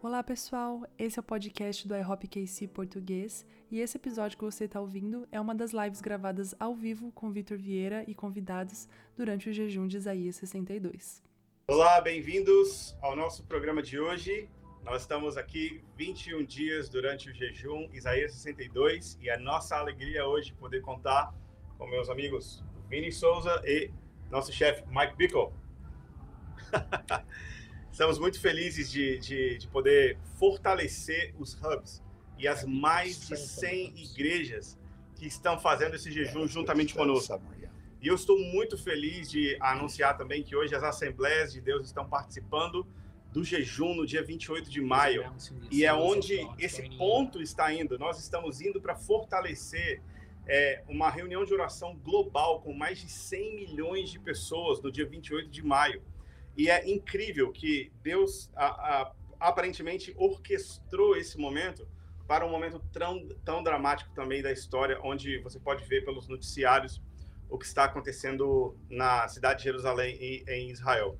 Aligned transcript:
Olá 0.00 0.22
pessoal, 0.22 0.86
esse 0.96 1.18
é 1.18 1.20
o 1.20 1.24
podcast 1.24 1.88
do 1.88 1.96
iHop 1.96 2.28
KC 2.28 2.68
Português 2.68 3.44
e 3.68 3.80
esse 3.80 3.96
episódio 3.96 4.38
que 4.38 4.44
você 4.44 4.66
está 4.66 4.80
ouvindo 4.80 5.26
é 5.32 5.40
uma 5.40 5.56
das 5.56 5.72
lives 5.72 6.00
gravadas 6.00 6.54
ao 6.60 6.72
vivo 6.72 7.10
com 7.10 7.32
Vitor 7.32 7.58
Vieira 7.58 8.04
e 8.06 8.14
convidados 8.14 8.88
durante 9.16 9.50
o 9.50 9.52
jejum 9.52 9.88
de 9.88 9.96
Isaías 9.96 10.36
62. 10.36 11.20
Olá, 11.66 12.00
bem-vindos 12.00 12.96
ao 13.02 13.16
nosso 13.16 13.42
programa 13.42 13.82
de 13.82 13.98
hoje. 13.98 14.48
Nós 14.84 15.02
estamos 15.02 15.36
aqui 15.36 15.82
21 15.96 16.44
dias 16.44 16.88
durante 16.88 17.28
o 17.28 17.34
jejum 17.34 17.88
Isaías 17.92 18.34
62 18.34 19.18
e 19.20 19.28
a 19.28 19.36
nossa 19.36 19.76
alegria 19.76 20.24
hoje 20.28 20.54
poder 20.54 20.80
contar 20.80 21.34
com 21.76 21.88
meus 21.88 22.08
amigos 22.08 22.64
Vini 22.88 23.10
Souza 23.10 23.60
e 23.64 23.90
nosso 24.30 24.52
chefe 24.52 24.84
Mike 24.92 25.16
Bickle. 25.16 25.52
Estamos 27.98 28.16
muito 28.16 28.40
felizes 28.40 28.88
de, 28.88 29.18
de, 29.18 29.58
de, 29.58 29.66
poder 29.66 30.16
fortalecer 30.38 31.34
os 31.36 31.54
hubs 31.54 32.00
e 32.38 32.46
as 32.46 32.64
mais 32.64 33.26
de 33.26 33.36
100 33.36 33.92
igrejas 33.96 34.78
que 35.16 35.26
estão 35.26 35.58
fazendo 35.58 35.96
esse 35.96 36.08
jejum 36.12 36.46
juntamente 36.46 36.94
conosco. 36.94 37.42
E 38.00 38.06
eu 38.06 38.14
estou 38.14 38.38
muito 38.38 38.78
feliz 38.78 39.28
de 39.28 39.56
anunciar 39.60 40.16
também 40.16 40.44
que 40.44 40.54
hoje 40.54 40.76
as 40.76 40.84
Assembleias 40.84 41.52
de 41.52 41.60
Deus 41.60 41.86
estão 41.86 42.08
participando 42.08 42.86
do 43.32 43.42
jejum 43.42 43.96
no 43.96 44.06
dia 44.06 44.22
28 44.22 44.70
de 44.70 44.80
maio. 44.80 45.34
E 45.68 45.84
é 45.84 45.92
onde 45.92 46.48
esse 46.56 46.88
ponto 46.96 47.42
está 47.42 47.74
indo. 47.74 47.98
Nós 47.98 48.20
estamos 48.20 48.60
indo 48.60 48.80
para 48.80 48.94
fortalecer 48.94 50.00
é, 50.46 50.84
uma 50.86 51.10
reunião 51.10 51.44
de 51.44 51.52
oração 51.52 51.96
global 51.96 52.60
com 52.60 52.72
mais 52.72 53.00
de 53.00 53.10
100 53.10 53.56
milhões 53.56 54.08
de 54.08 54.20
pessoas 54.20 54.80
no 54.80 54.92
dia 54.92 55.04
28 55.04 55.50
de 55.50 55.64
maio. 55.64 56.00
E 56.58 56.68
é 56.68 56.90
incrível 56.90 57.52
que 57.52 57.92
Deus 58.02 58.50
a, 58.56 58.66
a, 58.66 59.12
aparentemente 59.38 60.12
orquestrou 60.18 61.16
esse 61.16 61.38
momento 61.38 61.88
para 62.26 62.44
um 62.44 62.50
momento 62.50 62.80
tão, 62.92 63.26
tão 63.44 63.62
dramático 63.62 64.12
também 64.12 64.42
da 64.42 64.50
história, 64.50 64.98
onde 65.02 65.38
você 65.38 65.60
pode 65.60 65.84
ver 65.84 66.04
pelos 66.04 66.26
noticiários 66.26 67.00
o 67.48 67.56
que 67.56 67.64
está 67.64 67.84
acontecendo 67.84 68.76
na 68.90 69.28
cidade 69.28 69.60
de 69.60 69.64
Jerusalém 69.64 70.18
e 70.20 70.44
em 70.48 70.70
Israel. 70.70 71.16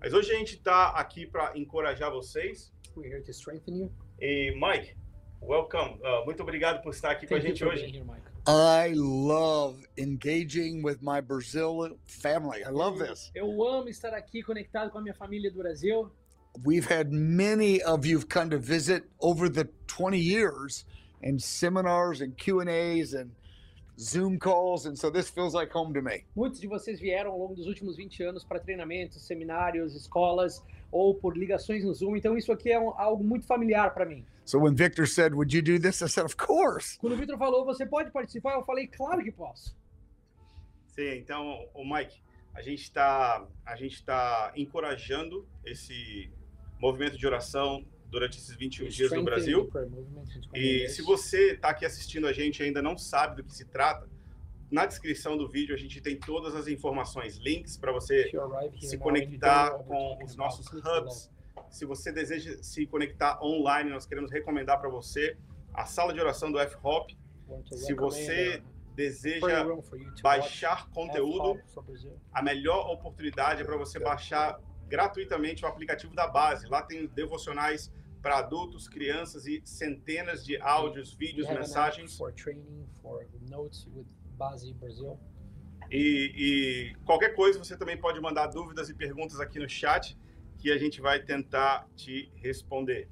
Mas 0.00 0.14
hoje 0.14 0.32
a 0.32 0.38
gente 0.38 0.54
está 0.54 0.88
aqui 0.88 1.26
para 1.26 1.52
encorajar 1.56 2.10
vocês. 2.10 2.72
We're 2.96 3.14
here 3.14 3.22
to 3.22 3.30
strengthen 3.30 3.76
you. 3.76 3.92
E 4.18 4.52
Mike, 4.54 4.96
welcome. 5.42 6.00
Uh, 6.00 6.24
muito 6.24 6.42
obrigado 6.42 6.82
por 6.82 6.90
estar 6.90 7.10
aqui 7.10 7.26
Thank 7.26 7.42
com 7.42 7.46
a 7.46 7.50
gente 7.50 7.64
hoje. 7.64 7.84
here, 7.84 8.04
Mike. 8.04 8.37
I 8.48 8.94
love 8.96 9.84
engaging 9.98 10.82
with 10.82 11.02
my 11.02 11.20
Brazil 11.20 11.98
family. 12.06 12.64
I 12.64 12.70
love 12.70 12.98
this. 12.98 13.30
Eu 13.34 13.62
amo 13.62 13.90
estar 13.90 14.14
aqui 14.14 14.42
conectado 14.42 14.90
com 14.90 14.96
a 14.96 15.02
minha 15.02 15.12
família 15.12 15.50
do 15.50 15.58
Brasil. 15.58 16.10
We've 16.64 16.86
had 16.86 17.12
many 17.12 17.82
of 17.82 18.06
you 18.06 18.24
come 18.24 18.48
to 18.48 18.58
visit 18.58 19.04
over 19.20 19.50
the 19.50 19.68
20 19.86 20.18
years 20.18 20.86
in 21.20 21.38
seminars 21.38 22.22
and 22.22 22.38
Q&As 22.38 23.12
and 23.12 23.30
Zoom 24.00 24.38
calls 24.38 24.86
and 24.86 24.96
so 24.96 25.10
this 25.10 25.28
feels 25.28 25.52
like 25.52 25.70
home 25.70 25.92
to 25.92 26.00
me. 26.00 26.24
Muitos 26.34 26.58
de 26.58 26.68
vocês 26.68 26.98
vieram 26.98 27.32
ao 27.32 27.38
longo 27.38 27.54
dos 27.54 27.66
últimos 27.66 27.98
20 27.98 28.22
anos 28.22 28.44
para 28.44 28.60
treinamentos, 28.60 29.26
seminários, 29.26 29.94
escolas 29.94 30.62
ou 30.90 31.14
por 31.14 31.36
ligações 31.36 31.84
no 31.84 31.92
Zoom. 31.94 32.16
Então 32.16 32.36
isso 32.36 32.50
aqui 32.52 32.70
é 32.70 32.80
um- 32.80 32.90
algo 32.98 33.22
muito 33.22 33.46
familiar 33.46 33.92
para 33.92 34.04
mim. 34.06 34.24
So 34.44 34.58
when 34.60 34.74
Victor 34.74 35.06
said, 35.06 35.34
"Would 35.34 35.54
you 35.56 35.62
do 35.62 35.78
this?" 35.80 36.00
I 36.00 36.08
said, 36.08 36.24
"Of 36.24 36.36
course." 36.36 36.96
Quando 36.98 37.12
o 37.12 37.16
Vitor 37.16 37.36
falou, 37.36 37.64
você 37.64 37.84
pode 37.84 38.10
participar? 38.10 38.54
Eu 38.54 38.64
falei, 38.64 38.86
claro 38.86 39.22
que 39.22 39.30
posso. 39.30 39.76
Sim, 40.86 41.16
então, 41.18 41.68
o 41.74 41.84
Mike, 41.84 42.20
a 42.54 42.62
gente 42.62 42.82
está 42.82 43.46
a 43.64 43.76
gente 43.76 43.94
está 43.94 44.52
encorajando 44.56 45.46
esse 45.64 46.30
movimento 46.80 47.16
de 47.18 47.26
oração 47.26 47.84
durante 48.06 48.38
esses 48.38 48.56
21 48.56 48.88
dias 48.88 49.12
no 49.12 49.22
Brasil. 49.22 49.64
the 49.66 49.70
prayer 49.70 49.90
movement 49.90 50.22
in 50.22 50.40
20 50.40 50.56
E 50.56 50.88
se 50.88 51.02
você 51.02 51.52
está 51.52 51.68
aqui 51.70 51.84
assistindo 51.84 52.26
a 52.26 52.32
gente 52.32 52.60
e 52.60 52.64
ainda 52.64 52.80
não 52.80 52.96
sabe 52.96 53.36
do 53.36 53.44
que 53.44 53.52
se 53.52 53.66
trata, 53.66 54.08
na 54.70 54.86
descrição 54.86 55.36
do 55.36 55.48
vídeo 55.48 55.74
a 55.74 55.78
gente 55.78 56.00
tem 56.00 56.18
todas 56.18 56.54
as 56.54 56.68
informações, 56.68 57.36
links 57.38 57.76
para 57.76 57.92
você 57.92 58.30
se 58.80 58.98
conectar 58.98 59.70
com 59.84 60.22
os 60.22 60.36
nossos 60.36 60.66
hubs. 60.68 61.30
Se 61.70 61.84
você 61.84 62.12
deseja 62.12 62.62
se 62.62 62.86
conectar 62.86 63.42
online, 63.42 63.90
nós 63.90 64.06
queremos 64.06 64.30
recomendar 64.30 64.80
para 64.80 64.88
você 64.88 65.36
a 65.74 65.84
sala 65.84 66.12
de 66.12 66.20
oração 66.20 66.50
do 66.50 66.58
F-Hop. 66.58 67.10
Se 67.72 67.94
você 67.94 68.34
prayer 68.34 68.62
deseja 68.98 69.64
baixar 70.20 70.90
conteúdo, 70.90 71.60
a 72.32 72.42
melhor 72.42 72.90
oportunidade 72.90 73.62
é 73.62 73.64
para 73.64 73.76
você 73.76 74.00
baixar 74.00 74.60
gratuitamente 74.88 75.64
o 75.64 75.68
aplicativo 75.68 76.16
da 76.16 76.26
base. 76.26 76.66
Lá 76.66 76.82
tem 76.82 77.06
devocionais 77.06 77.92
para 78.20 78.38
adultos, 78.38 78.88
crianças 78.88 79.46
e 79.46 79.62
centenas 79.64 80.44
de 80.44 80.60
áudios, 80.60 81.14
vídeos, 81.14 81.48
mensagens. 81.48 82.18
Base 84.38 84.72
Brazil. 84.74 85.18
E, 85.90 86.32
e 86.36 86.94
qualquer 87.04 87.34
coisa 87.34 87.58
você 87.58 87.76
também 87.76 87.96
pode 87.98 88.20
mandar 88.20 88.46
dúvidas 88.46 88.88
e 88.88 88.94
perguntas 88.94 89.40
aqui 89.40 89.58
no 89.58 89.68
chat 89.68 90.16
que 90.58 90.70
a 90.70 90.78
gente 90.78 91.00
vai 91.00 91.22
tentar 91.22 91.86
te 91.96 92.30
responder. 92.36 93.08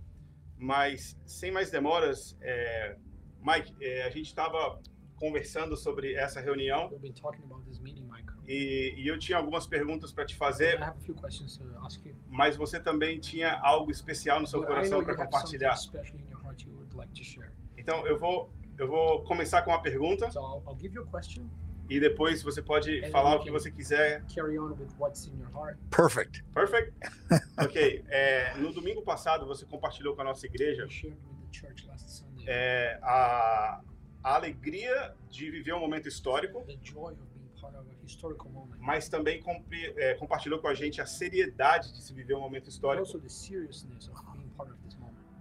Mas 0.59 1.19
sem 1.26 1.50
mais 1.50 1.70
demoras, 1.70 2.37
é, 2.41 2.97
Mike, 3.42 3.75
é, 3.81 4.04
a 4.04 4.10
gente 4.10 4.26
estava 4.26 4.81
conversando 5.16 5.76
sobre 5.76 6.14
essa 6.14 6.41
reunião 6.41 6.88
We've 6.88 7.00
been 7.00 7.14
talking 7.14 7.43
about 7.44 7.64
this 7.64 7.78
meeting, 7.81 8.04
Mike. 8.04 8.26
e, 8.47 8.94
e 8.98 9.08
eu 9.08 9.19
tinha 9.19 9.38
algumas 9.38 9.66
perguntas 9.66 10.12
para 10.12 10.26
te 10.26 10.34
I 10.34 10.37
fazer, 10.37 10.82
have 10.82 10.98
a 10.98 11.00
few 11.00 11.14
questions 11.14 11.56
to 11.56 11.64
ask 11.84 12.04
you. 12.04 12.14
mas 12.28 12.56
você 12.56 12.78
também 12.78 13.19
tinha 13.19 13.58
algo 13.60 13.91
especial 13.91 14.41
no 14.41 14.47
seu 14.47 14.62
coração 14.62 15.03
para 15.03 15.16
compartilhar. 15.16 15.75
like. 16.94 17.22
Então 17.78 18.06
eu 18.06 18.19
vou 18.19 18.50
eu 18.78 18.88
vou 18.88 19.22
começar 19.25 19.62
com 19.62 19.70
uma 19.70 19.81
pergunta 19.82 20.31
So 20.31 20.38
I'll, 20.41 20.62
I'll 20.66 20.78
give 20.81 20.94
you 20.94 21.03
a 21.03 21.06
question. 21.06 21.48
e 21.88 22.00
depois 22.00 22.42
você 22.42 22.60
pode 22.60 23.04
And 23.04 23.10
falar 23.10 23.31
then 23.32 23.41
o 23.41 23.44
que 23.44 23.50
você 23.50 23.70
quiser. 23.70 24.22
Carry 24.34 24.59
on 24.59 24.70
with 24.72 24.88
what's 24.98 25.26
in 25.26 25.38
your 25.38 25.50
heart. 25.53 25.78
Perfect. 25.91 26.42
Perfect. 26.54 26.92
Ok. 27.59 28.04
É, 28.09 28.54
no 28.59 28.72
domingo 28.72 29.03
passado 29.03 29.47
você 29.47 29.64
compartilhou 29.64 30.14
com 30.14 30.20
a 30.22 30.25
nossa 30.25 30.44
igreja 30.47 30.87
é, 32.47 32.98
a, 33.03 33.81
a 34.22 34.34
alegria 34.34 35.14
de 35.31 35.50
viver 35.50 35.72
um 35.75 35.81
momento 35.81 36.06
histórico, 36.08 36.62
the 36.66 36.76
joy 36.82 37.12
of 37.14 37.22
being 37.34 37.48
part 37.60 37.75
of 37.76 37.87
a 37.88 38.04
historical 38.06 38.50
moment. 38.50 38.76
mas 38.78 39.08
também 39.08 39.43
compre- 39.43 39.94
é, 39.97 40.14
compartilhou 40.14 40.58
com 40.60 40.69
a 40.69 40.75
gente 40.75 41.00
a 41.00 41.06
seriedade 41.06 41.93
de 41.93 42.03
se 42.03 42.12
viver 42.12 42.34
um 42.34 42.41
momento 42.41 42.69
histórico 42.69 43.06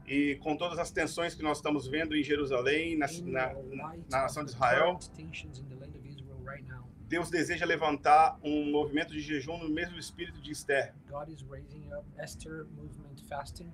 e 0.08 0.36
com 0.36 0.56
todas 0.56 0.78
as 0.78 0.92
tensões 0.92 1.34
que 1.34 1.42
nós 1.42 1.58
estamos 1.58 1.88
vendo 1.88 2.16
em 2.16 2.24
Jerusalém, 2.24 2.98
na, 2.98 3.12
In 3.12 3.32
na, 3.32 3.48
the 3.50 3.76
na, 3.76 4.22
nação 4.22 4.44
de 4.44 4.52
Israel, 4.52 5.00
Deus 7.08 7.30
deseja 7.30 7.66
levantar 7.66 8.38
um 8.44 8.72
movimento 8.72 9.14
de 9.14 9.20
jejum 9.20 9.58
no 9.58 9.70
mesmo 9.70 9.98
espírito 9.98 10.42
de 10.42 10.52
Esther. 10.52 10.94
God 11.10 11.30
is 11.30 11.42
raising 11.44 11.88
up 11.94 12.04
Esther 12.22 12.66
movement 12.76 13.22
fasting. 13.30 13.72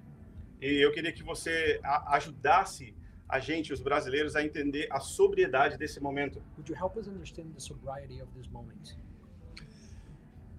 E 0.61 0.83
eu 0.85 0.91
queria 0.91 1.11
que 1.11 1.23
você 1.23 1.79
a- 1.83 2.15
ajudasse 2.17 2.93
a 3.27 3.39
gente, 3.39 3.71
os 3.71 3.79
brasileiros, 3.79 4.35
a 4.35 4.43
entender 4.43 4.87
a 4.91 4.99
sobriedade 4.99 5.77
desse 5.77 6.01
momento. 6.01 6.43
Would 6.57 6.69
you 6.69 6.77
help 6.77 6.97
us 6.97 7.07
understand 7.07 7.53
the 7.53 7.61
sobriety 7.61 8.21
of 8.21 8.29
this 8.37 8.47
moment? 8.47 8.97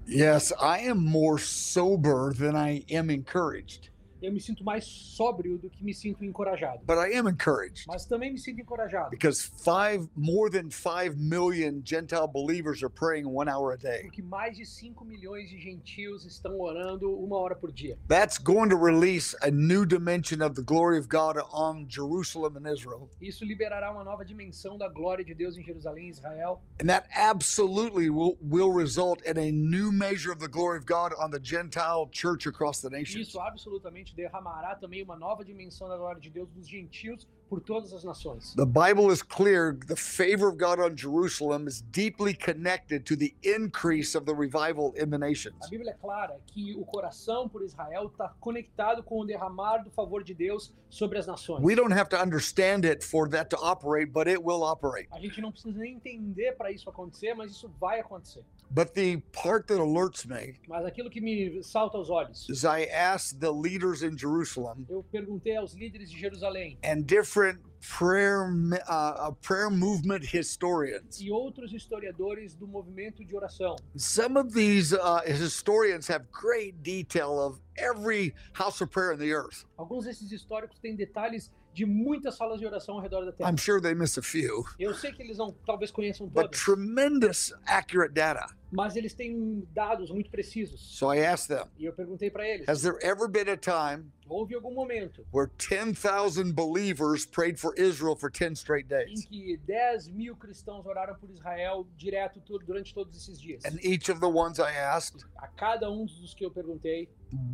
Yes, 0.08 0.52
I 0.52 0.88
am 0.88 0.98
more 0.98 1.38
sober 1.38 2.32
than 2.34 2.56
I 2.56 2.84
am 2.90 3.10
encouraged, 3.10 3.91
Eu 4.22 4.32
me 4.32 4.40
sinto 4.40 4.64
mais 4.64 4.84
sóbrio 4.84 5.58
do 5.58 5.68
que 5.68 5.84
me 5.84 5.92
sinto 5.92 6.24
encorajado. 6.24 6.80
but 6.86 6.96
I 6.96 7.16
am 7.16 7.28
encouraged 7.28 7.84
Mas 7.88 8.06
também 8.06 8.32
me 8.32 8.38
sinto 8.38 8.60
encorajado. 8.60 9.10
because 9.10 9.42
five 9.42 10.08
more 10.16 10.48
than 10.48 10.70
five 10.70 11.16
million 11.16 11.82
Gentile 11.84 12.28
believers 12.28 12.82
are 12.82 12.88
praying 12.88 13.26
one 13.26 13.48
hour 13.50 13.72
a 13.72 13.76
day. 13.76 14.02
Porque 14.02 14.22
mais 14.22 14.56
de 14.56 14.64
5 14.64 15.04
milhões 15.04 15.50
de 15.50 15.58
gentios 15.58 16.24
estão 16.24 16.60
orando 16.60 17.10
uma 17.18 17.36
hora 17.36 17.56
por 17.56 17.72
dia. 17.72 17.98
That's 18.08 18.38
going 18.38 18.68
to 18.70 18.76
release 18.76 19.36
a 19.42 19.50
new 19.50 19.84
dimension 19.84 20.40
of 20.40 20.54
the 20.54 20.62
glory 20.62 20.98
of 20.98 21.08
God 21.08 21.36
on 21.52 21.86
Jerusalem 21.88 22.56
and 22.56 22.66
Israel. 22.72 23.08
Isso 23.20 23.44
liberará 23.44 23.90
uma 23.90 24.04
nova 24.04 24.24
dimensão 24.24 24.78
da 24.78 24.88
glória 24.88 25.24
de 25.24 25.34
Deus 25.34 25.56
em 25.56 25.64
Jerusalém 25.64 26.06
e 26.06 26.10
Israel. 26.10 26.62
And 26.80 26.86
that 26.86 27.08
absolutely 27.14 28.08
will, 28.08 28.36
will 28.40 28.72
result 28.72 29.20
in 29.26 29.38
a 29.38 29.50
new 29.50 29.90
measure 29.90 30.30
of 30.32 30.38
the 30.38 30.48
glory 30.48 30.78
of 30.78 30.86
God 30.86 31.12
on 31.18 31.30
the 31.30 31.40
Gentile 31.42 32.08
church 32.12 32.46
across 32.48 32.80
the. 32.80 32.92
Isso 33.02 33.40
absolutamente 33.40 34.11
derramará 34.14 34.74
também 34.74 35.02
uma 35.02 35.16
nova 35.16 35.44
dimensão 35.44 35.88
da 35.88 35.96
glória 35.96 36.20
de 36.20 36.30
Deus 36.30 36.48
dos 36.50 36.68
gentios 36.68 37.26
por 37.48 37.60
todas 37.60 37.92
as 37.92 38.02
nações. 38.02 38.54
The 38.54 38.64
Bible 38.64 39.12
is 39.12 39.22
clear 39.22 39.76
the 39.86 39.94
favor 39.94 40.48
of 40.48 40.56
God 40.56 40.78
on 40.78 40.96
Jerusalem 40.96 41.66
is 41.66 41.82
deeply 41.82 42.34
connected 42.34 43.04
to 43.04 43.14
the 43.14 43.34
increase 43.42 44.16
of 44.16 44.24
the 44.24 44.34
revival 44.34 44.94
in 44.96 45.10
the 45.10 45.16
A 45.16 45.18
nations. 45.18 45.68
Bíblia 45.68 45.90
é 45.90 45.94
clara 45.94 46.40
que 46.46 46.74
o 46.76 46.84
coração 46.84 47.48
por 47.48 47.62
Israel 47.62 48.06
está 48.06 48.34
conectado 48.40 49.02
com 49.02 49.20
o 49.20 49.26
derramar 49.26 49.84
do 49.84 49.90
favor 49.90 50.24
de 50.24 50.32
Deus 50.32 50.72
sobre 50.88 51.18
as 51.18 51.26
nações. 51.26 51.62
We 51.62 51.74
don't 51.74 51.92
have 51.92 52.08
to 52.10 52.16
understand 52.16 52.86
it 52.86 53.04
for 53.04 53.28
that 53.28 53.50
to 53.50 53.56
operate, 53.62 54.10
but 54.10 54.26
it 54.26 54.38
will 54.42 54.62
operate. 54.62 55.08
A 55.12 55.20
gente 55.20 55.40
não 55.42 55.52
precisa 55.52 55.78
nem 55.78 55.96
entender 55.96 56.52
para 56.52 56.70
isso 56.70 56.88
acontecer, 56.88 57.34
mas 57.34 57.50
isso 57.50 57.70
vai 57.78 58.00
acontecer. 58.00 58.42
But 58.74 58.94
the 58.94 59.16
part 59.32 59.66
that 59.68 59.78
alerts 59.78 60.26
me 60.26 60.54
Mas 60.68 60.84
aquilo 60.86 61.10
que 61.10 61.20
me 61.20 61.62
salta 61.62 61.98
aos 61.98 62.08
olhos, 62.08 62.48
is 62.48 62.64
I 62.64 62.84
asked 62.84 63.40
the 63.40 63.52
leaders 63.52 64.02
in 64.02 64.16
Jerusalem 64.16 64.86
eu 64.88 65.04
perguntei 65.12 65.56
aos 65.56 65.74
líderes 65.74 66.10
de 66.10 66.18
Jerusalém 66.18 66.78
and 66.82 67.04
different 67.06 67.60
prayer 67.82 68.46
uh, 68.88 69.28
uh, 69.28 69.32
prayer 69.42 69.68
movement 69.68 70.22
historians. 70.24 71.20
e 71.20 71.30
outros 71.30 71.72
historiadores 71.72 72.54
do 72.54 72.66
movimento 72.66 73.24
de 73.24 73.34
oração. 73.34 73.76
Some 73.96 74.38
of 74.38 74.54
these 74.54 74.94
uh, 74.94 75.20
historians 75.26 76.08
have 76.08 76.24
great 76.30 76.82
detail 76.82 77.38
of 77.40 77.60
every 77.76 78.34
house 78.52 78.80
of 78.80 78.90
prayer 78.90 79.12
in 79.12 79.18
the 79.18 79.32
earth. 79.32 79.64
Alguns 79.76 80.04
desses 80.04 80.30
históricos 80.30 80.78
têm 80.78 80.96
detalhes 80.96 81.50
de 81.72 81.86
muitas 81.86 82.36
salas 82.36 82.60
de 82.60 82.66
oração 82.66 82.96
ao 82.96 83.00
redor 83.00 83.24
da 83.24 83.32
Terra. 83.32 83.50
I'm 83.50 83.56
sure 83.58 83.80
they 83.80 83.94
miss 83.94 84.18
a 84.18 84.22
few, 84.22 84.64
Eu 84.78 84.94
sei 84.94 85.12
que 85.12 85.22
eles 85.22 85.38
não 85.38 85.52
talvez 85.66 85.90
conheçam 85.90 86.26
but 86.26 86.44
todas, 86.50 86.60
tremendous 86.60 87.52
accurate 87.66 88.12
data. 88.12 88.46
mas 88.70 88.94
eles 88.96 89.14
têm 89.14 89.66
dados 89.72 90.10
muito 90.10 90.30
precisos. 90.30 90.80
So 90.98 91.12
I 91.12 91.24
asked 91.24 91.48
them, 91.48 91.66
E 91.78 91.84
eu 91.86 91.92
perguntei 91.92 92.30
para 92.30 92.46
eles: 92.46 92.68
has 92.68 92.82
there 92.82 92.96
ever 93.02 93.28
been 93.28 93.48
a 93.50 93.56
time 93.56 94.10
houve 94.28 94.54
algum 94.54 94.72
momento 94.74 95.26
where 95.32 95.50
10,000 95.58 96.52
believers 96.54 97.26
prayed 97.26 97.58
for 97.58 97.74
Israel 97.78 98.16
for 98.16 98.30
10 98.30 98.52
straight 98.58 98.86
em 98.86 98.88
days? 98.88 99.24
que 99.26 99.56
10 99.66 100.08
mil 100.08 100.36
cristãos 100.36 100.84
oraram 100.86 101.14
por 101.16 101.30
Israel 101.30 101.86
direto 101.96 102.40
durante 102.66 102.92
todos 102.94 103.16
esses 103.16 103.40
dias? 103.40 103.64
And 103.64 103.78
each 103.82 104.10
of 104.10 104.20
the 104.20 104.26
ones 104.28 104.58
I 104.58 104.72
asked, 104.74 105.24
A 105.36 105.48
cada 105.48 105.90
um 105.90 106.04
dos 106.06 106.34
que 106.34 106.44
eu 106.44 106.50
perguntei, 106.50 107.08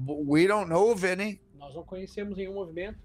we 0.06 0.46
don't 0.46 0.68
know 0.68 0.90
of 0.92 1.04
any, 1.06 1.40
nós 1.54 1.74
não 1.74 1.82
conhecemos 1.84 2.36
nenhum 2.36 2.54
movimento, 2.54 2.98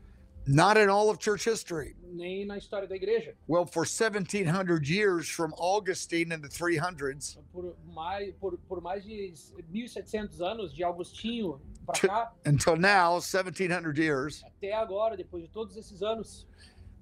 not 0.45 0.78
in 0.78 0.90
all 0.90 1.10
of 1.10 1.19
church 1.19 1.45
history. 1.45 1.95
nem 2.13 2.45
na 2.45 2.57
história 2.57 2.88
da 2.88 2.95
igreja. 2.95 3.36
Well, 3.48 3.66
for 3.66 3.86
1700 3.86 4.88
years, 4.88 5.30
from 5.30 5.54
Augustine 5.57 6.31
in 6.31 6.42
the 6.42 6.48
300s 6.48 7.38
Por 7.51 7.75
mais, 7.86 8.34
por, 8.40 8.57
por 8.69 8.81
mais 8.81 9.04
de 9.04 9.34
1.700 9.72 10.40
anos, 10.42 10.74
de 10.74 10.84
Augustinho 10.84 11.60
para 11.86 12.00
cá, 12.00 12.34
until 12.45 12.75
now, 12.78 13.19
1700 13.19 13.98
years, 13.98 14.44
até 14.44 14.74
agora, 14.74 15.18
depois 15.18 15.44
de 15.44 15.50
todos 15.50 15.75
esses 15.75 16.01
anos, 16.01 16.48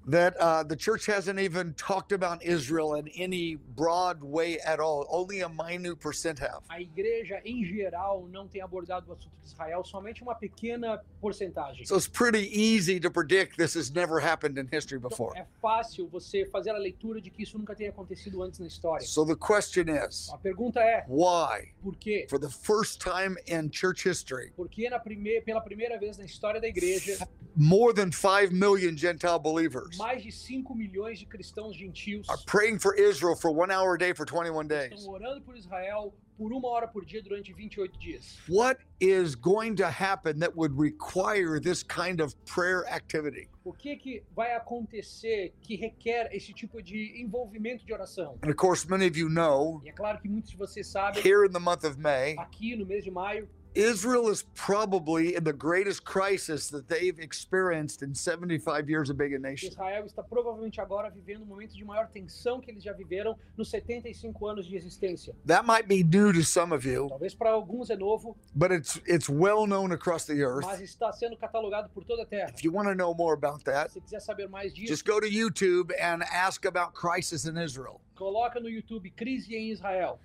that 0.07 0.36
uh, 0.39 0.63
the 0.63 0.75
church 0.75 1.06
hasn't 1.06 1.39
even 1.39 1.74
talked 1.74 2.12
about 2.12 2.44
Israel 2.44 2.95
in 2.95 3.07
any 3.09 3.56
broad 3.75 4.21
way 4.24 4.57
at 4.59 4.80
all. 4.80 5.06
Only 5.09 5.42
a 5.42 5.50
minute 5.50 6.00
percent 6.00 6.39
have. 6.39 6.62
a 6.69 6.81
igreja 6.81 7.39
em 7.45 7.63
geral 7.63 8.27
não 8.31 8.48
tem 8.48 8.62
abordado 8.62 9.09
o 9.09 9.13
assunto 9.13 9.31
de 9.44 9.48
Israel, 9.48 9.83
somente 9.83 10.24
uma 10.24 10.33
pequena 10.36 11.00
porcentagem. 11.21 11.86
So 11.86 11.95
it's 11.95 12.07
pretty 12.07 12.50
easy 12.51 13.00
to 13.00 13.12
predict 13.12 13.57
this 13.57 13.75
has 13.75 13.92
never 13.92 14.19
happened 14.19 14.57
in 14.57 14.68
history 14.71 14.98
Então, 14.98 15.09
before. 15.09 15.38
é 15.38 15.45
fácil 15.62 16.07
você 16.07 16.45
fazer 16.47 16.71
a 16.71 16.77
leitura 16.80 17.21
de 17.21 17.30
que 17.30 17.44
isso 17.44 17.57
nunca 17.57 17.75
tenha 17.75 17.92
acontecido 17.92 18.42
antes 18.42 18.59
na 18.59 18.68
história. 18.68 19.06
So 19.06 19.24
the 19.25 19.36
question 19.36 19.86
is 19.89 20.30
A 20.33 20.38
pergunta 20.38 20.80
é: 20.80 21.06
why, 21.07 21.74
por 21.83 21.95
quê? 21.95 22.25
for 22.30 22.39
the 22.39 22.50
first 22.50 23.00
time 23.01 23.38
in 23.47 23.69
church 23.71 24.04
history, 24.07 24.51
Porque 24.56 24.89
na 24.89 25.00
primeira, 25.00 25.44
pela 25.44 25.62
primeira 25.62 26.00
vez 26.00 26.18
na 26.18 26.25
história 26.25 26.59
da 26.59 26.68
igreja, 26.68 27.18
more 27.56 27.94
than 27.94 28.12
5 28.12 28.51
million 28.51 28.97
Gentile 28.97 29.38
believers 29.39 29.90
mais 29.97 30.23
de 30.23 30.31
5 30.31 30.73
milhões 30.75 31.19
de 31.19 31.25
cristãos 31.25 31.75
gentios 31.75 32.27
are 32.29 32.41
praying 32.45 32.79
for 32.79 32.95
Israel 32.97 33.35
for 33.35 33.51
one 33.51 33.71
hour 33.71 33.95
a 33.95 33.97
day 33.97 34.13
for 34.13 34.25
21 34.25 34.67
days? 34.67 34.93
estão 34.93 35.13
orando 35.13 35.41
por 35.41 35.55
Israel 35.55 36.13
por 36.38 36.51
uma 36.53 36.69
hora 36.69 36.88
por 36.88 37.05
dia 37.05 37.21
durante 37.21 37.53
28 37.53 37.99
dias. 37.99 38.39
What 38.49 38.79
is 38.99 39.35
going 39.35 39.75
to 39.75 39.85
happen 39.85 40.39
that 40.39 40.55
would 40.55 40.73
require 40.75 41.59
this 41.59 41.83
kind 41.83 42.19
of 42.19 42.35
prayer 42.45 42.83
activity? 42.88 43.47
O 43.63 43.71
que 43.71 43.95
que 43.95 44.23
vai 44.35 44.55
acontecer 44.55 45.53
que 45.61 45.75
requer 45.75 46.29
esse 46.33 46.51
tipo 46.51 46.81
de 46.81 47.21
envolvimento 47.21 47.85
de 47.85 47.94
oração? 47.94 48.39
And 48.44 48.49
of 48.49 48.55
course, 48.55 48.89
many 48.89 49.05
of 49.05 49.15
you 49.15 49.29
know 49.29 49.81
E 49.85 49.89
é 49.89 49.91
claro 49.91 50.19
que 50.19 50.27
muitos 50.27 50.49
de 50.49 50.57
vocês 50.57 50.87
sabem, 50.87 51.21
here 51.23 51.45
in 51.45 51.51
the 51.51 51.59
month 51.59 51.83
of 51.83 51.99
May, 51.99 52.35
aqui 52.39 52.75
no 52.75 52.87
mês 52.87 53.03
de 53.03 53.11
maio, 53.11 53.47
Israel 53.73 54.29
is 54.29 54.44
probably 54.53 55.35
in 55.35 55.44
the 55.45 55.53
greatest 55.53 56.03
crisis 56.03 56.68
that 56.69 56.89
they've 56.89 57.18
experienced 57.19 58.01
in 58.01 58.13
75 58.13 58.89
years 58.89 59.09
of 59.09 59.18
being 59.18 59.33
a 59.33 59.39
nation. 59.39 59.69
Israel 59.69 60.06
está 60.06 60.21
provavelmente 60.23 60.81
agora 60.81 61.09
vivendo 61.09 61.44
um 61.44 61.45
momento 61.45 61.73
de 61.75 61.85
maior 61.85 62.07
tensão 62.09 62.59
que 62.59 62.69
eles 62.69 62.83
já 62.83 62.91
viveram 62.91 63.38
nos 63.57 63.69
75 63.69 64.45
anos 64.47 64.68
de 64.68 64.75
existência. 64.75 65.33
That 65.45 65.65
might 65.65 65.88
be 65.88 66.03
new 66.03 66.33
to 66.33 66.44
some 66.44 66.73
of 66.73 66.85
you, 66.85 67.07
Talvez 67.07 67.33
para 67.33 67.51
alguns 67.51 67.89
é 67.89 67.95
novo, 67.95 68.35
but 68.53 68.71
it's 68.71 69.00
it's 69.07 69.29
well 69.29 69.65
known 69.65 69.94
across 69.94 70.25
the 70.25 70.41
earth. 70.44 70.65
mas 70.65 70.81
está 70.81 71.12
sendo 71.13 71.38
catalogado 71.38 71.89
por 71.94 72.03
toda 72.03 72.23
a 72.23 72.25
Terra. 72.25 72.51
If 72.53 72.63
you 72.65 72.71
want 72.73 72.89
to 72.89 72.95
know 72.95 73.13
more 73.13 73.33
about 73.33 73.59
Se 73.59 73.65
that, 73.65 73.91
você 73.91 74.01
quiser 74.01 74.19
saber 74.19 74.50
mais 74.50 74.73
disso, 74.73 74.88
just 74.88 75.06
go 75.06 75.19
to 75.21 75.27
YouTube 75.27 75.94
and 75.97 76.23
ask 76.23 76.65
about 76.65 76.94
crisis 76.94 77.45
in 77.45 77.57
Israel. 77.57 78.01
coloca 78.15 78.59
no 78.59 78.69
YouTube 78.69 79.09
Crise 79.15 79.56
em 79.56 79.71
Israel. 79.71 80.19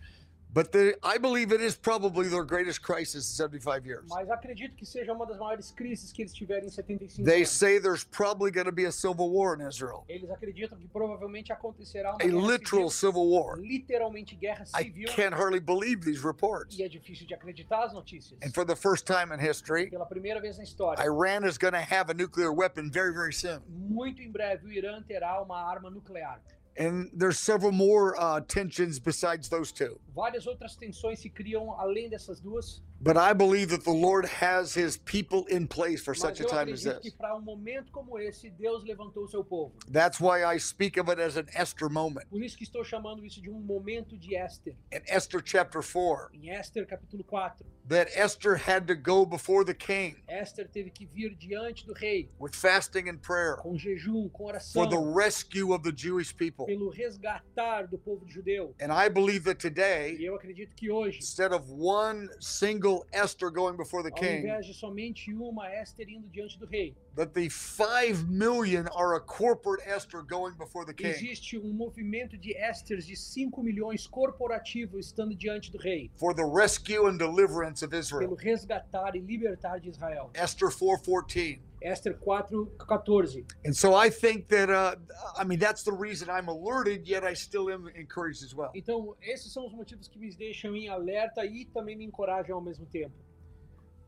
But 0.56 0.72
the, 0.72 0.96
I 1.02 1.18
believe 1.18 1.52
it 1.52 1.60
is 1.60 1.76
probably 1.76 2.28
their 2.28 2.42
greatest 2.42 2.80
crisis 2.80 3.28
in 3.28 3.36
75 3.36 3.84
years. 3.84 4.06
Mas 4.08 4.30
acredito 4.30 4.74
que 4.74 4.86
seja 4.86 5.12
uma 5.12 5.26
das 5.26 5.36
maiores 5.38 5.70
crises 5.70 6.10
que 6.12 6.22
eles 6.22 6.32
tiveram 6.32 6.64
em 6.66 6.70
75 6.70 7.22
They 7.26 7.40
anos. 7.42 7.50
say 7.50 7.78
there's 7.78 8.04
probably 8.04 8.50
going 8.50 8.64
to 8.64 8.72
be 8.72 8.86
a 8.86 8.90
civil 8.90 9.28
war 9.30 9.54
in 9.54 9.60
Israel, 9.60 10.06
Eles 10.08 10.30
acreditam 10.30 10.78
que 10.78 10.88
provavelmente 10.88 11.52
acontecerá 11.52 12.14
uma 12.14 12.22
a 12.22 12.26
literal 12.26 12.88
civil, 12.88 13.26
civil 13.26 13.28
war. 13.28 13.58
literalmente 13.58 14.34
guerra 14.34 14.64
I 14.74 14.84
civil, 14.84 15.12
can't 15.14 15.34
hardly 15.34 15.60
believe 15.60 16.00
these 16.06 16.24
reports. 16.24 16.78
e 16.78 16.82
é 16.82 16.88
difícil 16.88 17.26
de 17.26 17.34
acreditar 17.34 17.84
as 17.84 17.92
notícias. 17.92 18.38
And 18.42 18.50
for 18.54 18.64
the 18.64 18.76
first 18.76 19.04
time 19.06 19.30
in 19.34 19.38
history, 19.38 19.90
Pela 19.90 20.06
primeira 20.06 20.40
vez 20.40 20.56
na 20.56 20.64
história, 20.64 21.02
Iran 21.04 21.44
is 21.46 21.58
going 21.58 21.74
to 21.74 21.84
have 21.94 22.08
a 22.10 22.14
nuclear 22.14 22.50
weapon 22.50 22.90
very, 22.90 23.12
very 23.12 23.34
soon. 23.34 23.60
muito 23.68 24.22
em 24.22 24.30
breve 24.32 24.66
o 24.66 24.72
Irã 24.72 25.02
terá 25.02 25.38
uma 25.42 25.58
arma 25.70 25.90
nuclear. 25.90 26.40
And 26.78 27.10
there's 27.12 27.38
several 27.38 27.72
more 27.72 28.14
uh, 28.20 28.40
tensions 28.40 28.98
besides 28.98 29.48
those 29.48 29.72
two. 29.72 29.98
Várias 30.14 30.46
outras 30.46 30.76
tensões 30.76 31.20
se 31.20 31.30
criam 31.30 31.72
além 31.80 32.08
dessas 32.10 32.40
duas, 32.40 32.82
But 33.06 33.16
I 33.16 33.32
believe 33.32 33.70
that 33.70 33.84
the 33.84 33.92
Lord 33.92 34.24
has 34.26 34.74
his 34.74 34.96
people 34.96 35.46
in 35.46 35.68
place 35.68 36.02
for 36.02 36.12
such 36.12 36.40
a 36.40 36.44
time 36.44 36.68
as 36.68 36.82
this. 36.82 37.14
um 37.20 37.44
como 37.92 38.18
esse, 38.18 38.50
Deus 38.50 38.82
o 38.82 39.28
seu 39.28 39.44
povo. 39.44 39.72
That's 39.88 40.20
why 40.20 40.44
I 40.44 40.58
speak 40.58 40.96
of 40.96 41.08
it 41.08 41.20
as 41.20 41.36
an 41.36 41.46
Esther 41.54 41.88
moment. 41.88 42.28
Por 42.28 42.42
isso 42.42 42.56
que 42.56 42.64
estou 42.64 42.84
chamando 42.84 43.24
isso 43.24 43.40
de 43.40 43.48
um 43.48 43.60
momento 43.60 44.18
de 44.18 44.34
Éster. 44.34 44.74
In 44.92 45.02
Esther 45.06 45.40
chapter 45.44 45.82
4, 45.82 46.30
Em 46.34 46.50
capítulo 46.84 47.22
4, 47.22 47.64
that 47.88 48.08
Esther 48.16 48.56
had 48.56 48.86
to 48.88 48.94
go 48.96 49.24
before 49.24 49.64
the 49.64 49.74
king 49.74 50.16
Éster 50.28 50.68
teve 50.68 50.90
que 50.90 51.06
vir 51.06 51.36
diante 51.36 51.86
do 51.86 51.94
rei 51.94 52.28
with 52.40 52.54
fasting 52.54 53.08
and 53.08 53.18
prayer 53.22 53.56
com 53.62 53.76
jejum, 53.76 54.28
com 54.32 54.52
for 54.72 54.88
the 54.88 54.98
rescue 54.98 55.72
of 55.72 55.82
the 55.84 55.92
Jewish 55.92 56.36
people. 56.36 56.66
pelo 56.66 56.90
resgatar 56.90 57.86
do 57.88 57.98
povo 57.98 58.26
judeu. 58.26 58.74
And 58.80 58.92
I 58.92 59.08
believe 59.08 59.44
that 59.44 59.64
E 59.64 59.70
today, 59.70 60.16
eu 60.20 60.34
acredito 60.34 60.74
que 60.74 60.90
hoje, 60.90 61.18
instead 61.18 61.52
of 61.52 61.70
one 61.70 62.28
single 62.40 62.95
Esther 63.12 63.50
going 63.50 63.76
before 63.76 64.02
the 64.02 64.10
ao 64.10 64.14
king, 64.20 64.42
invés 64.42 64.66
de 64.66 64.74
somente 64.74 65.32
uma 65.34 65.68
Éster 65.68 66.08
indo 66.08 66.28
diante 66.28 66.58
do 66.58 66.66
rei, 66.66 66.94
that 67.14 67.32
the 67.32 67.48
five 67.48 68.28
million 68.28 68.86
are 68.94 69.16
a 69.16 69.20
corporate 69.20 69.82
Esther 69.86 70.22
going 70.22 70.54
before 70.56 70.84
the 70.86 70.94
king 70.94 71.08
existe 71.08 71.58
um 71.58 71.72
movimento 71.72 72.36
de 72.36 72.54
Ésters 72.56 73.06
de 73.06 73.16
5 73.16 73.62
milhões 73.62 74.06
corporativo 74.06 74.98
estando 74.98 75.34
diante 75.34 75.70
do 75.70 75.78
rei, 75.78 76.10
for 76.16 76.34
the 76.34 76.44
rescue 76.44 77.06
and 77.06 77.18
deliverance 77.18 77.84
of 77.84 77.90
pelo 77.90 78.00
Israel. 78.00 78.36
resgatar 78.36 79.16
e 79.16 79.20
libertar 79.20 79.80
de 79.80 79.88
Israel. 79.88 80.30
Esther 80.34 80.68
4:14. 80.70 81.60
Éster 81.86 82.18
4:14. 82.18 83.46
And 83.64 83.72
so 83.72 83.94
I 83.94 84.10
think 84.10 84.48
that 84.48 84.68
uh, 84.68 84.96
I 85.38 85.44
mean 85.44 85.60
that's 85.60 85.84
the 85.84 85.92
reason 85.92 86.28
I'm 86.28 86.48
alerted, 86.48 87.06
yet 87.06 87.22
I 87.22 87.34
still 87.34 87.70
am 87.70 87.88
encouraged 87.94 88.42
as 88.42 88.52
well. 88.52 88.72
Então, 88.74 89.14
esses 89.22 89.52
são 89.52 89.66
os 89.66 89.72
motivos 89.72 90.08
que 90.08 90.18
me 90.18 90.34
deixam 90.34 90.74
em 90.74 90.88
alerta 90.88 91.44
e 91.46 91.64
também 91.66 91.96
me 91.96 92.04
encorajam 92.04 92.56
ao 92.56 92.62
mesmo 92.62 92.86
tempo. 92.86 93.14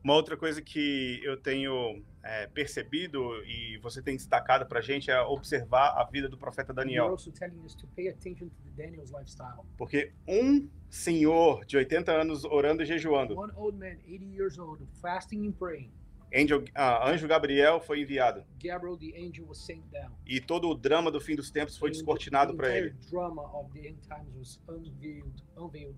Uma 0.03 0.13
outra 0.13 0.35
coisa 0.37 0.61
que 0.61 1.21
eu 1.23 1.37
tenho 1.37 2.01
é, 2.23 2.47
percebido 2.47 3.35
e 3.45 3.77
você 3.81 4.01
tem 4.01 4.15
destacado 4.15 4.65
para 4.65 4.79
a 4.79 4.81
gente 4.81 5.11
é 5.11 5.21
observar 5.21 5.89
a 5.97 6.03
vida 6.05 6.29
do 6.29 6.37
profeta 6.37 6.73
Daniel. 6.73 7.09
also 7.09 7.31
telling 7.31 7.59
us 7.65 7.75
to 7.75 7.87
pay 7.95 8.09
attention 8.09 8.49
to 8.49 8.55
the 8.63 8.83
Daniel's 8.83 9.11
lifestyle. 9.11 9.65
Porque 9.77 10.11
um 10.27 10.69
senhor 10.89 11.65
de 11.65 11.77
80 11.77 12.11
anos 12.11 12.43
orando 12.45 12.83
e 12.83 12.85
jejuando, 12.85 13.37
One 13.37 13.53
old 13.55 13.77
man, 13.77 13.97
80 14.05 14.25
years 14.25 14.57
old, 14.57 14.85
fasting 15.01 15.47
and 15.47 15.53
praying. 15.53 15.91
Angel, 16.33 16.63
ah, 16.75 17.09
anjo 17.09 17.27
Gabriel 17.27 17.79
foi 17.81 18.01
enviado. 18.01 18.43
Gabriel, 18.63 18.95
the 18.97 19.15
angel, 19.17 19.47
was 19.47 19.57
sent 19.65 19.83
down. 19.91 20.11
E 20.27 20.39
todo 20.39 20.69
o 20.69 20.75
drama 20.75 21.09
do 21.09 21.19
fim 21.19 21.35
dos 21.35 21.49
tempos 21.49 21.75
foi 21.77 21.89
And 21.89 21.93
descortinado 21.93 22.55
para 22.55 22.75
ele. 22.75 22.91
drama 23.09 23.41
of 23.57 23.71
the 23.73 23.87
end 23.87 23.97
times 24.07 24.35
was 24.35 24.61
unveiled, 24.67 25.43
unveiled. 25.57 25.97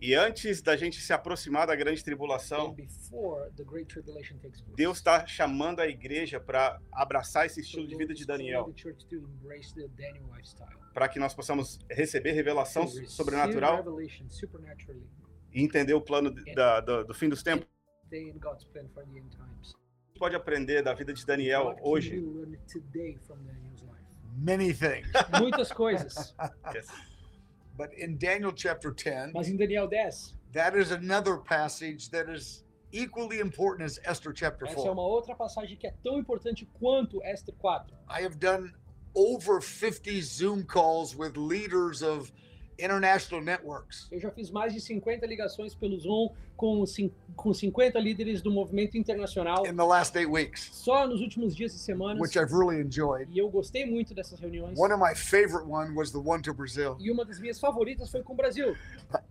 E 0.00 0.14
antes 0.14 0.62
da 0.62 0.76
gente 0.76 1.00
se 1.00 1.12
aproximar 1.12 1.66
da 1.66 1.74
grande 1.74 2.00
And 2.00 2.04
tribulação, 2.04 2.72
before 2.74 3.50
the 3.56 3.64
great 3.64 3.86
tribulation 3.92 4.38
takes 4.38 4.60
place. 4.60 4.76
Deus 4.76 4.98
está 4.98 5.26
chamando 5.26 5.80
a 5.80 5.88
igreja 5.88 6.38
para 6.38 6.80
abraçar 6.92 7.46
esse 7.46 7.60
estilo 7.60 7.86
de 7.86 7.94
Lord 7.94 8.04
vida 8.06 8.14
de 8.14 8.24
Daniel, 8.24 8.72
para 10.94 11.08
que 11.08 11.18
nós 11.18 11.34
possamos 11.34 11.78
receber 11.90 12.32
revelação 12.32 12.86
sobrenatural 12.86 13.84
e 15.52 15.62
entender 15.62 15.94
o 15.94 16.00
plano 16.00 16.30
da- 16.54 16.80
do, 16.80 17.04
do 17.04 17.14
fim 17.14 17.28
dos 17.28 17.42
tempos. 17.42 17.66
Stay 18.12 18.28
in 18.28 18.38
God's 18.38 18.64
plan 18.64 18.88
for 18.92 19.04
the 19.04 19.18
end 19.18 19.30
times. 19.32 19.74
Pode 20.18 20.36
aprender 20.36 20.82
da 20.82 20.94
vida 20.94 21.12
de 21.12 21.24
Daniel 21.24 21.64
What 21.64 21.76
can 21.78 21.86
hoje. 21.86 22.10
learn 22.20 22.58
today 22.68 23.16
from 23.26 23.38
Daniel's 23.44 23.82
life? 23.82 24.04
Many 24.38 24.72
things. 24.72 25.08
Muitas 25.40 25.72
coisas. 25.72 26.34
Yes. 26.74 26.86
But 27.76 27.90
in 27.94 28.18
Daniel 28.18 28.52
chapter 28.52 28.92
10, 28.92 29.32
Mas 29.32 29.48
em 29.48 29.56
Daniel 29.56 29.88
10, 29.88 30.34
that 30.52 30.76
is 30.76 30.90
another 30.90 31.38
passage 31.38 32.10
that 32.10 32.28
is 32.28 32.64
equally 32.92 33.40
important 33.40 33.86
as 33.86 33.98
Esther 34.04 34.34
chapter 34.34 34.66
essa 34.66 34.86
é 34.86 34.90
uma 34.90 35.02
outra 35.02 35.34
passagem 35.34 35.78
que 35.78 35.86
é 35.86 35.94
tão 36.04 36.18
importante 36.18 36.68
quanto 36.78 37.22
Esther 37.24 37.54
4. 37.54 37.96
I 38.10 38.22
have 38.22 38.36
done 38.38 38.74
over 39.14 39.62
50 39.62 40.20
Zoom 40.20 40.64
calls 40.64 41.16
with 41.16 41.38
leaders 41.38 42.02
of 42.02 42.30
international 42.84 43.42
networks. 43.44 44.08
Eu 44.10 44.20
já 44.20 44.30
fiz 44.30 44.50
mais 44.50 44.72
de 44.72 44.80
50 44.80 45.26
ligações 45.26 45.74
pelo 45.74 45.98
Zoom 45.98 46.30
com, 46.56 46.84
com 47.36 47.54
50 47.54 47.98
líderes 47.98 48.42
do 48.42 48.50
movimento 48.50 48.96
internacional 48.96 49.66
in 49.66 49.76
the 49.76 49.84
last 49.84 50.16
eight 50.16 50.30
weeks, 50.30 50.68
só 50.72 51.06
nos 51.06 51.20
últimos 51.20 51.54
dias 51.54 51.74
e 51.74 51.78
semanas. 51.78 52.20
which 52.20 52.38
I've 52.38 52.52
really 52.52 52.80
enjoyed. 52.80 53.28
E 53.32 53.38
eu 53.38 53.48
gostei 53.48 53.86
muito 53.86 54.14
dessas 54.14 54.38
reuniões. 54.38 54.78
One 54.78 54.92
of 54.92 55.02
my 55.02 55.14
favorite 55.14 55.66
one 55.68 55.94
was 55.94 56.10
the 56.10 56.18
one 56.18 56.42
to 56.42 56.52
Brazil. 56.54 56.96
E 57.00 57.10
uma 57.10 57.24
das 57.24 57.38
minhas 57.38 57.58
favoritas 57.58 58.10
foi 58.10 58.22
com 58.22 58.32
o 58.32 58.36
Brasil. 58.36 58.76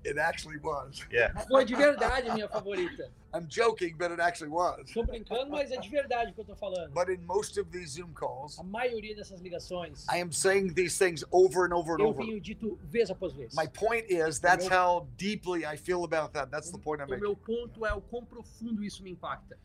It 0.05 0.20
actually 0.20 0.60
was. 0.63 1.05
Yeah. 1.12 1.39
Foi 1.48 1.65
de 1.65 1.75
verdade 1.75 2.29
a 2.29 2.34
minha 2.34 2.48
favorita. 2.48 3.10
I'm 3.34 3.48
joking, 3.48 3.96
but 3.98 4.12
it 4.12 4.20
actually 4.20 4.50
was. 4.50 4.92
Tô 4.94 5.04
brincando, 5.06 5.50
mas 5.52 5.72
é 5.72 5.78
de 5.80 5.88
verdade 5.90 6.32
o 6.32 6.34
que 6.34 6.42
eu 6.42 6.46
tô 6.46 6.56
falando. 6.56 6.92
But 6.94 7.10
in 7.10 7.26
most 7.26 7.58
of 7.58 7.70
these 7.72 7.94
Zoom 7.94 8.14
calls, 8.14 8.60
A 8.60 8.64
maioria 8.64 9.16
dessas 9.16 9.40
ligações, 9.40 10.06
I 10.10 10.20
am 10.20 10.32
saying 10.32 10.74
these 10.74 10.98
things 10.98 11.24
over 11.32 11.66
and 11.66 11.74
over 11.74 11.94
and 11.94 12.02
eu 12.02 12.10
over. 12.10 12.26
tenho 12.26 12.42
dito 12.42 12.78
vez 12.84 13.10
após 13.10 13.32
vez. 13.34 13.54
My 13.56 13.68
point 13.68 14.06
is 14.10 14.40
that's 14.40 14.68
how 14.68 15.08
deeply 15.18 15.66
I 15.66 15.78
feel 15.78 16.04
about 16.04 16.34
that. 16.34 16.52
That's 16.52 16.72
the 16.72 16.78
point 16.80 17.02
I'm 17.02 17.08
O 17.08 17.10
making. 17.12 17.22
meu 17.24 17.36
ponto 17.38 17.86
é 17.86 17.94
o 17.94 18.02
quão 18.02 18.26
profundo 18.26 18.84
isso 18.84 19.02
me 19.02 19.12
impacta. 19.12 19.58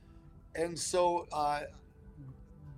And 0.57 0.77
so 0.77 1.27
uh, 1.33 1.67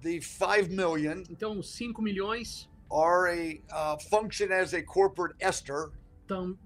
the 0.03 0.21
five 0.21 0.71
million 0.71 1.23
Então, 1.31 1.63
5 1.63 2.01
milhões 2.03 2.69
are 2.91 3.29
a 3.29 3.61
uh, 3.71 3.99
function 4.09 4.51
as 4.51 4.73
a 4.73 4.83
corporate 4.83 5.35
Esther 5.41 5.91
tam, 5.91 5.98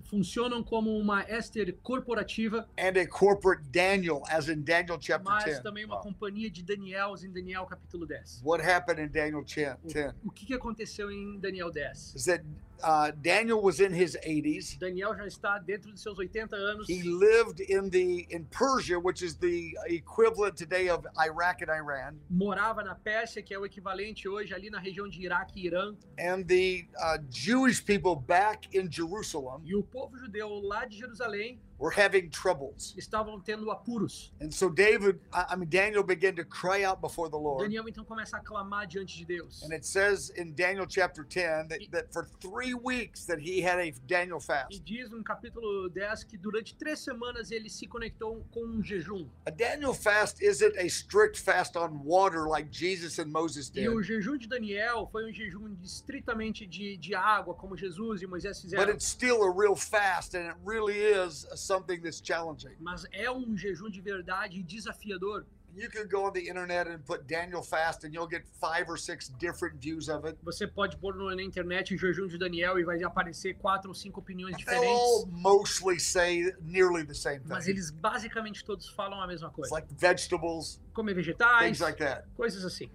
funcionam 0.04 0.62
como 0.62 0.96
uma 0.96 1.22
Esther 1.22 1.74
corporativa, 1.82 2.68
and 2.78 2.98
a 2.98 3.06
corporate 3.06 3.62
Daniel, 3.70 4.22
as 4.28 4.48
in 4.48 4.62
Daniel 4.62 4.98
chapter 5.00 5.24
mas 5.24 5.44
10. 5.44 5.60
também 5.60 5.84
uma 5.84 6.00
companhia 6.00 6.50
de 6.50 6.62
Daniel 6.62 7.14
em 7.22 7.30
Daniel 7.30 7.66
capítulo 7.66 8.06
10. 8.06 8.42
What 8.44 8.64
happened 8.64 9.02
in 9.02 9.08
Daniel 9.08 9.44
10? 9.44 9.76
10 9.92 10.14
O 10.24 10.30
que, 10.30 10.46
que 10.46 10.54
aconteceu 10.54 11.10
em 11.10 11.38
Daniel 11.38 11.70
10? 11.70 12.14
is 12.14 12.24
that 12.24 12.44
uh, 12.82 13.12
Daniel 13.20 13.62
was 13.62 13.80
in 13.80 13.92
his 13.92 14.16
80s. 14.26 14.78
Daniel 14.78 15.14
já 15.14 15.26
está 15.26 15.58
dentro 15.58 15.92
de 15.92 16.00
seus 16.00 16.18
80 16.18 16.56
anos. 16.56 16.86
He 16.88 17.02
lived 17.02 17.60
in 17.60 17.90
the 17.90 18.26
in 18.30 18.44
Persia, 18.50 18.98
which 18.98 19.22
is 19.22 19.36
the 19.36 19.76
equivalent 19.86 20.56
today 20.56 20.88
of 20.88 21.06
Iraq 21.18 21.62
and 21.62 21.70
Iran, 21.70 22.18
morava 22.30 22.82
na 22.82 22.94
Pérsia, 22.94 23.42
que 23.42 23.54
é 23.54 23.58
o 23.58 23.64
equivalente 23.64 24.28
hoje 24.28 24.54
ali 24.54 24.70
na 24.70 24.78
região 24.78 25.08
de 25.08 25.22
Iraque 25.22 25.60
e 25.60 25.66
Irã, 25.66 25.94
and 26.18 26.44
the 26.46 26.86
uh, 26.98 27.18
Jewish 27.30 27.80
people 27.80 28.16
back 28.16 28.68
in 28.76 28.90
Jerusalem 28.90 29.60
e 29.64 29.74
o 29.74 29.82
povo 29.82 30.16
judeu 30.18 30.48
lá 30.60 30.84
de 30.84 30.98
Jerusalém 30.98 31.60
were 31.82 31.90
having 31.90 32.30
troubles. 32.30 32.94
estavam 32.96 33.42
tendo 33.42 33.68
apuros. 33.70 34.30
And 34.40 34.52
so 34.52 34.70
David, 34.70 35.18
I 35.32 35.56
mean 35.56 35.68
Daniel, 35.68 36.04
began 36.04 36.36
to 36.36 36.44
cry 36.44 36.84
out 36.84 37.00
before 37.00 37.28
the 37.28 37.36
Lord. 37.36 37.64
Daniel 37.64 37.88
então 37.88 38.04
começa 38.04 38.36
a 38.36 38.40
clamar 38.40 38.86
diante 38.86 39.18
de 39.18 39.24
Deus. 39.24 39.62
And 39.64 39.72
it 39.72 39.84
says 39.84 40.30
in 40.36 40.54
Daniel 40.54 40.86
chapter 40.86 41.24
10 41.24 41.68
that, 41.68 41.80
that 41.90 42.12
for 42.12 42.28
three 42.40 42.72
weeks 42.72 43.24
that 43.26 43.40
he 43.40 43.60
had 43.60 43.80
a 43.80 43.90
Daniel 44.06 44.38
E 44.38 44.42
fast. 44.42 44.84
diz 44.84 45.10
no 45.10 45.24
capítulo 45.24 45.90
10 45.90 46.22
que 46.24 46.38
durante 46.38 46.76
três 46.76 47.00
semanas 47.00 47.50
ele 47.50 47.68
se 47.68 47.88
conectou 47.88 48.46
com 48.52 48.64
um 48.64 48.82
jejum. 48.82 49.28
A 49.44 49.50
Daniel 49.50 49.92
fast 49.92 50.40
isn't 50.40 50.76
a 50.78 50.88
strict 50.88 51.36
fast 51.40 51.76
on 51.76 52.00
water 52.04 52.46
like 52.48 52.68
Jesus 52.70 53.18
and 53.18 53.26
Moses 53.26 53.68
E 53.70 53.72
did, 53.72 53.88
o 53.88 54.00
jejum 54.02 54.38
de 54.38 54.46
Daniel 54.46 55.08
foi 55.10 55.28
um 55.28 55.32
jejum 55.32 55.76
estritamente 55.82 56.64
de, 56.64 56.96
de 56.96 57.12
água, 57.14 57.54
como 57.54 57.76
Jesus 57.76 58.22
e 58.22 58.26
Moisés 58.26 58.60
but 58.60 58.70
fizeram. 58.70 58.92
it's 58.92 59.06
still 59.06 59.42
a 59.42 59.50
real 59.50 59.74
fast 59.74 60.36
and 60.36 60.46
it 60.48 60.56
really 60.64 60.96
is 60.96 61.44
something 61.72 62.00
that's 62.02 62.20
challenging. 62.20 62.74
Mas 62.80 63.06
é 63.12 63.30
um 63.30 63.56
jejum 63.56 63.90
de 63.90 64.00
verdade 64.00 64.58
e 64.58 64.62
desafiador. 64.62 65.44
You 65.74 65.88
can 65.88 66.06
go 66.06 66.26
on 66.26 66.32
the 66.34 66.46
internet 66.50 66.86
and 66.86 66.98
put 66.98 67.26
Daniel 67.26 67.62
fast 67.62 68.04
and 68.04 68.12
you'll 68.12 68.28
get 68.28 68.44
five 68.60 68.90
or 68.90 68.98
six 68.98 69.30
different 69.38 69.80
views 69.80 70.10
of 70.10 70.26
it. 70.28 70.36
Você 70.44 70.66
pode 70.66 70.98
pôr 70.98 71.14
na 71.34 71.42
internet 71.42 71.94
o 71.94 71.96
jejum 71.96 72.26
de 72.28 72.36
Daniel 72.36 72.78
e 72.78 72.84
vai 72.84 73.02
aparecer 73.02 73.54
quatro 73.54 73.88
ou 73.88 73.94
cinco 73.94 74.20
opiniões 74.20 74.54
They 74.66 74.74
all 74.76 75.24
diferentes. 75.24 75.40
mostly 75.42 75.98
say 75.98 76.52
nearly 76.60 77.06
the 77.06 77.14
same 77.14 77.40
Mas 77.46 77.64
thing. 77.64 77.70
eles 77.70 77.90
basicamente 77.90 78.62
todos 78.62 78.86
falam 78.90 79.18
a 79.22 79.26
mesma 79.26 79.48
It's 79.48 79.56
coisa. 79.56 79.74
like 79.74 79.88
vegetables, 79.96 80.78
Comer 80.92 81.14
vegetais, 81.14 81.60
things 81.64 81.80
like 81.80 81.98
that. 82.04 82.26
coisas 82.36 82.66
assim. 82.66 82.90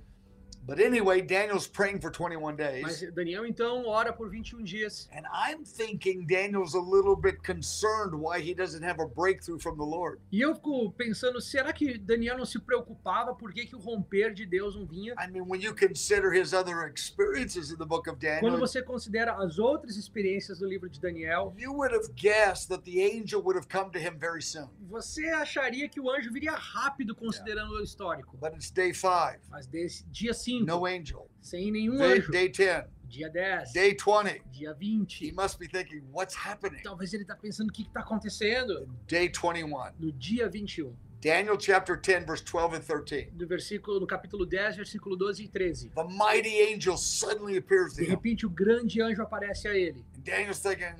But 0.67 0.81
anyway, 0.81 1.21
Daniel's 1.21 1.65
praying 1.65 2.01
for 2.01 2.11
21 2.11 2.57
Mas 2.57 2.99
days. 2.99 3.13
Daniel 3.13 3.45
então 3.45 3.85
ora 3.85 4.11
por 4.11 4.29
21 4.29 4.65
dias. 4.65 5.07
And 5.13 5.23
I'm 5.31 5.63
thinking 5.63 6.27
Daniel's 6.27 6.75
a 6.75 6.81
little 6.81 7.15
bit 7.15 7.41
concerned 7.41 8.13
why 8.13 8.41
he 8.41 8.53
doesn't 8.53 8.83
have 8.83 8.99
a 8.99 9.07
breakthrough 9.07 9.59
from 9.59 9.77
the 9.77 9.85
Lord. 9.85 10.19
E 10.29 10.41
eu 10.41 10.53
fico 10.55 10.91
pensando, 10.91 11.39
será 11.39 11.71
que 11.71 11.97
Daniel 11.97 12.37
não 12.37 12.45
se 12.45 12.59
preocupava 12.59 13.33
por 13.33 13.53
que, 13.53 13.65
que 13.65 13.77
o 13.77 13.79
romper 13.79 14.33
de 14.33 14.45
Deus 14.45 14.75
não 14.75 14.85
vinha? 14.85 15.13
I 15.17 15.31
mean, 15.31 15.45
when 15.47 15.61
you 15.61 15.73
consider 15.73 16.33
his 16.33 16.53
other 16.53 16.85
experiences 16.93 17.71
in 17.71 17.77
the 17.77 17.85
book 17.85 18.09
of 18.09 18.19
Quando 18.19 18.41
Daniel, 18.41 18.59
você 18.59 18.81
considera 18.83 19.35
as 19.35 19.57
outras 19.57 19.95
experiências 19.95 20.59
do 20.59 20.67
livro 20.67 20.89
de 20.89 20.99
Daniel, 20.99 21.53
you 21.57 21.71
would 21.71 21.95
have 21.95 22.09
guessed 22.15 22.67
that 22.67 22.83
the 22.83 23.01
angel 23.01 23.41
would 23.41 23.57
have 23.57 23.69
come 23.69 23.89
to 23.91 23.99
him 23.99 24.17
very 24.19 24.41
soon. 24.41 24.67
você 24.89 25.29
acharia 25.29 25.87
que 25.87 26.01
o 26.01 26.11
anjo 26.11 26.29
viria 26.29 26.53
rápido 26.53 27.15
considerando 27.15 27.73
o 27.75 27.81
histórico. 27.81 28.35
But 28.37 28.53
it's 28.53 28.69
day 28.69 28.93
five, 28.93 29.39
Mas 29.49 29.65
desse 29.65 30.05
dia 30.09 30.33
5, 30.33 30.56
no 30.65 30.85
angel. 30.87 31.29
sem 31.41 31.71
nenhum 31.71 31.97
Day, 31.97 32.19
anjo. 32.19 32.31
day 32.31 32.49
10, 32.49 32.85
Dia 33.07 33.29
10, 33.29 33.71
day 33.73 33.93
20. 33.93 34.41
dia 34.51 34.75
He 34.79 34.97
20. 34.97 35.31
must 35.33 35.57
be 35.57 35.67
thinking, 35.67 36.03
what's 36.11 36.35
happening? 36.35 36.81
Talvez 36.83 37.13
ele 37.13 37.23
tá 37.25 37.35
pensando 37.35 37.69
o 37.69 37.73
que, 37.73 37.85
que 37.85 37.91
tá 37.91 38.01
acontecendo. 38.01 38.87
Day 39.07 39.29
21. 39.29 39.69
No 39.97 40.11
dia 40.11 40.49
21, 40.49 40.93
Daniel 41.21 41.57
chapter 41.57 41.95
10, 41.95 42.25
verse 42.25 42.43
12 42.43 42.75
and 42.75 42.81
13. 42.81 43.31
do 43.31 43.47
versículo, 43.47 43.99
no 43.99 44.05
capítulo 44.05 44.45
10, 44.45 44.75
versículo 44.75 45.15
12 45.15 45.43
e 45.43 45.47
13. 45.47 45.89
The 45.95 46.03
mighty 46.03 46.59
angel 46.61 46.97
suddenly 46.97 47.57
appears 47.57 47.93
to 47.93 48.01
De 48.01 48.07
him. 48.07 48.09
repente 48.15 48.45
o 48.45 48.49
grande 48.49 49.01
anjo 49.01 49.21
aparece 49.23 49.67
a 49.69 49.73
ele. 49.75 50.05
And 50.15 50.21
Daniel's 50.23 50.59
thinking, 50.59 50.95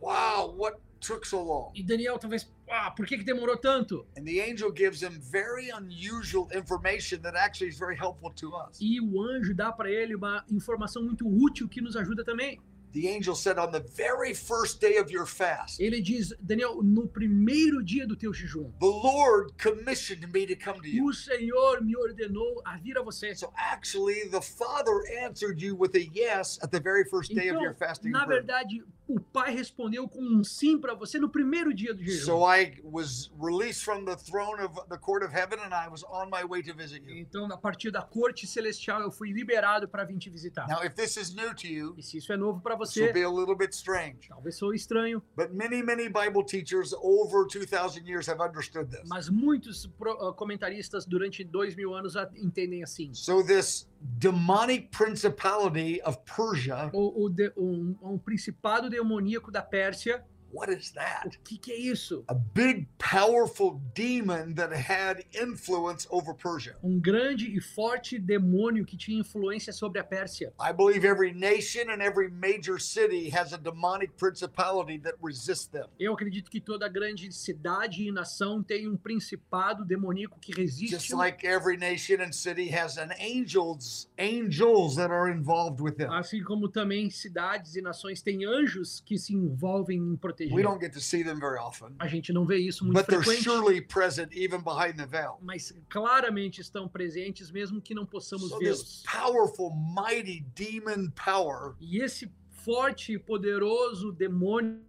wow, 0.00 0.54
what 0.56 0.78
took 1.00 1.26
so 1.26 1.42
long? 1.42 1.72
E 1.74 1.82
Daniel 1.82 2.18
talvez, 2.18 2.48
ah, 2.68 2.90
por 2.90 3.06
que, 3.06 3.18
que 3.18 3.24
demorou 3.24 3.56
tanto? 3.56 4.06
And 4.16 4.24
the 4.24 4.40
angel 4.40 4.72
gives 4.72 5.02
him 5.02 5.20
very 5.20 5.70
unusual 5.70 6.48
information 6.52 7.20
that 7.22 7.36
actually 7.36 7.70
is 7.70 7.78
very 7.78 7.96
helpful 7.96 8.32
to 8.34 8.54
us. 8.54 8.78
E 8.80 9.00
o 9.00 9.22
anjo 9.22 9.54
dá 9.54 9.72
para 9.72 9.90
ele 9.90 10.14
uma 10.14 10.44
informação 10.50 11.02
muito 11.02 11.26
útil 11.26 11.68
que 11.68 11.80
nos 11.80 11.96
ajuda 11.96 12.24
também. 12.24 12.60
The 12.96 13.08
angel 13.08 13.34
said, 13.34 13.58
on 13.58 13.72
the 13.72 13.80
very 13.94 14.32
first 14.32 14.80
day 14.80 14.96
of 14.96 15.10
your 15.10 15.26
fast, 15.26 15.78
Ele 15.78 16.00
diz, 16.00 16.32
Daniel, 16.40 16.82
no 16.82 17.06
primeiro 17.06 17.82
dia 17.84 18.06
do 18.06 18.16
teu 18.16 18.32
jejum, 18.32 18.72
the 18.80 18.86
Lord 18.86 19.52
commissioned 19.58 20.32
me 20.32 20.46
to 20.46 20.56
come 20.56 20.80
to 20.80 20.88
you. 20.88 21.04
o 21.06 21.12
Senhor 21.12 21.82
me 21.82 21.94
ordenou 21.94 22.62
a 22.64 22.78
vir 22.78 22.96
a 22.96 23.02
você. 23.02 23.36
So 23.36 23.52
actually, 23.54 24.28
the 24.30 24.40
Father 24.40 25.02
answered 25.22 25.60
you 25.60 25.76
with 25.76 25.94
a 25.94 26.06
yes 26.10 26.58
at 26.62 26.70
the 26.70 26.80
very 26.80 27.04
first 27.04 27.34
day 27.34 27.48
of 27.50 27.56
Então, 27.56 27.62
your 27.64 27.74
fasting. 27.74 28.10
na 28.12 28.24
verdade, 28.24 28.82
o 29.06 29.20
pai 29.20 29.54
respondeu 29.54 30.08
com 30.08 30.20
um 30.22 30.42
sim 30.42 30.78
para 30.80 30.94
você 30.94 31.18
no 31.18 31.28
primeiro 31.28 31.74
dia 31.74 31.92
do 31.92 32.02
jejum. 32.02 32.24
So 32.24 32.44
I 32.46 32.80
was 32.82 33.30
released 33.38 33.84
from 33.84 34.06
the 34.06 34.16
throne 34.16 34.58
of 34.58 34.74
the 34.88 34.96
court 34.96 35.22
of 35.22 35.34
heaven, 35.34 35.58
and 35.60 35.74
I 35.74 35.88
was 35.88 36.02
on 36.04 36.30
my 36.30 36.44
way 36.44 36.62
to 36.62 36.72
visit 36.72 37.04
you. 37.06 37.14
Então, 37.14 37.44
a 37.52 37.58
partir 37.58 37.90
da 37.90 38.00
corte 38.00 38.46
celestial, 38.46 39.02
eu 39.02 39.10
fui 39.10 39.32
liberado 39.32 39.86
para 39.86 40.02
vir 40.04 40.16
te 40.16 40.30
visitar. 40.30 40.66
Now, 40.66 40.82
if 40.82 40.94
this 40.94 41.18
is 41.18 41.34
new 41.34 41.52
to 41.54 41.66
you, 41.68 41.94
E 41.98 42.02
se 42.02 42.16
isso 42.16 42.32
é 42.32 42.38
novo 42.38 42.60
para 42.62 42.74
this 42.74 42.85
você, 42.92 43.12
be 43.12 43.22
a 43.22 43.28
little 43.30 43.56
bit 43.56 43.74
strange. 43.74 44.28
talvez 44.28 44.56
sou 44.56 44.72
estranho, 44.74 45.22
But 45.36 45.52
many, 45.54 45.82
many 45.82 46.08
Bible 46.08 46.44
teachers 46.44 46.92
over 46.94 47.46
2,000 47.46 48.06
years 48.06 48.26
have 48.28 48.40
understood 48.42 48.90
this. 48.90 49.02
mas 49.08 49.28
muitos 49.28 49.88
ah, 50.20 50.32
comentaristas 50.32 51.04
durante 51.06 51.42
dois 51.44 51.74
mil 51.76 51.94
anos 51.94 52.14
entendem 52.36 52.82
assim. 52.82 53.12
So, 53.14 53.42
this 53.42 53.88
demonic 54.00 54.90
principality 54.90 56.00
of 56.02 56.18
Persia, 56.24 56.90
O, 56.92 57.24
o 57.24 57.28
de- 57.28 57.52
um, 57.56 57.96
um 58.02 58.18
principado 58.18 58.88
demoníaco 58.90 59.50
da 59.50 59.62
Pérsia, 59.62 60.24
what 60.56 60.72
is 60.72 60.90
o 60.90 60.94
that? 60.94 61.38
que, 61.44 61.58
que 61.58 61.72
é 61.72 61.78
isso? 61.78 62.24
A 62.28 62.34
big, 62.34 62.88
powerful 62.98 63.80
demon 63.94 64.54
that 64.54 64.72
had 64.72 65.24
influence 65.34 66.06
over 66.10 66.34
Persia. 66.34 66.74
Um 66.82 66.98
grande 66.98 67.54
e 67.54 67.60
forte 67.60 68.18
demônio 68.18 68.84
que 68.84 68.96
tinha 68.96 69.20
influência 69.20 69.72
sobre 69.72 70.00
a 70.00 70.04
Pérsia. 70.04 70.52
I 70.58 70.72
believe 70.72 71.06
every 71.06 71.32
nation 71.32 71.90
and 71.90 72.02
every 72.02 72.30
major 72.30 72.78
city 72.80 73.30
has 73.30 73.52
a 73.52 73.58
demonic 73.58 74.14
principality 74.16 74.98
that 75.00 75.16
resists 75.22 75.66
them. 75.66 75.86
Eu 75.98 76.14
acredito 76.14 76.50
que 76.50 76.60
toda 76.60 76.88
grande 76.88 77.30
cidade 77.32 78.02
e 78.02 78.12
nação 78.12 78.62
tem 78.62 78.88
um 78.88 78.96
principado 78.96 79.84
demoníaco 79.84 80.38
que 80.40 80.52
resiste. 80.52 80.96
Just 80.96 81.12
like 81.12 81.46
every 81.46 81.76
nation 81.76 82.22
and 82.22 82.32
city 82.32 82.68
has 82.74 82.96
an 82.96 83.10
angels, 83.18 84.08
angels 84.18 84.96
that 84.96 85.12
are 85.12 85.30
involved 85.30 85.82
with 85.82 85.96
them. 85.96 86.08
Assim 86.10 86.42
como 86.42 86.68
também 86.68 87.10
cidades 87.10 87.76
e 87.76 87.82
nações 87.82 88.22
têm 88.22 88.44
anjos 88.44 89.00
que 89.00 89.18
se 89.18 89.34
envolvem 89.34 89.98
em 89.98 90.16
proteger. 90.16 90.45
We 90.54 90.62
don't 90.62 90.80
get 90.80 90.92
to 90.94 91.00
see 91.00 91.22
them 91.22 91.38
very 91.40 91.58
often, 91.58 91.94
A 91.98 92.06
gente 92.06 92.32
não 92.32 92.44
vê 92.46 92.58
isso 92.58 92.84
muito 92.84 92.96
but 92.96 93.06
they're 93.06 93.22
frequente, 93.22 93.44
surely 93.44 93.80
present 93.80 94.32
even 94.34 94.60
behind 94.62 94.96
the 94.96 95.06
veil. 95.06 95.38
mas 95.42 95.72
claramente 95.88 96.60
estão 96.60 96.88
presentes 96.88 97.50
mesmo 97.50 97.80
que 97.80 97.94
não 97.94 98.06
possamos 98.06 98.48
So 98.50 98.58
this 98.58 98.78
vê-los. 98.82 99.02
powerful, 99.04 99.70
mighty 99.74 100.40
demon 100.54 101.10
power 101.14 101.74
E 101.80 101.98
esse 102.02 102.30
forte 102.64 103.12
e 103.12 103.18
poderoso 103.18 104.12
demônio 104.12 104.80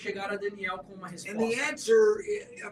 chegar 0.00 0.30
a 0.32 0.36
Daniel 0.36 0.78
com 0.78 0.94
uma 0.94 1.08
And 1.08 1.10
the 1.16 1.32
resposta. 1.34 1.62
answer 1.70 2.22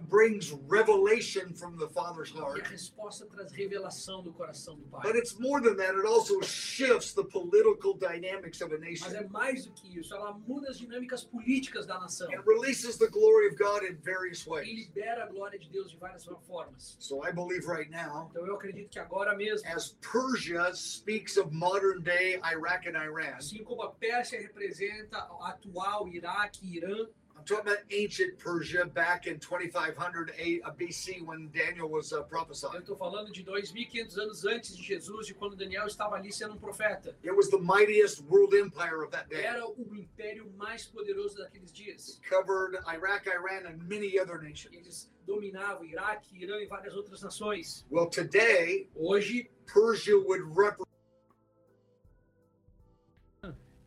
brings 0.08 0.52
revelation 0.68 1.52
from 1.54 1.76
the 1.76 1.88
Father's 1.88 2.30
E 2.34 2.38
a 2.38 2.40
heart. 2.42 2.68
resposta 2.70 3.26
traz 3.26 3.52
revelação 3.52 4.22
do 4.22 4.32
coração 4.32 4.76
do 4.76 4.84
But 4.86 5.02
Pai. 5.02 5.18
it's 5.18 5.38
more 5.38 5.60
than 5.60 5.76
that, 5.76 5.94
it 5.96 6.06
also 6.06 6.40
shifts 6.42 7.12
the 7.12 7.24
political 7.24 7.94
dynamics 7.94 8.60
of 8.60 8.72
a 8.74 8.78
Mas 8.78 9.00
nation. 9.02 9.08
é 9.16 9.28
mais 9.28 9.66
do 9.66 9.72
que 9.72 9.98
isso, 9.98 10.14
ela 10.14 10.32
muda 10.32 10.70
as 10.70 10.78
dinâmicas 10.78 11.24
políticas 11.24 11.86
da 11.86 11.98
nação. 11.98 12.28
It 12.30 12.42
releases 12.46 12.96
the 12.96 13.08
glory 13.08 13.48
of 13.48 13.56
God 13.56 13.82
in 13.84 13.96
various 13.96 14.46
E 14.46 14.50
ways. 14.50 14.66
libera 14.68 15.24
a 15.24 15.26
glória 15.26 15.58
de 15.58 15.68
Deus 15.70 15.90
de 15.90 15.96
várias 15.98 16.24
formas. 16.46 16.96
So 16.98 17.22
I 17.24 17.32
believe 17.32 17.66
right 17.66 17.90
now, 17.90 18.28
Então 18.30 18.46
eu 18.46 18.54
acredito 18.54 18.90
que 18.90 18.98
agora 18.98 19.36
mesmo, 19.36 19.68
as 19.68 19.92
Persia 20.00 20.72
speaks 20.74 21.36
of 21.36 21.52
modern 21.54 22.00
day 22.02 22.40
Iraq 22.44 22.88
and 22.88 22.96
Iran, 22.96 23.34
assim 23.36 23.62
como 23.64 23.82
a 23.82 23.92
Pérsia 23.92 24.40
representa 24.40 25.30
o 25.32 25.42
atual 25.44 26.08
Iraque 26.08 26.64
e 26.66 26.76
Irã, 26.78 27.06
I'm 27.38 27.44
talking 27.44 27.70
about 27.70 27.84
ancient 27.90 28.36
Persia 28.38 28.84
back 28.86 29.26
in 29.28 29.38
2500 29.38 30.32
A- 30.36 30.60
uh, 30.64 30.72
BC 30.72 31.24
when 31.24 31.48
Daniel 31.52 31.88
was 31.88 32.12
uh, 32.12 32.16
eu 32.18 32.24
prophesying. 32.24 32.80
estou 32.80 32.96
falando 32.96 33.30
de 33.32 33.44
2.500 33.44 34.18
anos 34.18 34.44
antes 34.44 34.76
de 34.76 34.82
Jesus, 34.82 35.26
de 35.28 35.34
quando 35.34 35.54
Daniel 35.56 35.86
estava 35.86 36.16
ali 36.16 36.32
sendo 36.32 36.54
um 36.54 36.58
profeta. 36.58 37.16
It 37.22 37.30
was 37.30 37.48
the 37.48 37.58
mightiest 37.58 38.22
world 38.28 38.54
empire 38.54 39.02
of 39.04 39.12
that 39.12 39.28
day. 39.28 39.44
Era 39.44 39.64
o 39.68 39.94
império 39.94 40.50
mais 40.56 40.84
poderoso 40.86 41.36
daqueles 41.38 41.72
dias. 41.72 42.20
Covered 42.28 42.76
Iraq, 42.92 43.28
Iran, 43.28 43.68
and 43.68 43.78
many 43.88 44.18
other 44.18 44.40
nations. 44.42 44.74
Eles 44.74 45.08
dominavam 45.24 45.84
Iraque, 45.84 46.34
Irã 46.42 46.60
e 46.60 46.66
várias 46.66 46.96
outras 46.96 47.22
nações. 47.22 47.86
Well, 47.90 48.08
today, 48.10 48.88
Hoje, 48.96 49.48
Persia 49.72 50.16
would 50.18 50.42
represent. 50.56 50.87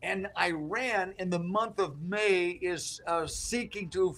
And 0.02 0.28
Iran, 0.36 1.14
in 1.18 1.30
the 1.30 1.38
month 1.38 1.78
of 1.78 2.00
May, 2.02 2.58
is 2.60 3.00
uh, 3.06 3.26
seeking 3.26 3.88
to 3.90 4.14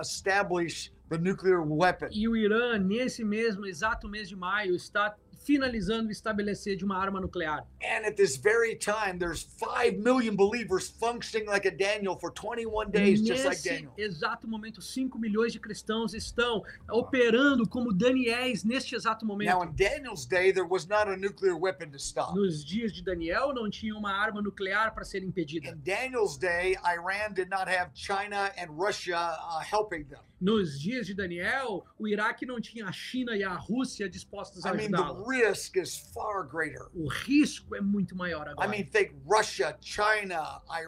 establish 0.00 0.90
the 1.08 1.18
nuclear 1.18 1.62
weapon. 1.62 2.10
e 2.12 2.28
o 2.28 2.36
Irã, 2.36 2.76
nesse 2.78 3.24
mesmo 3.24 3.64
exato 3.66 4.08
mês 4.08 4.28
de 4.28 4.36
maio, 4.36 4.74
está 4.74 5.14
finalizando 5.48 6.10
estabelecer 6.10 6.76
de 6.76 6.84
uma 6.84 6.98
arma 6.98 7.18
nuclear. 7.22 7.64
And 7.82 8.04
at 8.04 8.16
this 8.16 8.36
very 8.36 8.76
time, 8.76 9.18
there's 9.18 9.42
5 9.42 9.98
million 9.98 10.36
believers 10.36 10.88
functioning 10.90 11.48
like 11.48 11.66
a 11.66 11.70
Daniel 11.70 12.18
for 12.18 12.30
21 12.30 12.90
days, 12.90 13.22
just 13.22 13.46
like 13.46 13.56
Nesse 13.56 13.68
Daniel. 13.70 13.92
exato 13.96 14.46
momento, 14.46 14.82
5 14.82 15.18
milhões 15.18 15.50
de 15.54 15.58
cristãos 15.58 16.12
estão 16.12 16.62
operando 16.90 17.66
como 17.66 17.94
Daniéis 17.94 18.62
neste 18.62 18.94
exato 18.94 19.24
Now, 19.24 19.32
momento. 19.32 19.62
in 19.64 19.74
Daniel's 19.74 20.26
day, 20.26 20.52
there 20.52 20.66
was 20.68 20.86
not 20.86 21.08
a 21.08 21.16
nuclear 21.16 21.56
weapon 21.56 21.90
to 21.92 21.98
stop. 21.98 22.34
Nos 22.34 22.62
dias 22.62 22.92
de 22.92 23.02
Daniel, 23.02 23.54
não 23.54 23.70
tinha 23.70 23.96
uma 23.96 24.12
arma 24.12 24.42
nuclear 24.42 24.92
para 24.92 25.04
ser 25.04 25.22
impedida. 25.24 25.70
In 25.70 25.80
Daniel's 25.82 26.36
day, 26.36 26.76
Iran 26.84 27.32
did 27.32 27.48
not 27.48 27.68
have 27.68 27.90
China 27.94 28.52
and 28.58 28.68
Russia 28.76 29.16
uh, 29.16 29.60
helping 29.60 30.04
them. 30.04 30.20
Nos 30.40 30.78
dias 30.80 31.06
de 31.06 31.14
Daniel, 31.14 31.84
o 31.98 32.06
Iraque 32.06 32.46
não 32.46 32.60
tinha 32.60 32.86
a 32.86 32.92
China 32.92 33.36
e 33.36 33.42
a 33.42 33.54
Rússia 33.54 34.08
dispostas 34.08 34.64
a 34.64 34.72
I 34.72 34.76
mean, 34.76 34.90
the 34.90 34.96
ajudá-lo. 34.96 35.26
risk 35.28 35.76
is 35.76 35.98
far 36.14 36.44
greater. 36.44 36.86
O 36.94 37.08
risco 37.08 37.74
é 37.74 37.80
muito 37.80 38.14
maior 38.16 38.46
I 38.46 38.50
agora. 38.50 38.68
mean, 38.68 38.84
think 38.84 39.14
Russia, 39.26 39.76
China, 39.80 40.60
I, 40.70 40.84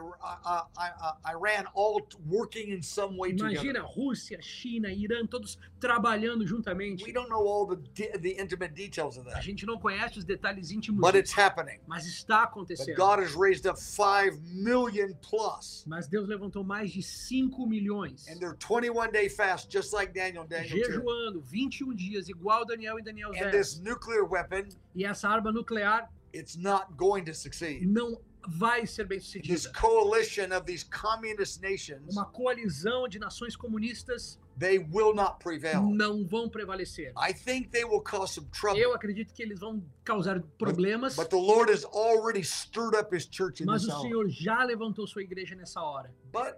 Iran, 1.26 1.64
all 1.74 2.06
working 2.26 2.70
in 2.70 2.82
some 2.82 3.16
way 3.16 3.32
together. 3.32 3.54
Imagina 3.70 3.80
Rússia, 3.82 4.40
China, 4.40 4.88
Irã, 4.88 5.26
todos 5.26 5.58
trabalhando 5.80 6.46
juntamente. 6.46 7.04
We 7.04 7.12
don't 7.12 7.28
know 7.28 7.46
all 7.46 7.66
the 7.66 7.80
the 8.20 8.30
intimate 8.40 8.74
details 8.74 9.16
of 9.16 9.26
A 9.28 9.32
that, 9.32 9.42
gente 9.44 9.66
não 9.66 9.78
conhece 9.78 10.18
os 10.18 10.24
detalhes 10.24 10.70
íntimos, 10.70 11.00
but 11.00 11.14
it's 11.16 11.32
happening. 11.36 11.80
mas 11.86 12.06
está 12.06 12.40
But 12.40 12.50
acontecendo. 12.50 12.96
God 12.96 13.18
has 13.20 13.34
raised 13.34 13.66
up 13.66 13.78
five 13.80 14.38
million 14.52 15.12
plus, 15.22 15.84
Mas 15.86 16.06
Deus 16.08 16.28
levantou 16.28 16.62
mais 16.64 16.90
de 16.92 17.02
5 17.02 17.66
milhões, 17.66 18.26
and 18.28 18.38
they're 18.38 18.56
21 18.56 19.10
day 19.10 19.28
fast, 19.40 19.70
just 19.70 19.92
like 19.94 20.12
Daniel. 20.12 20.42
and 20.42 20.48
Daniel 20.48 20.76
2. 20.76 20.84
jejuando 20.84 21.40
21 21.40 21.94
dias, 21.94 22.28
igual 22.28 22.64
Daniel 22.66 22.98
e 22.98 23.02
Daniel 23.02 23.30
And 23.30 23.50
10. 23.50 23.52
this 23.52 23.78
nuclear 23.80 24.24
weapon, 24.24 24.68
E 24.94 25.04
essa 25.04 25.28
arma 25.28 25.50
nuclear 25.50 26.08
it's 26.34 26.56
not 26.56 26.94
going 26.96 27.24
to 27.24 27.32
succeed. 27.34 27.86
não 27.86 28.18
vai 28.48 28.86
ser 28.86 29.04
bem 29.06 29.18
This 29.18 29.26
sucedida. 29.64 29.72
coalition 29.72 30.52
of 30.56 30.64
these 30.66 30.84
communist 30.84 31.60
nations, 31.62 32.14
Uma 32.14 32.26
coalizão 32.26 33.06
de 33.08 33.18
nações 33.18 33.54
comunistas 33.56 34.38
they 34.58 34.78
will 34.78 35.14
not 35.14 35.38
prevail. 35.42 35.82
não 35.82 36.24
vão 36.26 36.48
prevalecer. 36.48 37.12
I 37.16 37.32
think 37.32 37.70
they 37.70 37.84
will 37.84 38.00
cause 38.02 38.34
some 38.34 38.46
trouble. 38.50 38.78
Eu 38.80 38.94
acredito 38.94 39.32
que 39.32 39.42
eles 39.42 39.58
vão 39.58 39.82
causar 40.04 40.40
problemas, 40.58 41.16
But 41.16 41.28
the 41.30 41.36
Lord 41.36 41.70
has 41.72 41.84
already 41.86 42.42
stirred 42.44 42.94
up 42.94 43.14
his 43.14 43.26
church 43.30 43.62
in 43.62 43.66
mas 43.66 43.82
this 43.82 43.90
o 43.90 43.94
hour. 43.96 44.02
Senhor 44.02 44.28
já 44.28 44.62
levantou 44.64 45.06
sua 45.06 45.22
igreja 45.22 45.54
nessa 45.54 45.80
hora. 45.82 46.10
But 46.32 46.56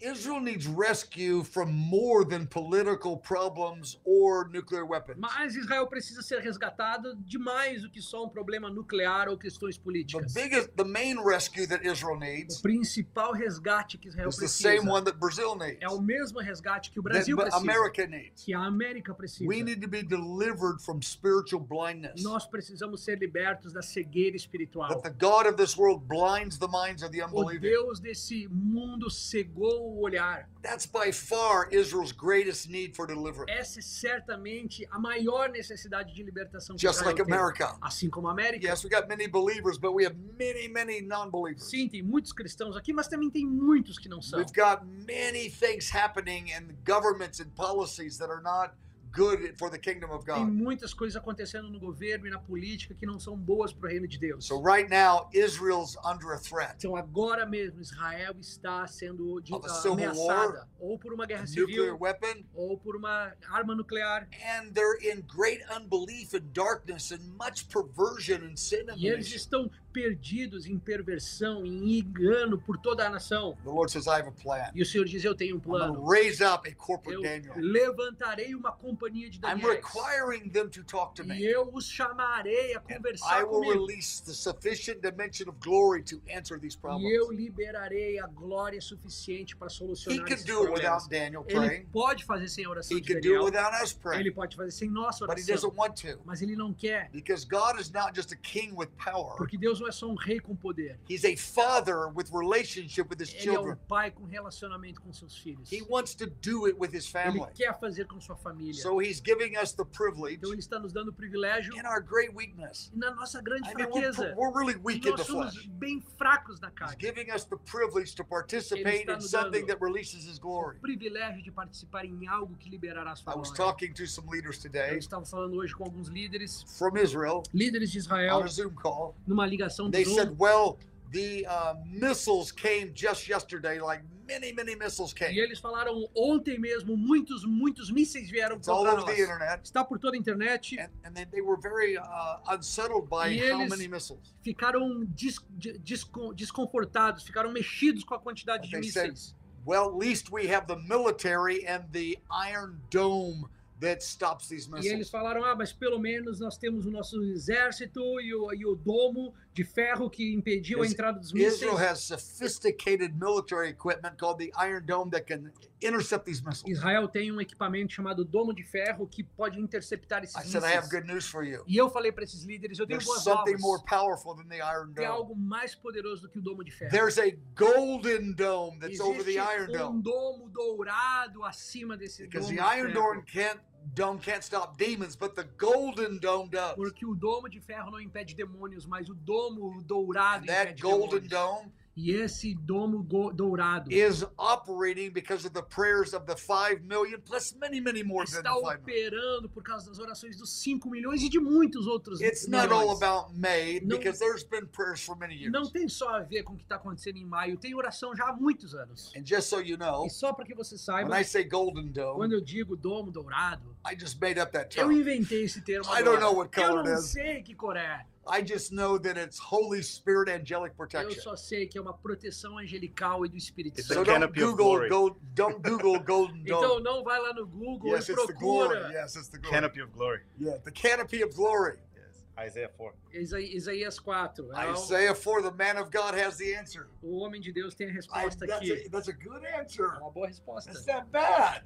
Israel 0.00 0.40
needs 0.40 0.66
rescue 0.66 1.42
from 1.44 1.72
more 1.72 2.24
than 2.24 2.46
political 2.46 3.16
problems 3.16 3.96
or 4.04 4.48
nuclear 4.48 4.84
weapons. 4.84 5.18
Mas 5.18 5.54
Israel 5.54 5.86
precisa 5.86 6.20
ser 6.22 6.40
resgatado 6.40 7.14
de 7.24 7.38
mais 7.38 7.82
do 7.82 7.88
que 7.90 8.02
só 8.02 8.24
um 8.24 8.28
problema 8.28 8.68
nuclear 8.68 9.28
ou 9.28 9.38
questões 9.38 9.76
The 9.76 9.82
políticas. 9.82 10.32
biggest, 10.34 10.70
the 10.76 10.84
main 10.84 11.18
rescue 11.24 11.66
that 11.66 11.86
Israel 11.86 12.16
O 12.16 12.20
needs 12.20 12.60
principal 12.60 13.32
resgate 13.32 13.96
que 13.98 14.08
Israel 14.08 14.28
is 14.28 14.36
the 14.36 14.48
same 14.48 14.78
precisa 14.80 14.92
one 14.92 15.04
that 15.04 15.18
Brazil 15.18 15.56
needs, 15.56 15.78
é 15.80 15.88
o 15.88 16.00
mesmo 16.00 16.40
resgate 16.40 16.90
que 16.90 16.98
o 17.00 17.02
that 17.02 17.12
Brasil 17.12 17.36
but 17.36 17.46
precisa, 17.46 17.62
America 17.62 18.06
needs. 18.06 18.42
que 18.44 18.52
a 18.52 18.60
América 18.60 19.14
precisa. 19.14 19.48
We 19.48 19.62
need 19.62 19.80
to 19.80 19.88
be 19.88 20.02
delivered 20.02 20.80
from 20.82 21.00
spiritual 21.02 21.60
blindness. 21.62 22.22
Nós 22.22 22.46
precisamos 22.46 23.02
ser 23.02 23.18
libertos 23.18 23.72
da 23.72 23.80
cegueira 23.82 24.36
espiritual. 24.36 24.88
That 24.88 25.02
the 25.02 25.10
God 25.18 25.46
of 25.46 25.56
this 25.56 25.76
world 25.76 26.06
blinds 26.08 26.58
the 26.58 26.68
minds 26.68 27.02
of 27.02 27.10
the 27.10 27.22
O 27.22 27.26
unbelieving. 27.26 27.60
Deus 27.60 28.00
desse 28.00 28.48
mundo 28.48 29.08
cegou 29.08 29.93
o 29.94 30.00
olhar. 30.00 30.48
That's 30.62 30.86
by 30.86 31.12
far 31.12 31.68
Israel's 31.70 32.12
greatest 32.12 32.68
need 32.68 32.94
for 32.94 33.06
deliverance. 33.06 33.50
Essa 33.50 33.80
é 33.80 33.82
certamente 33.82 34.86
a 34.90 34.98
maior 34.98 35.50
necessidade 35.50 36.14
de 36.14 36.22
libertação 36.22 36.76
que 36.76 36.82
Just 36.82 37.00
Israel 37.00 37.14
like 37.14 37.24
tem. 37.24 37.34
America. 37.34 37.76
Assim 37.80 38.10
como 38.10 38.28
a 38.28 38.32
América. 38.32 38.66
Yes, 38.66 38.82
we 38.84 38.90
got 38.90 39.08
many 39.08 39.26
believers, 39.26 39.78
but 39.78 39.92
we 39.92 40.04
have 40.04 40.16
many, 40.38 40.68
many 40.68 41.00
non-believers. 41.00 41.68
Sim, 41.68 41.88
tem 41.88 42.02
muitos 42.02 42.32
cristãos 42.32 42.76
aqui, 42.76 42.92
mas 42.92 43.08
também 43.08 43.30
tem 43.30 43.46
muitos 43.46 43.98
que 43.98 44.08
não 44.08 44.20
são. 44.20 44.38
We've 44.38 44.52
got 44.52 44.84
many 44.84 45.50
things 45.50 45.90
happening 45.94 46.48
in 46.48 46.76
governments 46.84 47.40
and 47.40 47.54
policies 47.54 48.18
that 48.18 48.30
are 48.30 48.42
not 48.42 48.74
good 49.14 49.54
for 49.58 49.70
the 49.70 49.78
kingdom 49.78 50.10
of 50.10 50.24
Tem 50.24 50.34
God. 50.34 50.48
muitas 50.52 50.92
coisas 50.92 51.16
acontecendo 51.16 51.70
no 51.70 51.78
governo 51.78 52.26
e 52.26 52.30
na 52.30 52.38
política 52.38 52.94
que 52.94 53.06
não 53.06 53.18
são 53.18 53.36
boas 53.36 53.72
para 53.72 53.86
o 53.86 53.90
reino 53.90 54.08
de 54.08 54.18
Deus. 54.18 54.44
So 54.46 54.60
right 54.60 54.88
now, 54.90 55.28
Israel's 55.32 55.96
under 56.04 56.32
a 56.32 56.38
threat. 56.38 56.74
Então 56.78 56.96
agora 56.96 57.46
mesmo 57.46 57.80
Israel 57.80 58.34
está 58.40 58.86
sendo 58.86 59.40
de, 59.40 59.54
Of 59.54 59.68
civil 59.70 59.92
ameaçada 59.92 60.68
ou 60.78 60.98
por 60.98 61.12
uma 61.12 61.26
guerra 61.26 61.46
civil 61.46 61.96
weapon, 61.98 62.44
ou 62.54 62.76
por 62.76 62.96
uma 62.96 63.32
arma 63.48 63.74
nuclear. 63.74 64.26
and 64.44 64.72
they're 64.74 64.98
in 65.00 65.22
great 65.22 65.62
unbelief 65.74 66.34
and 66.34 66.52
darkness 66.52 67.12
and 67.12 67.20
much 67.38 67.68
perversion 67.68 68.42
and 68.44 68.56
sin 68.56 68.86
in 68.90 68.98
E 68.98 69.06
eles 69.08 69.32
estão 69.32 69.70
perdidos 69.94 70.66
em 70.66 70.76
perversão, 70.78 71.64
em 71.64 71.98
engano 72.00 72.58
por 72.60 72.76
toda 72.76 73.06
a 73.06 73.08
nação. 73.08 73.56
The 73.64 73.70
Lord 73.70 73.90
says, 73.92 74.06
I 74.06 74.18
have 74.18 74.28
a 74.28 74.32
plan. 74.32 74.70
E 74.74 74.82
o 74.82 74.86
Senhor 74.86 75.04
diz: 75.06 75.24
Eu 75.24 75.34
tenho 75.36 75.54
um 75.54 75.58
I'm 75.58 75.62
plano. 75.62 76.04
raise 76.06 76.42
up 76.42 76.68
a 76.68 76.74
corporate 76.74 77.14
Eu 77.14 77.22
Daniel. 77.22 77.54
levantarei 77.56 78.54
uma 78.54 78.72
companhia 78.72 79.30
de 79.30 79.38
I'm 79.38 79.40
Daniel. 79.60 79.70
requiring 79.70 80.50
them 80.50 80.68
to 80.68 80.82
talk 80.84 81.14
to 81.14 81.22
E 81.22 81.26
me. 81.28 81.44
eu 81.44 81.70
os 81.72 81.86
chamarei 81.88 82.74
a 82.74 82.80
conversar 82.80 83.40
I 83.40 83.44
will 83.44 83.60
comigo. 83.62 83.86
release 83.86 84.20
the 84.24 84.32
sufficient 84.32 85.00
dimension 85.00 85.48
of 85.48 85.58
glory 85.60 86.02
to 86.04 86.20
answer 86.28 86.58
these 86.58 86.74
E 86.76 86.78
eu 86.78 86.80
problems. 86.80 87.30
liberarei 87.38 88.18
a 88.18 88.26
glória 88.26 88.80
suficiente 88.80 89.56
para 89.56 89.68
He 89.68 89.70
solucionar 89.70 90.18
could 90.20 90.32
esses 90.34 90.44
do 90.46 90.58
it 90.62 90.66
problemas. 90.72 91.04
who 91.04 91.08
Daniel 91.10 91.44
Ele 91.48 91.58
praying. 91.68 91.86
pode 91.92 92.24
fazer 92.24 92.48
sem 92.48 92.64
a 92.64 92.70
oração 92.70 92.96
He 92.96 93.00
de 93.00 93.06
could 93.14 93.20
do 93.28 93.34
it 93.34 93.52
Daniel. 93.52 93.64
without 93.70 93.82
us 93.84 93.92
Ele 93.92 94.00
praying. 94.02 94.32
pode 94.32 94.56
fazer 94.56 94.70
sem 94.72 94.90
nossa 94.90 95.26
But 95.26 95.38
he 95.38 95.42
oração. 95.44 95.54
doesn't 95.70 95.76
want 95.78 95.94
to. 96.02 96.20
Mas 96.24 96.42
ele 96.42 96.56
não 96.56 96.72
quer. 96.74 97.10
Because 97.12 97.46
God 97.46 97.78
is 97.80 97.90
not 97.92 98.14
just 98.14 98.32
a 98.32 98.36
king 98.36 98.72
with 98.74 98.88
power. 98.96 99.36
Porque 99.36 99.56
Deus 99.56 99.78
não 99.84 99.88
é 99.88 99.92
só 99.92 100.08
um 100.08 100.14
rei 100.14 100.40
com 100.40 100.56
poder. 100.56 100.98
He's 101.08 101.24
a 101.24 101.36
father 101.36 102.08
with 102.14 102.26
relationship 102.32 103.06
with 103.10 103.20
his 103.20 103.34
Ele 103.34 103.48
é 103.48 103.50
um 103.50 103.54
children. 103.54 103.76
pai 103.86 104.10
com 104.10 104.24
relacionamento 104.24 105.00
com 105.00 105.12
seus 105.12 105.36
filhos. 105.36 105.70
He 105.70 105.82
wants 105.88 106.14
to 106.14 106.26
do 106.26 106.64
it 106.66 106.76
with 106.78 106.88
his 106.94 107.04
Ele 107.14 107.24
family. 107.24 107.52
quer 107.54 107.78
fazer 107.78 108.06
com 108.06 108.18
sua 108.20 108.36
família. 108.36 108.74
So 108.82 109.00
he's 109.00 109.20
giving 109.24 109.56
us 109.62 109.72
the 109.72 109.84
privilege 109.84 110.36
Então 110.36 110.50
ele 110.52 110.60
está 110.60 110.78
nos 110.78 110.92
dando 110.92 111.08
o 111.08 111.12
privilégio 111.12 111.74
in 111.76 111.86
our 111.86 112.00
great 112.02 112.34
weakness. 112.34 112.90
e 112.94 112.98
na 112.98 113.10
nossa 113.14 113.42
grande 113.42 113.68
I 113.70 113.74
mean, 113.74 113.88
we're, 113.90 114.12
fraqueza. 114.12 114.34
we're 114.36 114.52
really 114.58 114.76
weak 114.82 115.06
in 115.06 115.10
Nós 115.10 115.20
the 115.20 115.24
somos 115.26 115.52
flesh. 115.54 115.66
bem 115.78 116.00
fracos 116.16 116.58
na 116.60 116.68
He's 116.68 116.74
carne. 116.78 116.96
giving 116.98 117.30
us 117.30 117.44
the 117.44 117.56
privilege 117.70 118.14
to 118.14 118.22
Ele 118.22 118.30
participate 118.30 119.10
in 119.10 119.20
something 119.20 119.66
that 119.66 119.78
releases 119.82 120.24
his 120.26 120.38
O 120.38 120.40
glory. 120.40 120.78
privilégio 120.80 121.42
de 121.42 121.50
participar 121.50 122.04
em 122.06 122.26
algo 122.26 122.56
que 122.56 122.70
liberará 122.70 123.12
a 123.12 123.16
sua 123.16 123.34
I 123.34 123.36
was 123.36 123.50
glória. 123.50 123.64
talking 123.72 123.92
to 123.92 124.06
some 124.06 124.28
leaders 124.30 124.56
Eu 124.64 124.70
today 124.70 124.98
estava 124.98 125.24
falando 125.26 125.56
hoje 125.56 125.74
com 125.74 125.84
alguns 125.84 126.08
líderes, 126.08 126.62
from 126.78 126.96
Israel 126.96 127.42
líderes 127.52 127.90
de 127.90 127.98
Israel, 127.98 128.38
on 128.38 128.44
a 128.44 128.46
Zoom 128.46 128.70
call. 128.74 129.14
numa 129.26 129.44
ligação 129.46 129.73
do 129.82 129.90
They 129.90 130.04
Zoom. 130.04 130.14
said, 130.14 130.38
well, 130.38 130.78
the 131.10 131.46
uh, 131.46 131.74
missiles 131.86 132.50
came 132.50 132.92
just 132.92 133.28
yesterday, 133.28 133.78
like 133.80 134.02
many, 134.26 134.52
many 134.52 134.74
missiles 134.74 135.12
E 135.12 135.14
came. 135.14 135.38
eles 135.38 135.60
falaram 135.60 136.08
ontem 136.16 136.58
mesmo, 136.58 136.96
muitos, 136.96 137.44
muitos 137.44 137.90
mísseis 137.90 138.28
vieram 138.30 138.56
It's 138.56 138.68
all 138.68 138.84
contra 138.84 138.92
over 139.02 139.06
nós. 139.06 139.14
the 139.16 139.22
internet. 139.22 139.62
Está 139.64 139.84
por 139.86 139.98
toda 139.98 140.16
a 140.16 140.18
internet. 140.18 140.76
And, 140.78 140.88
and 141.04 141.14
they, 141.14 141.24
they 141.26 141.40
were 141.40 141.56
very 141.56 141.96
uh, 141.96 142.38
unsettled 142.48 143.08
by 143.08 143.28
E 143.28 143.38
how 143.38 143.60
eles- 143.60 143.70
many 143.70 143.86
missiles. 143.86 144.34
Ficaram 144.44 145.04
des- 145.14 145.38
de- 145.58 145.78
descon- 145.78 146.34
desconfortados, 146.34 147.22
ficaram 147.22 147.52
mexidos 147.52 148.02
com 148.02 148.14
a 148.14 148.18
quantidade 148.18 148.68
de 148.68 148.72
They 148.80 148.90
said- 148.90 149.10
mísseis. 149.12 149.34
Well, 149.66 149.88
at 149.88 149.94
least 149.96 150.30
we 150.30 150.46
have 150.48 150.66
the 150.66 150.76
military 150.76 151.64
and 151.66 151.84
the 151.92 152.18
Iron 152.30 152.78
Dome 152.90 153.46
that 153.80 154.02
stops 154.02 154.46
these 154.48 154.66
E 154.68 154.72
eles 154.76 154.84
missiles. 154.84 155.10
falaram: 155.10 155.42
ah, 155.44 155.54
mas 155.54 155.72
pelo 155.72 155.98
menos 155.98 156.38
nós 156.38 156.58
temos 156.58 156.84
o 156.86 156.90
nosso 156.90 157.22
exército 157.22 158.00
e 158.20 158.34
o, 158.34 158.52
e 158.52 158.66
o 158.66 158.74
domo 158.74 159.32
de 159.54 159.62
ferro 159.64 160.10
que 160.10 160.34
impediu 160.34 160.82
a 160.82 160.86
entrada 160.86 161.18
dos 161.20 161.32
mísseis. 161.32 161.54
Israel 161.62 161.76
has 161.78 162.00
sophisticated 162.00 163.14
military 163.16 163.68
equipment 163.68 164.16
called 164.18 164.38
the 164.38 164.52
Iron 164.58 164.84
Dome 164.84 165.10
that 165.10 165.26
can 165.26 165.52
intercept 165.80 166.24
these 166.26 166.42
missiles. 166.44 166.68
Israel 166.68 167.06
tem 167.08 167.30
um 167.30 167.40
equipamento 167.40 167.92
chamado 167.92 168.24
domo 168.24 168.52
de 168.52 168.64
ferro 168.64 169.06
que 169.06 169.22
pode 169.22 169.60
interceptar 169.60 170.24
esses 170.24 170.34
I 170.36 170.42
said, 170.42 170.64
I 170.64 170.72
have 170.74 170.86
mísseis. 170.86 170.90
good 170.90 171.06
news 171.06 171.26
for 171.28 171.44
you. 171.44 171.62
E 171.68 171.76
eu 171.76 171.88
falei 171.88 172.10
para 172.10 172.24
esses 172.24 172.42
líderes: 172.42 172.78
eu 172.80 172.86
tenho 172.86 172.98
There's 172.98 173.06
boas 173.06 173.22
something 173.22 173.52
novas. 173.52 173.60
more 173.62 173.82
powerful 173.84 174.34
than 174.34 174.48
the 174.48 174.56
Iron 174.60 174.92
Tem 174.92 175.06
Dome. 175.06 175.06
algo 175.06 175.36
mais 175.36 175.74
poderoso 175.76 176.22
do 176.22 176.28
que 176.28 176.38
o 176.40 176.42
domo 176.42 176.64
de 176.64 176.72
ferro. 176.72 176.90
There's 176.90 177.18
a 177.18 177.30
golden 177.54 178.32
dome 178.32 178.80
that's 178.80 178.98
over 179.00 179.22
the 179.22 179.36
Existe 179.38 179.54
Iron 179.56 179.68
um 179.70 180.00
Dome. 180.00 180.02
domo 180.02 180.48
dourado 180.50 181.44
acima 181.44 181.96
desse 181.96 182.24
Because 182.24 182.48
domo 182.52 182.56
the 182.58 182.76
Iron. 182.76 182.92
Dome 182.92 183.22
can't 183.22 183.60
dome 183.94 184.18
can't 184.18 184.42
stop 184.42 184.76
demons, 184.76 185.16
but 185.16 185.34
the 185.34 185.44
golden 185.58 186.18
dome 186.18 186.48
does. 186.48 186.74
Porque 186.74 187.04
o 187.04 187.14
domo 187.14 187.48
de 187.48 187.60
ferro 187.60 187.90
não 187.90 188.00
impede 188.00 188.34
demônios, 188.34 188.86
mas 188.86 189.08
o 189.08 189.14
domo 189.14 189.82
dourado 189.82 190.44
And 190.44 190.46
that 190.46 190.70
impede 190.70 190.82
golden 190.82 191.20
demônios. 191.20 191.28
dome 191.28 191.72
E 191.96 192.10
esse 192.10 192.54
domo 192.56 193.04
dourado 193.32 193.88
is 193.92 194.24
operating 194.36 195.10
because 195.10 195.46
of 195.46 195.54
the 195.54 195.62
prayers 195.62 196.12
of 196.12 196.26
the 196.26 196.36
five 196.36 196.82
million 196.82 197.20
plus 197.20 197.54
many, 197.54 197.80
many 197.80 198.02
more 198.02 198.24
than 198.26 198.42
the 198.42 198.48
está 198.48 198.60
million. 198.60 198.80
operando 198.80 199.48
por 199.48 199.62
causa 199.62 199.88
das 199.88 200.00
orações 200.00 200.36
dos 200.36 200.50
5 200.60 200.90
milhões 200.90 201.22
e 201.22 201.28
de 201.28 201.38
muitos 201.38 201.86
outros 201.86 202.20
It's 202.20 202.48
not 202.48 202.72
all 202.72 202.80
milhões. 202.80 202.96
about 203.02 203.38
May 203.38 203.78
Não- 203.80 203.96
because 203.96 204.18
there's 204.18 204.42
been 204.42 204.66
prayers 204.66 205.04
for 205.04 205.16
many 205.16 205.36
years. 205.36 205.52
Não 205.52 205.70
tem 205.70 205.88
só 205.88 206.16
a 206.16 206.20
ver 206.20 206.42
com 206.42 206.54
o 206.54 206.56
que 206.56 206.64
está 206.64 206.74
acontecendo 206.74 207.16
em 207.16 207.24
maio, 207.24 207.56
tem 207.56 207.74
oração 207.76 208.14
já 208.16 208.24
há 208.28 208.32
muitos 208.32 208.74
anos. 208.74 209.12
And 209.16 209.24
just 209.24 209.48
so 209.48 209.60
you 209.60 209.76
know, 209.78 210.04
E 210.04 210.10
só 210.10 210.32
para 210.32 210.44
que 210.44 210.54
você 210.54 210.74
when 210.74 210.78
saiba, 210.80 211.20
I 211.20 211.24
say 211.24 211.44
golden 211.44 211.92
dome, 211.92 212.16
quando 212.16 212.32
eu 212.32 212.40
digo 212.40 212.74
domo 212.76 213.12
dourado, 213.12 213.76
I 213.88 213.96
just 213.96 214.20
made 214.20 214.40
up 214.40 214.50
that 214.50 214.76
eu 214.76 214.88
term. 214.88 214.98
inventei 214.98 215.44
esse 215.44 215.60
termo. 215.60 215.84
I 215.96 216.02
don't 216.02 216.18
know 216.20 216.34
what 216.34 216.50
color 216.52 216.70
eu 216.70 216.78
it 216.80 216.88
não 216.90 216.98
is. 216.98 217.04
sei 217.06 217.40
que 217.42 217.54
cor 217.54 217.76
é. 217.76 218.04
I 218.26 218.42
just 218.42 218.72
know 218.72 218.98
that 218.98 219.16
it's 219.18 219.38
Holy 219.38 219.82
Spirit 219.82 220.28
angelic 220.30 220.70
Eu 220.72 220.76
protection. 220.76 221.22
só 221.22 221.36
sei 221.36 221.66
que 221.66 221.76
é 221.78 221.80
uma 221.80 221.92
proteção 221.92 222.58
angelical 222.58 223.24
e 223.24 223.28
do 223.28 223.36
Espírito 223.36 223.78
It's 223.80 223.86
Santo. 223.88 224.04
So 224.10 224.18
don't 224.18 224.32
Google 224.40 225.16
don't 225.34 225.60
Google 225.62 226.00
golden 226.00 226.40
Então 226.46 226.60
dome. 226.60 226.82
não 226.84 227.04
vai 227.04 227.20
lá 227.20 227.32
no 227.34 227.46
Google 227.46 227.90
Yes, 227.94 228.08
e 228.08 228.12
it's 228.12 228.26
the 228.26 228.32
glory. 228.32 228.78
procura 228.78 228.92
Yes, 229.02 229.16
it's 229.16 229.28
the 229.28 229.38
glory. 229.38 229.54
Canopy 229.54 229.80
of 229.82 229.92
glory. 229.92 230.22
Yeah, 230.40 230.58
the 230.64 230.70
canopy 230.70 231.22
of 231.22 231.34
glory. 231.34 231.78
Yes. 231.94 232.24
Isaiah 232.38 232.70
4. 232.76 232.94
Isa- 233.12 233.40
Isaías 233.40 233.98
4. 233.98 234.50
É 234.54 234.66
o- 234.70 234.72
Isaiah 234.72 235.14
4, 235.14 235.42
the 235.42 235.50
man 235.52 235.76
of 235.80 235.90
God 235.90 236.14
has 236.14 236.36
the 236.38 236.54
answer. 236.56 236.88
O 237.02 237.18
homem 237.18 237.40
de 237.40 237.52
Deus 237.52 237.74
tem 237.74 237.86
a 237.88 237.90
I, 237.90 237.94
resposta 237.94 238.46
that's, 238.46 238.58
aqui. 238.70 238.86
a, 238.86 238.90
that's 238.90 239.08
a 239.08 239.12
good 239.12 239.44
É 239.44 239.60
answer. 239.60 239.88
uma 240.00 240.10
boa 240.10 240.26
resposta. 240.26 240.72
That's 240.72 240.86
not 240.86 241.06
bad. 241.10 241.62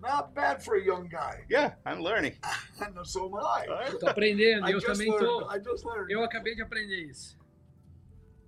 Not 0.00 0.32
bad 0.34 0.62
for 0.62 0.76
a 0.76 0.80
young 0.84 1.08
guy. 1.08 1.44
Yeah, 1.50 1.76
I'm 1.84 2.00
learning. 2.02 2.34
And 2.80 3.04
so 3.04 3.26
am 3.26 3.34
I. 3.36 3.90
Tô 3.98 4.06
aprendendo, 4.08 4.66
I 4.66 4.72
eu 4.72 4.80
just 4.80 4.86
também 4.86 5.10
learned. 5.10 5.26
tô. 5.26 5.50
I 5.54 5.58
just 5.60 5.84
learned. 5.84 6.10
Eu 6.12 6.22
acabei 6.22 6.54
de 6.54 6.62
aprender 6.62 7.02
isso. 7.10 7.36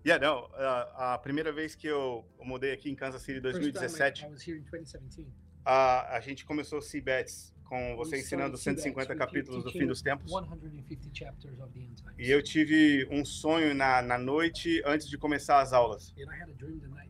Yeah, 0.07 0.25
não. 0.25 0.49
a- 0.55 1.15
a 1.15 1.19
primeira 1.19 1.53
vez 1.53 1.75
que 1.75 1.87
eu 1.87 2.25
mudei 2.43 2.73
aqui 2.73 2.91
em 2.91 2.95
Kansas 2.95 3.21
City, 3.23 3.41
First 3.41 3.57
time 3.59 3.69
I- 3.69 3.73
2017, 3.73 4.25
I 4.25 4.29
was 4.29 4.47
here 4.49 4.59
in 4.59 4.63
2017. 4.63 5.29
a, 5.65 6.17
a 6.17 6.21
gente 6.21 6.45
começou 6.47 6.79
o 6.79 6.83
CBETS, 6.83 7.53
com 7.65 7.97
você 7.97 8.17
We 8.17 8.23
ensinando 8.23 8.57
started 8.57 8.81
150 8.83 9.07
CBETS, 9.07 9.11
we 9.11 9.17
capítulos 9.27 9.65
do 9.65 9.71
fim 9.73 9.87
dos 9.87 10.01
tempos. 10.01 10.31
150 10.33 11.11
chapters 11.13 11.61
of 11.61 11.73
the 11.75 11.81
end 11.81 11.97
times. 11.97 12.15
E 12.19 12.31
eu 12.31 12.43
tive 12.43 13.07
um 13.11 13.25
sonho 13.25 13.75
na, 13.75 14.01
na 14.01 14.17
noite 14.17 14.83
antes 14.87 15.07
de 15.09 15.19
começar 15.19 15.61
as 15.61 15.73
aulas. 15.73 16.15
And 16.19 16.23
I 16.33 16.41
had 16.41 16.49
a 16.49 16.55
dream 16.55 16.79
the 16.81 16.87
night 16.89 17.10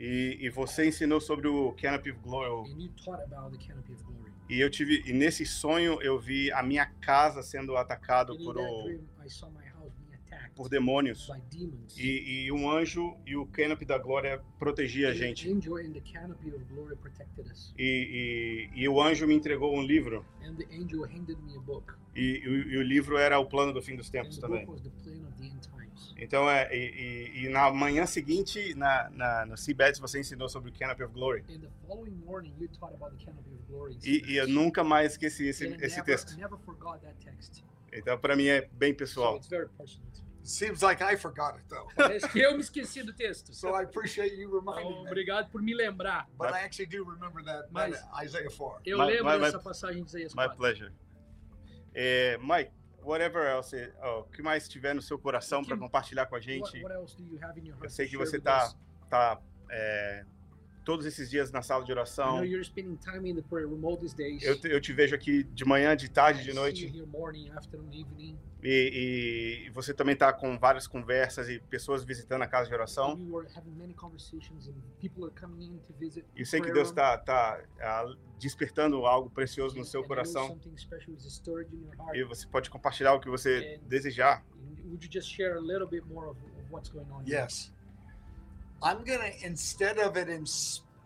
E, 0.00 0.38
e 0.40 0.48
você 0.48 0.88
ensinou 0.88 1.20
sobre 1.20 1.46
o 1.46 1.72
Canopy 1.72 2.10
of 2.10 2.20
Glory. 2.20 2.70
Canopy 3.58 3.92
of. 3.92 4.04
E 4.48 4.58
eu 4.58 4.68
tive, 4.68 5.02
e 5.06 5.12
nesse 5.12 5.46
sonho 5.46 6.02
eu 6.02 6.18
vi 6.18 6.50
a 6.50 6.62
minha 6.62 6.84
casa 6.84 7.40
sendo 7.40 7.76
atacado 7.76 8.36
por, 8.38 8.58
o, 8.58 8.82
dream, 8.82 9.00
por 10.56 10.68
demônios. 10.68 11.30
E, 11.96 12.46
e 12.46 12.52
um 12.52 12.68
anjo 12.68 13.16
e 13.24 13.36
o 13.36 13.46
Canopy 13.46 13.84
da 13.84 13.96
Glória 13.96 14.42
protegia 14.58 15.10
a 15.10 15.14
gente. 15.14 15.48
E, 17.78 18.68
e, 18.74 18.82
e 18.82 18.88
o 18.88 19.00
anjo 19.00 19.26
me 19.26 19.34
entregou 19.34 19.76
um 19.76 19.82
livro. 19.82 20.24
E, 22.16 22.76
o 22.76 22.82
livro 22.82 23.16
era 23.16 23.38
o 23.38 23.46
plano 23.46 23.72
do 23.72 23.80
fim 23.80 23.94
dos 23.94 24.10
tempos 24.10 24.36
também. 24.38 24.66
Então, 26.20 26.48
é, 26.50 26.68
e, 26.76 27.30
e- 27.34 27.44
e 27.46 27.48
na 27.48 27.70
manhã 27.70 28.04
seguinte, 28.04 28.74
na, 28.74 29.08
na, 29.10 29.46
no 29.46 29.54
CBETS, 29.54 29.98
você 29.98 30.20
ensinou 30.20 30.48
sobre 30.48 30.70
o 30.70 30.72
Canopy 30.78 31.02
of 31.02 31.14
Glory. 31.14 31.40
And 31.48 31.60
the 31.60 31.68
following 31.86 32.10
morning, 32.26 32.54
you 32.60 32.68
taught 32.78 32.94
about 32.94 33.16
the 33.16 33.24
canopy 33.24 33.50
of 33.54 33.62
glory. 33.68 33.94
in 33.94 33.98
E, 34.04 34.32
e 34.32 34.36
eu 34.36 34.46
nunca 34.46 34.84
mais 34.84 35.12
esqueci 35.12 35.46
esse, 35.48 35.66
And 35.66 35.76
esse 35.80 35.96
never, 35.96 36.04
texto. 36.04 36.36
never 36.36 36.58
forgot 36.58 37.00
that 37.00 37.14
text. 37.24 37.64
Então, 37.92 38.18
para 38.18 38.36
mim, 38.36 38.46
é 38.48 38.68
bem 38.72 38.92
So 38.92 38.96
pessoal. 38.98 39.40
me. 39.40 39.68
Seems 40.42 40.80
like 40.82 41.02
I 41.02 41.16
forgot 41.16 41.54
it 41.56 41.64
though. 41.68 41.86
Parece 41.94 42.26
que 42.28 42.40
eu 42.40 42.54
me 42.54 42.60
esqueci 42.60 43.02
do 43.02 43.12
texto. 43.12 43.54
So 43.54 43.68
I 43.78 43.84
appreciate 43.84 44.34
you 44.36 44.50
reminding 44.50 44.90
Então, 44.90 45.02
me. 45.04 45.08
obrigado 45.10 45.50
por 45.50 45.60
me 45.62 45.74
lembrar. 45.74 46.26
But 46.38 46.48
I 46.54 46.64
actually 46.64 46.86
do 46.86 47.04
remember 47.04 47.42
that, 47.44 47.62
that 47.62 47.72
Mas- 47.72 48.02
Isaiah 48.24 48.50
4. 48.50 48.80
Eu 48.84 48.98
My- 48.98 49.04
lembro 49.06 49.24
my- 49.26 49.38
my- 49.38 49.44
dessa 49.44 49.58
passagem 49.58 50.02
de 50.02 50.08
Isaías 50.08 50.34
My 50.34 50.44
4. 50.46 50.56
pleasure. 50.56 50.92
É, 51.94 52.38
Mike, 52.38 52.70
whatever 53.02 53.46
else, 53.46 53.92
oh, 54.02 54.20
o 54.20 54.24
que 54.24 54.42
mais 54.42 54.68
tiver 54.68 54.94
no 54.94 55.02
seu 55.02 55.18
coração 55.18 55.64
para 55.64 55.76
compartilhar 55.76 56.26
com 56.26 56.36
a 56.36 56.38
What, 56.38 56.50
gente? 56.50 56.82
what 56.82 56.94
heart 57.40 57.58
Eu 57.82 57.90
sei 57.90 58.08
que 58.08 58.16
você 58.16 58.36
with 58.36 58.44
tá, 58.44 58.72
tá 59.08 59.40
é, 59.70 60.24
todos 60.90 61.06
esses 61.06 61.30
dias 61.30 61.52
na 61.52 61.62
sala 61.62 61.84
de 61.84 61.92
oração. 61.92 62.44
you're 62.44 62.64
spending 62.64 62.96
time 62.96 63.30
in 63.30 63.36
the 63.36 63.42
prayer 63.42 63.68
room 63.68 63.84
all 63.86 63.96
these 63.96 64.12
days. 64.12 64.42
Eu, 64.42 64.60
te- 64.60 64.68
eu 64.68 64.80
te 64.80 64.92
vejo 64.92 65.14
aqui 65.14 65.44
de 65.44 65.64
manhã, 65.64 65.96
de 65.96 66.10
tarde, 66.10 66.42
de 66.42 66.52
noite. 66.52 66.92
E, 68.60 69.66
e 69.66 69.70
você 69.70 69.94
também 69.94 70.14
está 70.14 70.32
com 70.32 70.58
várias 70.58 70.88
conversas 70.88 71.48
e 71.48 71.60
pessoas 71.60 72.02
visitando 72.02 72.42
a 72.42 72.48
casa 72.48 72.68
de 72.68 72.74
oração. 72.74 73.16
E 76.34 76.40
eu 76.40 76.46
sei 76.46 76.60
que 76.60 76.72
Deus 76.72 76.88
está 76.88 77.16
tá, 77.18 77.62
ah, 77.80 78.12
despertando 78.36 79.06
algo 79.06 79.30
precioso 79.30 79.76
no 79.78 79.84
seu 79.84 80.02
coração. 80.02 80.48
something 80.48 80.76
special 80.76 81.14
is 81.14 81.24
stirred 81.32 81.72
in 81.72 81.84
your 81.84 81.94
heart. 81.96 82.16
E 82.16 82.24
você 82.24 82.48
pode 82.48 82.68
compartilhar 82.68 83.14
o 83.14 83.20
que 83.20 83.30
você 83.30 83.80
desejar. 83.86 84.44
Would 84.86 85.06
you 85.06 85.12
just 85.12 85.28
share 85.32 85.56
a 85.56 85.60
little 85.60 85.86
bit 85.86 86.04
more 86.08 86.26
of, 86.26 86.36
what's 86.68 86.90
going 86.90 87.06
on? 87.12 87.22
here? 87.24 87.42
Yes. 87.44 87.72
I'm 88.82 89.04
to, 89.04 89.32
instead 89.42 89.98
of 89.98 90.16
it 90.16 90.28
in 90.28 90.44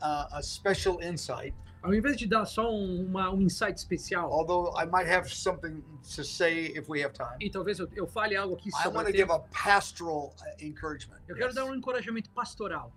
uh, 0.00 0.26
a 0.32 0.42
special 0.42 1.00
insight, 1.00 1.54
Ao 1.82 1.92
invés 1.92 2.16
de 2.16 2.26
dar 2.26 2.46
só 2.46 2.70
um, 2.70 3.04
uma, 3.04 3.30
um 3.30 3.42
insight 3.42 3.76
especial, 3.76 4.32
although 4.32 4.72
I 4.74 4.87
might 4.87 5.06
have 5.06 5.28
something 5.28 5.82
to 6.16 6.24
say 6.24 6.72
if 6.74 6.88
we 6.88 7.02
have 7.04 7.12
time, 7.12 7.37
e 7.38 7.50
talvez 7.50 7.78
eu, 7.78 7.87
eu 7.94 8.06
fale 8.06 8.34
algo 8.37 8.54
aqui 8.54 8.70
I 8.70 8.88
want 8.88 9.06
to 9.06 9.12
give 9.12 9.30
a 9.30 9.40
pastoral 9.50 10.34
uh, 10.40 10.64
encouragement. 10.64 11.20
eu 11.28 11.34
quero 11.37 11.48
Yes. 11.48 11.54
dar 11.54 11.64
um 11.66 11.74
encorajamento 11.74 12.30
pastoral. 12.30 12.90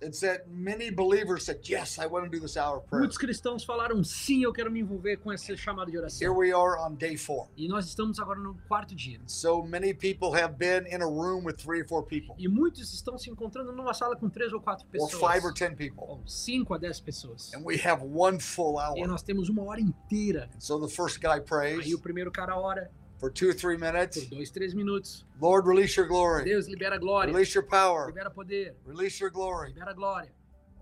It's 0.00 0.20
that 0.20 0.44
many 0.48 0.92
believers 0.92 1.42
said, 1.44 1.58
Yes, 1.68 1.98
I 1.98 2.06
want 2.06 2.24
to 2.24 2.30
do 2.30 2.38
this 2.40 2.56
hour 2.56 2.76
of 2.78 2.86
prayer. 2.86 3.00
Muitos 3.00 3.18
cristãos 3.18 3.64
falaram 3.64 4.04
sim, 4.04 4.44
eu 4.44 4.52
quero 4.52 4.70
me 4.70 4.78
envolver 4.80 5.16
com 5.16 5.32
esse 5.32 5.56
chamado 5.56 5.90
de 5.90 5.96
Here 5.96 6.02
oração. 6.04 6.36
we 6.36 6.52
are 6.52 6.78
on 6.78 6.94
day 6.94 7.16
four. 7.16 7.48
E 7.56 7.66
nós 7.66 7.86
estamos 7.86 8.20
agora 8.20 8.38
no 8.38 8.54
quarto 8.68 8.94
dia. 8.94 9.18
So 9.26 9.60
many 9.64 9.92
people 9.92 10.32
have 10.40 10.54
been 10.56 10.86
in 10.86 11.02
a 11.02 11.06
room 11.06 11.44
with 11.44 11.56
three 11.56 11.80
or 11.80 11.88
four 11.88 12.04
people, 12.04 12.36
E 12.38 12.46
muitos 12.46 12.94
estão 12.94 13.18
se 13.18 13.28
encontrando 13.28 13.72
numa 13.72 13.92
sala 13.92 14.14
com 14.14 14.28
três 14.30 14.52
ou 14.52 14.60
quatro 14.60 14.86
or 14.86 14.90
pessoas. 15.08 15.32
five 15.34 15.44
or 15.44 15.52
ten 15.52 15.74
people. 15.74 16.04
Ou 16.06 16.22
cinco 16.26 16.74
a 16.74 16.78
dez 16.78 17.00
pessoas. 17.00 17.52
And 17.52 17.64
we 17.64 17.76
have 17.84 18.00
one 18.04 18.38
full 18.38 18.76
E 18.78 19.00
hour. 19.00 19.08
nós 19.08 19.22
temos 19.22 19.48
uma 19.48 19.64
hora 19.64 19.80
inteira. 19.80 20.48
So 20.60 20.78
the 20.78 20.88
first 20.94 21.18
guy 21.20 21.40
prays 21.40 21.84
Aí 21.86 21.92
o 21.94 21.98
primeiro 21.98 22.30
cara 22.30 22.56
ora 22.56 22.88
for 23.18 23.30
two 23.30 23.48
or 23.48 23.52
three 23.52 23.76
por 23.76 23.92
minutes. 23.92 24.26
dois, 24.26 24.50
três 24.50 24.74
minutos. 24.74 25.24
Lord, 25.40 25.66
release 25.66 25.96
your 25.96 26.06
glory, 26.06 26.44
Deus 26.44 26.66
libera 26.68 26.98
glória, 26.98 27.32
release 27.32 27.54
your 27.54 27.64
power, 27.64 28.06
libera 28.06 28.30
poder, 28.30 28.74
release 28.86 29.20
your 29.20 29.30
glory. 29.30 29.68
libera 29.72 29.92
glória. 29.94 30.30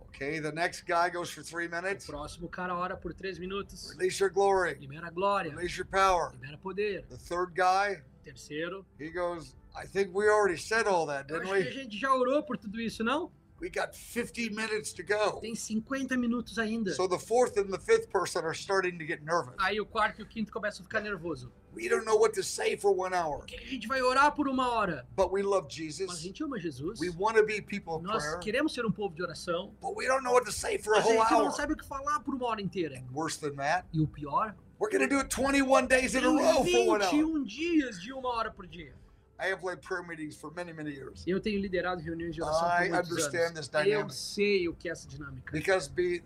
Okay, 0.08 0.38
the 0.38 0.52
next 0.52 0.86
guy 0.86 1.10
goes 1.10 1.28
for 1.30 1.42
three 1.42 1.66
O 1.66 1.70
minutes. 1.70 2.06
próximo 2.06 2.48
cara 2.48 2.74
ora 2.74 2.96
por 2.96 3.12
três 3.12 3.38
minutos, 3.38 3.90
Release 3.98 4.18
your 4.20 4.30
glory, 4.30 4.76
libera 4.80 5.10
glória, 5.10 5.50
release 5.54 5.76
your 5.76 5.86
power. 5.86 6.32
libera 6.32 6.56
poder. 6.58 7.04
The 7.08 7.18
third 7.18 7.54
guy, 7.54 8.00
Terceiro, 8.24 8.84
he 8.98 9.10
goes, 9.10 9.54
I 9.74 9.84
think 9.86 10.10
we 10.14 10.28
already 10.28 10.56
said 10.56 10.86
all 10.86 11.06
that, 11.06 11.28
didn't 11.28 11.44
que 11.44 11.50
a 11.50 11.54
we? 11.58 11.70
gente 11.70 11.98
já 11.98 12.14
orou 12.14 12.42
por 12.42 12.56
tudo 12.56 12.80
isso, 12.80 13.04
não? 13.04 13.30
We 13.58 13.70
got 13.70 13.94
50 13.96 14.50
minutes 14.50 14.92
to 14.92 15.02
go. 15.02 15.40
Tem 15.40 15.54
50 15.54 16.16
minutos 16.18 16.58
ainda. 16.58 16.92
So 16.94 17.08
the 17.08 17.18
fourth 17.18 17.56
and 17.56 17.70
the 17.72 17.78
fifth 17.78 18.10
person 18.10 18.44
are 18.44 18.52
starting 18.54 18.98
to 18.98 19.06
get 19.06 19.22
nervous. 19.24 19.54
Aí 19.58 19.80
o 19.80 19.86
quarto 19.86 20.20
e 20.20 20.24
o 20.24 20.26
quinto 20.26 20.52
começam 20.52 20.82
a 20.82 20.84
ficar 20.84 21.00
nervoso. 21.00 21.50
We 21.74 21.88
don't 21.88 22.04
know 22.06 22.16
what 22.18 22.34
to 22.34 22.42
say 22.42 22.76
for 22.76 22.90
one 22.94 23.14
hour, 23.14 23.38
Por 23.38 23.46
que 23.46 23.56
a 23.56 23.60
gente 23.66 23.86
vai 23.86 24.00
orar 24.02 24.32
por 24.34 24.46
uma 24.48 24.68
hora? 24.68 25.06
but 25.16 25.30
we 25.32 25.42
love 25.42 25.64
Mas 25.68 25.72
a 25.72 25.76
Jesus. 25.76 26.18
gente 26.20 26.42
ama 26.42 26.58
Jesus. 26.58 26.98
We 27.00 27.10
want 27.10 27.36
to 27.36 27.44
be 27.44 27.60
people 27.62 27.94
of 27.94 28.02
Nós 28.04 28.22
prayer, 28.22 28.38
queremos 28.40 28.72
ser 28.74 28.84
um 28.86 28.92
povo 28.92 29.14
de 29.14 29.22
oração. 29.22 29.74
but 29.80 29.94
we 29.96 30.06
don't 30.06 30.22
know 30.22 30.32
what 30.32 30.44
to 30.46 30.52
say 30.52 30.78
for 30.78 30.94
a 30.94 30.98
Mas 30.98 31.06
a 31.06 31.08
whole 31.08 31.18
gente 31.20 31.30
não 31.32 31.44
hour. 31.46 31.52
sabe 31.52 31.72
o 31.72 31.76
que 31.76 31.86
falar 31.86 32.20
por 32.20 32.34
uma 32.34 32.46
hora 32.46 32.60
inteira. 32.62 32.96
And 32.98 33.06
worse 33.12 33.38
than 33.38 33.54
that, 33.56 33.86
E 33.92 34.00
o 34.00 34.06
pior, 34.06 34.54
we're 34.78 34.90
going 34.90 35.06
to 35.06 35.14
do 35.14 35.18
it 35.20 35.28
21 35.30 35.86
days 35.86 36.14
in 36.14 36.24
a 36.24 36.28
row 36.28 36.64
for 36.64 36.86
one 36.88 37.02
hour. 37.02 37.10
21 37.10 37.44
dias 37.44 38.00
de 38.02 38.12
uma 38.12 38.28
hora 38.30 38.50
por 38.50 38.66
dia. 38.66 38.94
I 39.38 39.48
have 39.52 39.62
led 39.62 39.82
prayer 39.82 40.02
meetings 40.02 40.34
for 40.36 40.50
many, 40.50 40.72
many 40.72 40.90
years. 40.92 41.22
Eu 41.26 41.40
tenho 41.40 41.60
liderado 41.60 42.00
reuniões 42.02 42.34
de 42.34 42.42
oração 42.42 42.68
I 42.68 42.88
por 42.88 42.94
muitos 42.94 43.10
understand 43.10 43.44
anos. 43.48 43.68
this 43.68 43.74
Eu 43.74 43.84
dynamic 43.84 44.14
sei 44.14 44.68
o 44.68 44.74
que 44.74 44.88
é 44.88 44.92
essa 44.92 45.06
dinâmica. 45.08 45.52
because 45.52 45.88
be, 45.90 46.22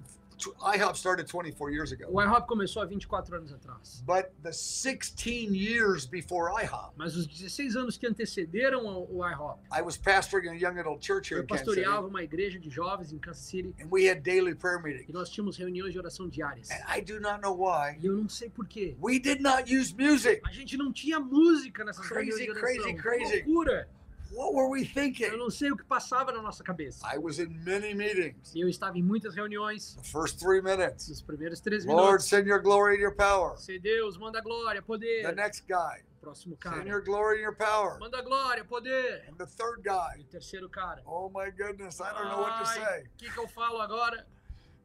IHOP 0.49 0.97
started 0.97 1.27
24 1.29 1.71
years 1.71 1.93
ago, 1.93 2.05
O 2.11 2.21
IHOP 2.21 2.47
começou 2.47 2.83
há 2.83 2.87
24 2.87 3.37
anos 3.37 3.53
atrás. 3.53 4.03
but 4.07 4.27
the 4.43 4.53
16 4.53 5.55
years 5.55 6.07
before 6.07 6.51
IHOP, 6.63 6.93
Mas 6.97 7.17
os 7.17 7.27
16 7.27 7.77
anos 7.77 7.97
que 7.97 8.07
antecederam 8.07 8.85
o 8.87 9.25
IHOP, 9.25 9.61
I 9.73 9.83
was 9.83 9.97
pastoring 9.97 10.49
a 10.49 10.55
young 10.55 10.79
adult 10.79 11.05
church 11.05 11.31
here 11.33 11.41
eu 11.41 11.45
in 11.45 11.47
Kansas 11.47 11.67
City, 11.67 11.81
pastoreava 11.83 12.07
uma 12.07 12.23
igreja 12.23 12.59
de 12.59 12.71
jovens 12.71 13.13
em 13.13 13.19
Kansas 13.19 13.43
City 13.45 13.75
and 13.81 13.89
we 13.91 14.09
had 14.09 14.23
daily 14.23 14.55
prayer 14.55 14.81
meetings. 14.83 15.09
e 15.09 15.13
nós 15.13 15.29
tínhamos 15.31 15.57
reuniões 15.57 15.93
de 15.93 15.99
oração 15.99 16.29
diárias. 16.29 16.71
And 16.71 16.83
I 16.97 17.01
do 17.03 17.21
not 17.21 17.41
know 17.43 17.55
why 17.57 17.99
E 18.01 18.07
eu 18.07 18.17
não 18.17 18.29
sei 18.29 18.49
por 18.51 18.67
quê. 18.67 18.97
we 19.03 19.19
did 19.19 19.41
not 19.41 19.65
use 19.73 19.95
music. 19.95 20.41
A 20.47 20.53
gente 20.53 20.77
não 20.77 20.93
tinha 20.93 21.21
música 21.21 21.85
nessas 21.85 22.07
Crazy, 22.07 22.31
reuniões 22.31 22.45
de 22.45 22.51
oração. 22.51 22.97
crazy, 22.97 22.97
crazy. 23.29 23.43
Loucura. 23.47 23.89
What 24.33 24.55
were 24.55 24.69
we 24.69 24.83
Eu 24.83 24.87
thinking? 24.87 25.37
não 25.37 25.51
sei 25.51 25.73
o 25.73 25.77
que 25.77 25.85
passava 25.85 26.31
na 26.31 26.41
nossa 26.41 26.63
cabeça. 26.63 27.05
I 27.13 27.19
was 27.19 27.39
in 27.41 27.49
many 27.65 27.95
meetings. 27.95 28.55
E 28.55 28.61
eu 28.61 28.69
estava 28.69 28.97
em 28.97 29.03
muitas 29.03 29.35
reuniões. 29.35 29.97
The 29.97 30.03
first 30.05 30.39
three 30.39 30.63
minutes, 30.63 31.09
Nos 31.09 31.21
primeiros 31.23 31.61
três 31.61 31.85
Lord, 31.85 32.03
minutos. 32.07 32.27
send 32.29 32.49
your 32.49 32.61
glory 32.63 32.97
and 32.97 33.01
your 33.01 33.15
power. 33.15 33.57
Ser 33.59 33.81
Deus, 33.81 34.17
manda 34.17 34.41
glória, 34.41 34.81
poder. 34.83 35.23
The 35.23 35.35
next 35.35 35.65
guy, 35.67 36.03
Próximo 36.21 36.57
send 36.63 36.75
cara. 36.77 36.89
your 36.89 37.03
glory 37.03 37.39
and 37.39 37.43
your 37.43 37.57
power. 37.57 37.99
Manda 37.99 38.23
glória, 38.23 38.65
poder. 38.65 39.25
And 39.29 39.35
the 39.37 39.47
third 39.47 39.81
E 39.81 39.83
guy, 39.83 40.21
o 40.21 40.25
terceiro 40.25 40.69
cara. 40.69 41.03
oh 41.07 41.29
my 41.29 41.51
goodness, 41.51 42.01
I 42.01 42.13
don't 42.13 42.29
know 42.29 42.41
what 42.43 42.63
to 42.63 42.69
Ai, 42.71 42.75
say. 42.75 43.03
O 43.07 43.17
que, 43.19 43.31
que 43.33 43.39
eu 43.39 43.49
falo 43.49 43.81
agora? 43.81 44.25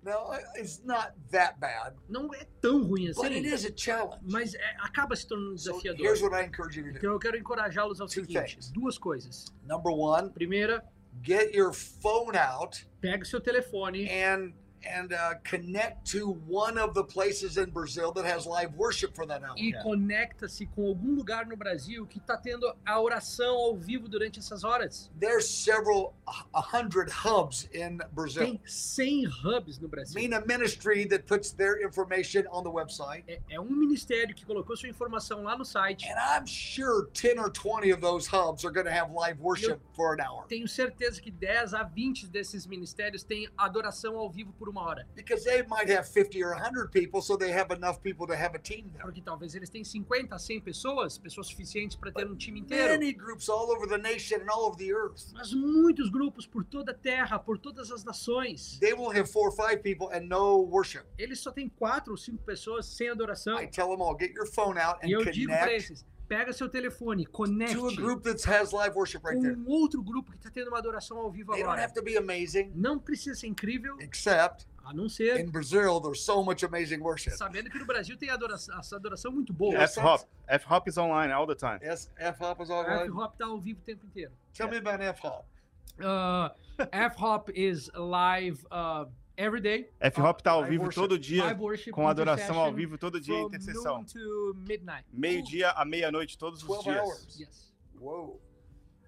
No, 0.06 0.34
it's 0.56 0.82
not 0.86 1.14
that 1.32 1.60
bad, 1.60 1.96
Não 2.08 2.32
é 2.34 2.46
tão 2.62 2.84
ruim 2.84 3.12
but 3.16 3.26
it 3.32 3.40
assim. 3.48 3.54
is 3.56 3.66
a 3.66 3.72
challenge. 3.76 4.20
Mas 4.30 4.54
é- 4.54 4.76
acaba 4.80 5.16
se 5.16 5.28
tornando 5.28 5.58
So 5.58 5.72
desafiador. 5.72 6.06
here's 6.06 6.22
what 6.22 6.36
I 6.36 6.46
encourage 6.46 6.78
you 6.78 6.86
to 6.86 6.92
do. 6.92 6.98
Então 7.00 7.12
eu 7.14 7.20
quero 7.20 7.36
encorajá-los 7.38 8.00
ao 8.00 8.08
Two 8.08 8.24
seguinte: 8.24 8.54
things. 8.56 8.70
duas 8.72 8.98
coisas. 9.00 9.46
Number 9.64 9.92
one, 9.92 10.30
Primeira, 10.30 10.84
get 11.24 11.56
your 11.56 11.74
phone 11.74 12.38
out 12.38 12.86
pega 13.02 13.24
o 13.24 13.26
seu 13.26 13.42
telefone 13.42 14.08
and 14.10 14.54
and 14.86 15.14
uh, 15.14 15.36
connect 15.44 16.06
to 16.12 16.32
one 16.48 16.78
of 16.78 16.94
the 16.94 17.04
places 17.04 17.58
in 17.58 17.70
Brazil 17.72 18.12
that 18.14 18.26
has 18.26 18.46
live 18.46 18.74
worship 18.76 19.16
for 19.16 19.26
that 19.26 19.44
hour. 19.44 19.56
e 19.58 19.74
conecta-se 19.84 20.66
com 20.68 20.88
algum 20.88 21.16
lugar 21.16 21.46
no 21.46 21.56
Brasil 21.56 22.06
que 22.06 22.20
está 22.20 22.38
tendo 22.38 22.72
a 22.86 23.00
oração 23.00 23.56
ao 23.56 23.76
vivo 23.76 24.08
durante 24.08 24.40
essas 24.40 24.64
horas. 24.64 25.10
There's 25.20 25.48
several 25.48 26.14
a 26.54 26.62
hundred 26.62 27.10
hubs 27.10 27.68
in 27.74 28.00
Brazil. 28.14 28.46
Tem 28.46 28.62
100 28.66 29.26
hubs 29.26 29.80
no 29.80 29.88
Brasil. 29.88 30.16
mean 30.16 30.34
a 30.34 30.46
ministry 30.46 31.06
that 31.08 31.26
puts 31.26 31.52
their 31.52 31.84
information 31.84 32.46
on 32.52 32.64
the 32.64 32.72
website. 32.72 33.24
É, 33.28 33.40
é 33.50 33.60
um 33.60 33.72
ministério 33.72 34.36
que 34.36 34.46
colocou 34.46 34.76
sua 34.76 34.90
informação 34.90 35.44
lá 35.44 35.58
no 35.58 35.66
site. 35.66 36.08
And 36.08 36.18
I'm 36.18 36.48
sure 36.48 37.08
10 37.14 37.40
or 37.40 37.50
20 37.50 37.92
of 37.92 38.02
those 38.02 38.28
hubs 38.28 38.66
are 38.66 38.72
going 38.72 38.86
to 38.86 38.92
have 38.92 39.12
live 39.12 39.40
worship 39.40 39.80
for 39.96 40.14
an 40.14 40.22
hour 40.22 40.46
Tenho 40.48 40.68
certeza 40.68 41.22
que 41.22 41.32
10 41.32 41.74
a 41.74 41.84
20 41.84 42.28
desses 42.28 42.66
ministérios 42.66 43.24
têm 43.24 43.50
adoração 43.58 44.18
ao 44.18 44.30
vivo 44.30 44.54
por 44.54 44.70
uma 44.70 44.75
hora. 44.82 45.06
because 45.16 45.44
they 45.44 45.64
might 45.64 45.90
have 45.90 46.08
50 46.08 46.44
or 46.44 46.52
100 46.54 46.92
people, 46.92 47.22
so 47.22 47.36
they 47.36 47.52
have 47.52 47.72
enough 47.72 48.02
people 48.02 48.28
to 48.28 48.36
have 48.36 48.56
a 48.56 48.60
team 48.60 48.90
there. 48.94 49.04
Porque 49.04 49.22
talvez 49.22 49.56
eles 49.56 49.70
tenham 49.70 49.86
50 49.86 50.36
a 50.36 50.40
100 50.40 50.62
pessoas, 50.62 51.18
pessoas 51.18 51.48
suficientes 51.48 51.96
para 51.96 52.12
ter 52.12 52.28
um 52.28 52.36
time 52.36 52.60
inteiro. 52.60 52.90
Many 52.94 53.14
groups 53.14 53.50
all 53.50 53.72
over 53.72 53.88
the 53.88 53.98
nation 53.98 54.42
and 54.42 54.50
all 54.50 54.66
over 54.66 54.78
the 54.78 54.92
earth. 54.92 55.32
Mas 55.34 55.54
muitos 55.54 56.10
grupos 56.10 56.46
por 56.46 56.64
toda 56.64 56.92
a 56.92 56.96
terra, 56.96 57.40
por 57.40 57.58
todas 57.58 57.92
as 57.92 58.04
nações. 58.04 58.80
They 58.80 58.94
will 58.94 59.12
have 59.12 59.30
four 59.30 59.50
or 59.50 59.52
five 59.52 59.82
people 59.82 60.10
and 60.12 60.28
no 60.28 60.62
worship. 60.62 61.06
Eles 61.18 61.40
só 61.40 61.52
têm 61.52 61.70
quatro 61.70 62.12
ou 62.12 62.18
cinco 62.18 62.44
pessoas 62.44 62.86
sem 62.86 63.10
adoração. 63.10 63.60
I 63.60 63.68
tell 63.68 63.90
them 63.90 64.02
all, 64.02 64.16
get 64.18 64.34
your 64.34 64.46
phone 64.48 64.78
out 64.80 65.00
E 65.04 65.08
and 65.08 65.10
eu 65.12 65.26
digo 65.26 65.52
para 65.52 65.66
connect 65.66 65.76
esses, 65.92 66.06
pega 66.28 66.52
seu 66.54 66.68
telefone, 66.70 67.24
to 67.26 67.30
a 67.30 67.34
conecte 67.34 67.96
group 67.96 68.24
that 68.24 68.44
has 68.50 68.72
live 68.72 68.96
worship 68.96 69.24
right 69.24 69.40
there. 69.42 69.56
um 69.58 69.68
outro 69.70 70.02
grupo 70.04 70.32
que 70.32 70.38
está 70.38 70.50
tendo 70.50 70.68
uma 70.70 70.78
adoração 70.80 71.18
ao 71.18 71.32
vivo 71.32 71.52
They 71.54 71.62
don't 71.64 71.72
agora. 71.74 71.84
have 71.86 71.94
to 71.94 72.02
be 72.04 72.18
amazing, 72.18 72.72
Não 72.76 72.98
precisa 73.00 73.40
ser 73.40 73.48
incrível, 73.48 73.98
except 74.00 74.66
a 74.84 74.94
não 74.94 75.10
ser 75.10 75.40
in 75.40 75.50
Brazil, 75.50 76.00
there's 76.00 76.22
so 76.22 76.44
much 76.44 76.64
amazing 76.64 77.00
worship. 77.00 77.32
sabendo 77.32 77.70
que 77.70 77.80
no 77.80 77.86
Brasil 77.86 78.16
tem 78.18 78.30
adoração, 78.30 78.78
essa 78.80 78.96
adoração 78.96 79.32
muito 79.32 79.52
boa. 79.54 79.74
Yes. 79.76 79.98
F-Hop. 79.98 80.24
F-Hop 80.48 80.88
is 80.90 80.98
online 80.98 81.32
all 81.34 81.48
the 81.48 81.56
time. 81.56 81.80
Yes, 81.84 82.12
F-Hop 82.18 82.62
is 82.62 82.70
all 82.70 82.82
A 82.82 82.88
right. 82.88 83.06
F-Hop 83.10 83.36
tá 83.38 83.46
ao 83.46 83.60
vivo 83.60 83.80
o 83.80 83.84
tempo 83.84 84.06
inteiro. 84.06 84.32
Tell 84.54 84.70
me 84.70 84.78
about 84.78 85.02
F-Hop. 85.04 85.46
Uh, 86.00 86.50
F-Hop 86.92 87.50
is 87.56 87.90
live 87.96 88.66
uh, 88.72 89.06
every 89.38 89.62
day. 89.62 89.90
F-Hop 90.00 90.42
tá 90.42 90.52
ao 90.52 90.62
Live 90.62 90.72
vivo 90.72 90.84
worship. 90.86 91.02
todo 91.02 91.20
dia, 91.20 91.44
com 91.92 92.08
adoração 92.08 92.60
ao 92.60 92.74
vivo 92.74 92.98
todo 92.98 93.20
dia, 93.20 93.40
intercessão. 93.40 94.06
Meio-dia 95.12 95.72
a 95.72 95.86
meia-noite, 95.86 96.38
todos 96.38 96.62
os 96.62 96.68
12 96.68 96.84
dias. 96.84 97.00
hours. 97.00 97.40
Yes. 97.40 97.74
Whoa. 98.00 98.40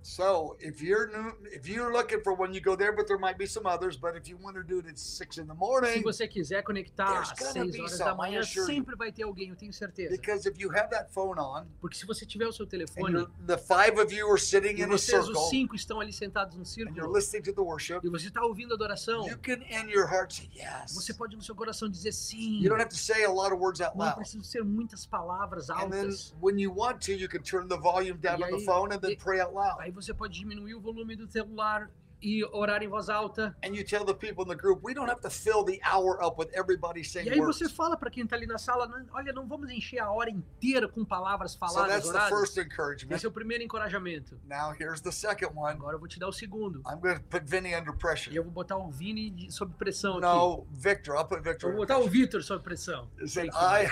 So 0.10 0.56
if 0.62 0.82
you're 0.82 1.08
new, 1.10 1.34
if 1.52 1.68
you're 1.68 1.92
looking 1.92 2.22
for 2.24 2.34
one, 2.34 2.54
you 2.54 2.62
go 2.62 2.78
there, 2.78 2.94
but 2.94 3.10
there 3.10 3.18
might 3.18 3.38
be 3.38 3.46
some 3.46 3.66
others. 3.66 3.98
But 3.98 4.16
if 4.16 4.30
you 4.30 4.38
want 4.38 4.56
to 4.56 4.64
do 4.64 4.80
it 4.80 4.88
at 4.88 4.98
six 4.98 5.38
in 5.38 5.48
the 5.48 5.54
Se 5.54 5.60
morning, 5.60 6.02
você 6.02 6.26
quiser 6.30 6.64
conectar 6.64 7.24
às 7.24 7.34
gonna 7.34 7.52
6 7.52 7.72
be 7.76 7.82
horas 7.82 7.98
da 8.00 8.16
manhã, 8.16 8.42
sempre 8.42 8.96
vai 8.96 9.12
ter 9.12 9.24
alguém, 9.24 9.50
eu 9.50 9.56
tenho 9.58 9.74
certeza. 9.74 10.10
because 10.16 10.46
if 10.48 10.58
you 10.58 10.70
have 10.72 10.90
that 10.92 11.12
phone 11.14 11.38
on 11.38 11.66
Porque 11.82 11.98
se 11.98 12.06
você 12.06 12.26
tiver 12.26 12.48
o 12.48 12.54
seu 12.54 12.66
telefone 12.66 13.28
the 13.46 13.58
five 13.58 14.00
of 14.00 14.14
you 14.14 14.26
are 14.32 14.40
sitting 14.40 14.78
e 14.78 14.82
in 14.82 14.86
a 14.86 14.88
vocês, 14.88 15.20
os 15.20 15.26
circle 15.28 15.50
cinco, 15.50 15.76
estão 15.76 16.00
ali 16.00 16.14
sentados 16.14 16.56
num 16.56 16.62
and 16.62 16.66
you're 16.78 16.94
círculo 16.94 17.14
listening 17.14 17.44
to 17.44 17.54
the 17.54 17.62
worship, 17.62 18.00
e 18.02 18.10
você 18.10 18.28
está 18.30 18.42
ouvindo 18.46 18.72
a 18.72 18.76
adoração, 18.76 19.28
you 19.28 19.38
can 19.40 19.60
in 19.70 19.90
your 19.90 20.08
heart 20.08 20.32
say 20.34 20.50
yes. 20.56 20.94
você 20.96 21.14
pode 21.14 21.36
no 21.36 21.42
seu 21.44 21.54
coração 21.54 21.90
dizer 21.90 22.14
sim. 22.14 22.62
You 22.62 22.70
don't 22.70 22.80
have 22.82 22.90
to 22.92 22.96
say 22.98 23.26
a 23.26 23.30
lot 23.30 23.52
of 23.54 23.60
words 23.62 23.82
out 23.82 23.98
Não 23.98 24.06
loud. 24.06 24.16
precisam 24.16 24.42
ser 24.46 24.64
muitas 24.64 25.06
palavras 25.06 25.70
And 25.70 25.90
then 25.92 26.06
altas. 26.06 26.34
when 26.42 26.58
you 26.58 26.72
want 26.74 27.02
to, 27.02 27.12
you 27.12 27.28
can 27.28 27.42
turn 27.44 27.68
the 27.68 27.78
volume 27.78 28.18
down 28.22 28.42
on 28.42 28.52
the 28.58 28.64
phone 28.64 28.94
and 28.94 29.02
then 29.02 29.12
e- 29.12 29.16
pray 29.18 29.42
out 29.42 29.54
loud. 29.54 29.78
Aí 29.98 30.04
você 30.04 30.14
pode 30.14 30.34
diminuir 30.38 30.76
o 30.76 30.80
volume 30.80 31.16
do 31.16 31.28
celular 31.28 31.90
e 32.22 32.44
orar 32.46 32.82
em 32.84 32.88
voz 32.88 33.10
alta. 33.10 33.56
And 33.66 33.70
you 33.76 33.84
tell 33.84 34.04
the 34.06 34.14
people 34.14 34.44
in 34.44 34.48
the 34.48 34.56
group, 34.56 34.84
we 34.84 34.94
don't 34.94 35.10
have 35.10 35.22
to 35.22 35.30
fill 35.30 35.64
the 35.64 35.80
hour 35.84 36.24
up 36.24 36.40
with 36.40 36.50
everybody 36.54 37.02
E 37.02 37.06
saying 37.06 37.30
aí 37.30 37.40
words. 37.40 37.58
você 37.58 37.70
fala 37.70 37.96
para 37.98 38.10
quem 38.12 38.24
está 38.24 38.36
ali 38.36 38.46
na 38.48 38.58
sala, 38.60 38.88
"Não, 38.88 39.04
olha, 39.12 39.32
não 39.34 39.48
vamos 39.48 39.70
encher 39.72 40.00
a 40.00 40.12
hora 40.12 40.30
inteira 40.30 40.88
com 40.88 41.04
palavras 41.06 41.52
So 41.54 41.60
faladas, 41.60 42.10
that's 42.10 42.12
the 42.12 42.30
first 42.36 42.58
encouragement. 42.58 43.16
Esse 43.16 43.26
é 43.26 43.30
o 43.30 43.32
primeiro 43.32 43.64
encorajamento. 43.64 44.40
Now 44.48 44.72
here's 44.80 45.02
the 45.02 45.12
second 45.12 45.52
one. 45.56 45.74
Agora 45.74 45.96
eu 45.96 46.00
vou 46.00 46.08
te 46.08 46.20
dar 46.20 46.28
o 46.28 46.32
segundo. 46.34 46.80
I'm 46.88 47.00
going 47.00 47.16
to 47.18 47.24
put 47.30 47.44
Vinny 47.46 47.74
under 47.76 47.94
E 47.94 47.98
pressure. 47.98 48.36
eu 48.36 48.44
vou 48.44 48.52
botar 48.52 48.78
o 48.78 48.90
Vini 48.90 49.52
sob 49.52 49.74
pressão 49.76 50.14
aqui. 50.18 50.22
No, 50.22 50.68
Victor. 50.72 51.16
I'll 51.16 51.26
put 51.26 51.38
Eu 51.38 51.44
Victor. 51.44 51.70
vou 51.72 51.80
under 51.82 51.82
botar 51.82 51.98
o 51.98 52.02
pressure. 52.04 52.20
Vitor 52.22 52.44
sob 52.44 52.64
pressão. 52.64 53.10
Said. 53.26 53.50
I, 53.54 53.88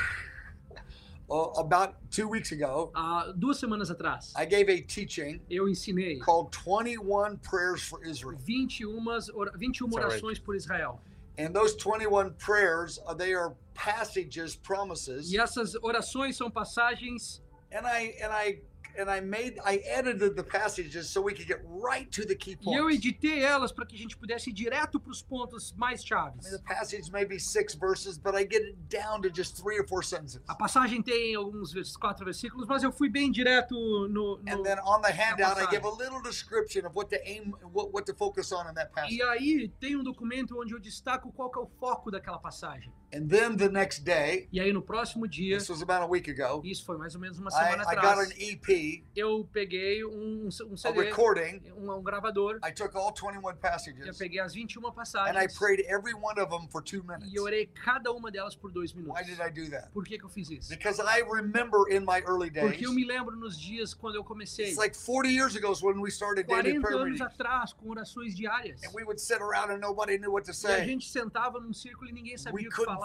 oh, 1.27 1.51
about 1.59 1.95
two 2.11 2.27
weeks 2.27 2.51
ago, 2.51 2.91
Há 2.95 3.33
duas 3.37 3.59
semanas 3.59 3.89
atrás, 3.89 4.31
I 4.35 4.45
gave 4.45 4.69
a 4.69 4.81
teaching 4.81 5.41
eu 5.49 5.67
ensinei 5.67 6.19
called 6.19 6.51
21 6.53 7.37
Prayers 7.39 7.81
for 7.83 8.03
Israel. 8.03 8.37
21, 8.45 9.05
ora- 9.33 9.51
21 9.57 9.87
It's 9.87 9.97
all 9.97 10.03
right. 10.03 10.21
orações 10.21 10.39
por 10.43 10.55
Israel. 10.55 10.99
And 11.37 11.53
those 11.53 11.75
21 11.75 12.31
prayers, 12.37 12.97
uh, 13.05 13.13
they 13.13 13.33
are 13.33 13.53
passages, 13.73 14.55
promises. 14.55 15.31
E 15.33 15.37
essas 15.37 15.75
orações 15.75 16.37
são 16.37 16.49
passagens 16.49 17.41
And 17.71 17.85
I 17.85 18.15
and 18.23 18.31
I 18.31 18.61
and 18.97 19.09
I 19.09 19.21
made 19.21 19.59
I 19.63 19.81
edited 19.85 20.35
the 20.35 20.43
passages 20.43 21.09
so 21.09 21.21
we 21.21 21.33
could 21.33 21.47
get 21.47 21.61
right 21.65 22.09
to 22.11 22.25
the 22.25 22.35
key 22.35 22.57
e 22.61 22.73
eu 22.75 22.83
points. 22.83 22.97
editei 22.97 23.43
elas 23.43 23.71
para 23.71 23.85
que 23.85 23.95
a 23.95 23.99
gente 23.99 24.17
pudesse 24.17 24.49
ir 24.49 24.53
direto 24.53 24.99
para 24.99 25.11
os 25.11 25.21
pontos 25.21 25.73
mais 25.77 26.01
I 26.01 26.07
chaves. 26.07 26.45
mean, 26.45 26.57
the 26.57 26.63
passage 26.63 27.11
may 27.11 27.25
be 27.25 27.39
six 27.39 27.75
verses, 27.75 28.17
but 28.17 28.35
I 28.35 28.43
get 28.45 28.61
it 28.63 28.75
down 28.89 29.21
to 29.21 29.29
just 29.29 29.55
three 29.61 29.79
or 29.79 29.87
four 29.87 30.03
sentences. 30.03 30.41
A 30.47 30.55
passagem 30.55 31.01
tem 31.01 31.35
alguns 31.35 31.73
quatro 31.97 32.25
versículos, 32.25 32.67
mas 32.67 32.83
eu 32.83 32.91
fui 32.91 33.09
bem 33.09 33.31
direto 33.31 33.75
no. 33.75 34.37
no- 34.37 34.39
And 34.47 34.63
then 34.63 34.79
on 34.85 35.01
the 35.01 35.11
handout, 35.11 35.59
I 35.59 35.67
give 35.69 35.85
a 35.85 35.91
little 35.91 36.21
description 36.21 36.85
of 36.85 36.95
what 36.95 37.09
to 37.09 37.21
aim, 37.25 37.53
what, 37.73 37.91
what 37.93 38.05
to 38.11 38.15
focus 38.17 38.51
on 38.51 38.69
in 38.69 38.73
that 38.75 38.91
passage. 38.93 39.15
E 39.15 39.21
aí 39.23 39.69
tem 39.79 39.95
um 39.95 40.03
documento 40.03 40.59
onde 40.59 40.73
eu 40.73 40.79
destaco 40.79 41.31
qual 41.31 41.51
é 41.55 41.59
o 41.59 41.67
foco 41.79 42.09
daquela 42.11 42.39
passagem. 42.39 42.91
And 43.15 43.29
then 43.29 43.55
the 43.55 43.69
next 43.69 44.03
day, 44.03 44.49
E 44.51 44.59
aí 44.59 44.73
no 44.73 44.81
próximo 44.81 45.25
dia, 45.25 45.57
this 45.57 45.69
was 45.69 45.81
about 45.81 46.03
a 46.03 46.05
week 46.05 46.29
ago, 46.29 46.61
isso 46.65 46.83
foi 46.83 46.97
mais 46.97 47.15
ou 47.15 47.21
menos 47.21 47.39
uma 47.39 47.49
I, 47.49 47.53
semana 47.53 47.83
I 47.83 47.95
got 47.95 48.05
atrás, 48.05 48.29
an 48.29 48.33
EP, 48.37 49.03
eu 49.15 49.47
peguei 49.53 50.03
um, 50.03 50.49
um 50.69 50.73
a 50.73 50.77
CD, 50.77 51.01
recording. 51.01 51.61
um, 51.77 51.89
um 51.91 52.03
gravador, 52.03 52.59
I 52.61 52.73
took 52.73 52.93
all 52.97 53.13
21 53.13 53.41
eu 53.49 53.55
passages 53.55 54.17
peguei 54.17 54.41
as 54.41 54.53
21 54.53 54.85
and 54.85 54.89
I 54.89 54.93
passagens 54.93 55.57
prayed 55.57 55.79
every 55.87 56.13
one 56.13 56.37
of 56.37 56.49
them 56.49 56.67
for 56.69 56.81
two 56.83 57.03
minutes. 57.03 57.31
e 57.31 57.35
eu 57.37 57.43
orei 57.43 57.67
cada 57.67 58.11
uma 58.11 58.29
delas 58.29 58.53
por 58.53 58.69
dois 58.69 58.91
minutos. 58.93 59.17
Why 59.17 59.23
did 59.23 59.39
I 59.39 59.49
do 59.49 59.69
that? 59.71 59.91
Por 59.93 60.03
que, 60.03 60.17
que 60.17 60.25
eu 60.25 60.29
fiz 60.29 60.49
isso? 60.49 60.69
Because 60.69 60.99
I 60.99 61.21
remember 61.23 61.87
in 61.89 62.01
my 62.01 62.21
early 62.27 62.49
days, 62.49 62.69
Porque 62.69 62.85
eu 62.85 62.91
me 62.91 63.05
lembro 63.05 63.37
nos 63.37 63.57
dias 63.57 63.93
quando 63.93 64.15
eu 64.15 64.25
comecei, 64.25 64.65
it's 64.67 64.77
like 64.77 64.93
40 64.97 65.29
years 65.29 65.55
ago 65.55 65.71
is 65.71 65.81
when 65.81 66.01
we 66.01 66.11
started 66.11 66.47
daily 66.47 66.79
40 66.79 66.81
prayer 66.81 67.01
anos 67.01 67.21
atrás, 67.21 67.71
com 67.71 67.89
orações 67.89 68.35
diárias. 68.35 68.83
And 68.83 68.91
we 68.93 69.05
would 69.05 69.21
sit 69.21 69.39
around 69.41 69.71
and 69.71 69.79
nobody 69.79 70.17
knew 70.17 70.31
what 70.33 70.43
to 70.45 70.51
E 70.51 70.51
a 70.51 70.53
say. 70.55 70.85
gente 70.85 71.07
sentava 71.09 71.61
num 71.61 71.71
círculo 71.73 72.09
e 72.09 72.13
ninguém 72.13 72.33
We 72.33 72.39
sabia 72.39 72.67
o 72.67 72.71
que 72.71 72.83
falar. 72.83 73.04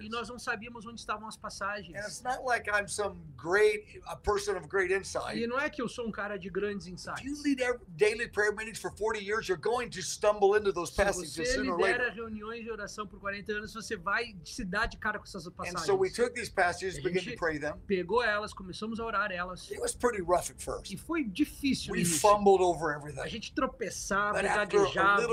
E 0.00 0.08
nós 0.08 0.28
não 0.28 0.38
sabíamos 0.38 0.86
onde 0.86 1.00
estavam 1.00 1.28
as 1.28 1.36
passagens. 1.36 1.94
And 1.96 2.00
it's 2.06 2.22
not 2.22 2.42
like 2.44 2.68
I'm 2.70 2.88
some 2.88 3.16
great 3.36 4.00
a 4.06 4.16
person 4.16 4.56
of 4.56 4.66
great 4.68 4.92
insight. 4.92 5.38
E 5.38 5.46
não 5.46 5.58
é 5.58 5.68
que 5.70 5.80
eu 5.82 5.88
sou 5.88 6.06
um 6.06 6.10
cara 6.12 6.38
de 6.38 6.48
grandes 6.50 6.86
If 6.86 6.90
you 6.90 6.94
insights. 6.94 7.42
lead 7.44 7.60
every, 7.62 7.80
daily 7.88 8.28
prayer 8.28 8.52
meetings 8.54 8.78
for 8.80 8.90
40 8.90 9.20
years, 9.20 9.48
you're 9.48 9.60
going 9.60 9.88
to 9.90 10.00
stumble 10.02 10.56
into 10.58 10.72
those 10.72 10.90
Se 10.92 10.96
passages 10.96 11.34
você 11.34 11.56
lidera 11.58 12.10
reuniões 12.10 12.64
de 12.64 12.70
oração 12.70 13.06
por 13.06 13.18
40 13.20 13.52
anos, 13.52 13.72
você 13.74 13.96
vai 13.96 14.36
se 14.44 14.64
dar 14.64 14.86
de 14.86 14.96
cara 14.96 15.18
com 15.18 15.24
essas 15.24 15.46
And 15.46 15.52
passagens. 15.52 15.82
so 15.86 15.94
we 15.96 16.10
took 16.10 16.32
these 16.34 16.50
passages, 16.50 16.98
A 16.98 17.02
began 17.02 17.18
to 17.20 17.24
gente- 17.30 17.36
pray 17.38 17.58
them. 17.58 17.74
Pegou 17.86 18.22
elas, 18.22 18.52
começamos 18.52 19.00
a 19.00 19.04
orar 19.04 19.30
elas. 19.32 19.70
It 19.70 19.80
was 19.80 19.94
pretty 19.94 20.22
rough 20.22 20.50
at 20.50 20.60
E 20.60 20.64
first. 20.64 20.96
foi 20.98 21.24
difícil. 21.24 21.88
no 21.88 21.92
We 21.94 22.00
início. 22.00 22.20
fumbled 22.20 22.62
over 22.62 22.92
A 22.94 22.96
everything. 22.98 23.28
gente 23.28 23.52
tropeçava, 23.52 24.40
gaguejava. 24.42 25.26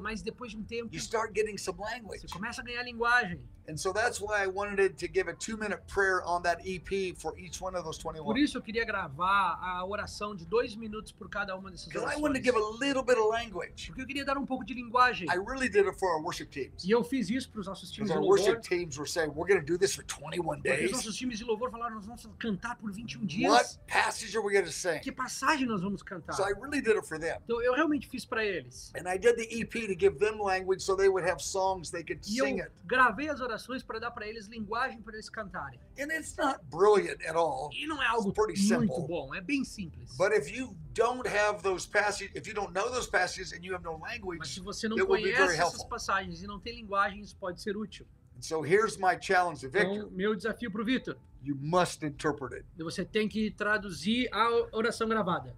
Mas 0.00 0.22
depois 0.22 0.50
de 0.52 0.56
um 0.58 0.62
tempo, 0.62 0.88
you 0.94 0.98
start 0.98 1.32
getting 1.34 1.56
some 1.58 1.78
você 1.78 1.94
language. 1.94 2.26
começa 2.32 2.60
a 2.60 2.64
ganhar 2.64 2.82
linguagem 2.82 2.97
linguagem. 2.98 3.40
And 3.68 3.76
so 3.76 3.92
that's 3.92 4.18
why 4.20 4.42
I 4.42 4.46
wanted 4.46 4.96
to 4.98 5.06
give 5.08 5.28
a 5.28 5.34
two 5.34 5.56
minute 5.58 5.80
prayer 5.86 6.22
on 6.24 6.42
that 6.44 6.60
EP 6.66 7.14
for 7.18 7.38
each 7.38 7.60
one 7.60 7.76
of 7.76 7.84
those 7.84 7.98
Por 8.02 8.14
21. 8.14 8.36
isso 8.38 8.56
eu 8.56 8.62
queria 8.62 8.84
gravar 8.84 9.58
a 9.62 9.84
oração 9.84 10.34
de 10.34 10.46
dois 10.46 10.74
minutos 10.74 11.12
por 11.12 11.28
cada 11.28 11.54
uma 11.54 11.70
dessas 11.70 11.86
Because 11.88 12.04
I 12.04 12.16
orações. 12.16 12.22
wanted 12.22 12.38
to 12.38 12.44
give 12.44 12.56
a 12.56 12.78
little 12.80 13.02
bit 13.02 13.18
of 13.18 13.28
language. 13.28 13.88
Porque 13.88 14.00
eu 14.02 14.06
queria 14.06 14.24
dar 14.24 14.38
um 14.38 14.46
pouco 14.46 14.64
de 14.64 14.72
linguagem. 14.72 15.28
I 15.28 15.36
really 15.36 15.68
did 15.68 15.86
it 15.86 15.98
for 15.98 16.08
our 16.14 16.22
worship 16.22 16.46
teams. 16.50 16.82
E 16.82 16.90
eu 16.90 17.04
fiz 17.04 17.28
isso 17.28 17.50
para 17.50 17.60
os 17.60 17.66
nossos 17.66 17.90
times 17.90 18.10
de 18.10 18.16
our 18.16 18.22
louvor. 18.24 18.38
worship 18.40 18.62
teams 18.62 18.96
were 18.96 19.06
saying, 19.08 19.28
we're 19.34 19.46
going 19.46 19.60
to 19.60 19.66
do 19.66 19.76
this 19.78 19.94
for 19.94 20.02
21 20.02 20.42
Porque 20.44 20.70
os 20.70 20.78
days. 20.78 20.90
nossos 20.92 21.14
times 21.16 21.36
de 21.38 21.44
louvor 21.44 21.70
falaram, 21.70 21.96
nós 21.96 22.06
vamos 22.06 22.26
cantar 22.38 22.74
por 22.76 22.90
21 22.90 23.26
dias. 23.26 23.52
What 23.52 23.78
passage 23.86 24.34
are 24.34 24.42
we 24.46 24.54
going 24.54 24.64
to 24.64 24.72
sing? 24.72 25.00
Que 25.00 25.12
passagem 25.12 25.66
nós 25.66 25.82
vamos 25.82 26.02
cantar? 26.02 26.34
So 26.34 26.42
I 26.44 26.54
really 26.58 26.80
did 26.80 26.96
it 26.96 27.06
for 27.06 27.18
them. 27.20 27.36
Então 27.44 27.60
eu 27.60 27.74
realmente 27.74 28.08
fiz 28.08 28.24
para 28.24 28.42
eles. 28.42 28.90
And 28.96 29.06
I 29.06 29.18
did 29.18 29.36
the 29.36 29.60
EP 29.60 29.72
to 29.88 29.94
give 29.94 30.18
them 30.18 30.38
language 30.40 30.80
so 30.82 30.96
they 30.96 31.08
would 31.10 31.28
have 31.28 31.42
songs 31.42 31.90
they 31.90 32.02
could 32.02 32.20
E 32.26 32.38
sing 32.38 32.60
eu 32.60 32.64
it. 32.64 32.72
gravei 32.86 33.28
as 33.28 33.40
orações 33.40 33.57
para 33.86 33.98
dar 33.98 34.10
para 34.10 34.26
eles 34.26 34.46
linguagem 34.46 35.00
para 35.02 35.14
eles 35.14 35.28
cantarem. 35.30 35.80
And 35.98 36.12
it's 36.12 36.36
not 36.36 36.60
brilliant 36.70 37.22
at 37.24 37.34
all. 37.36 37.70
E 37.72 37.86
não 37.86 38.02
é 38.02 38.06
algo 38.06 38.32
pretty 38.32 38.60
muito 38.60 38.92
simple. 38.92 39.06
bom, 39.08 39.34
é 39.34 39.40
bem 39.40 39.64
simples. 39.64 40.16
But 40.16 40.32
if 40.32 40.50
you 40.50 40.76
don't 40.94 41.26
have 41.28 41.62
those 41.62 41.86
passages, 41.88 42.30
if 42.34 42.46
you 42.46 42.54
don't 42.54 42.72
know 42.72 42.90
those 42.90 43.08
passages 43.08 43.52
and 43.52 43.64
you 43.64 43.74
have 43.74 43.82
no 43.84 43.98
Mas 43.98 44.12
language, 44.12 44.48
se 44.54 44.60
você 44.60 44.88
não 44.88 44.96
it 44.96 45.06
will 45.06 45.16
be 45.16 45.22
conhece 45.22 45.38
very 45.38 45.54
essas 45.58 45.72
helpful. 45.74 45.88
passagens 45.88 46.42
e 46.42 46.46
não 46.46 46.60
tem 46.60 46.76
linguagem, 46.76 47.20
isso 47.20 47.36
pode 47.36 47.60
ser 47.60 47.76
útil. 47.76 48.06
and 48.36 48.42
so 48.42 48.62
here's 48.62 48.96
my 48.98 49.16
challenge 49.20 49.60
to 49.60 49.68
Victor. 49.68 49.94
Então, 49.96 50.10
meu 50.10 50.34
desafio 50.34 50.70
para 50.70 50.82
o 50.82 50.84
Vitor, 50.84 51.16
You 51.42 51.56
must 51.56 52.04
interpret 52.04 52.52
it. 52.54 52.64
você 52.78 53.04
tem 53.04 53.28
que 53.28 53.50
traduzir 53.52 54.28
a 54.32 54.48
oração 54.76 55.08
gravada. 55.08 55.56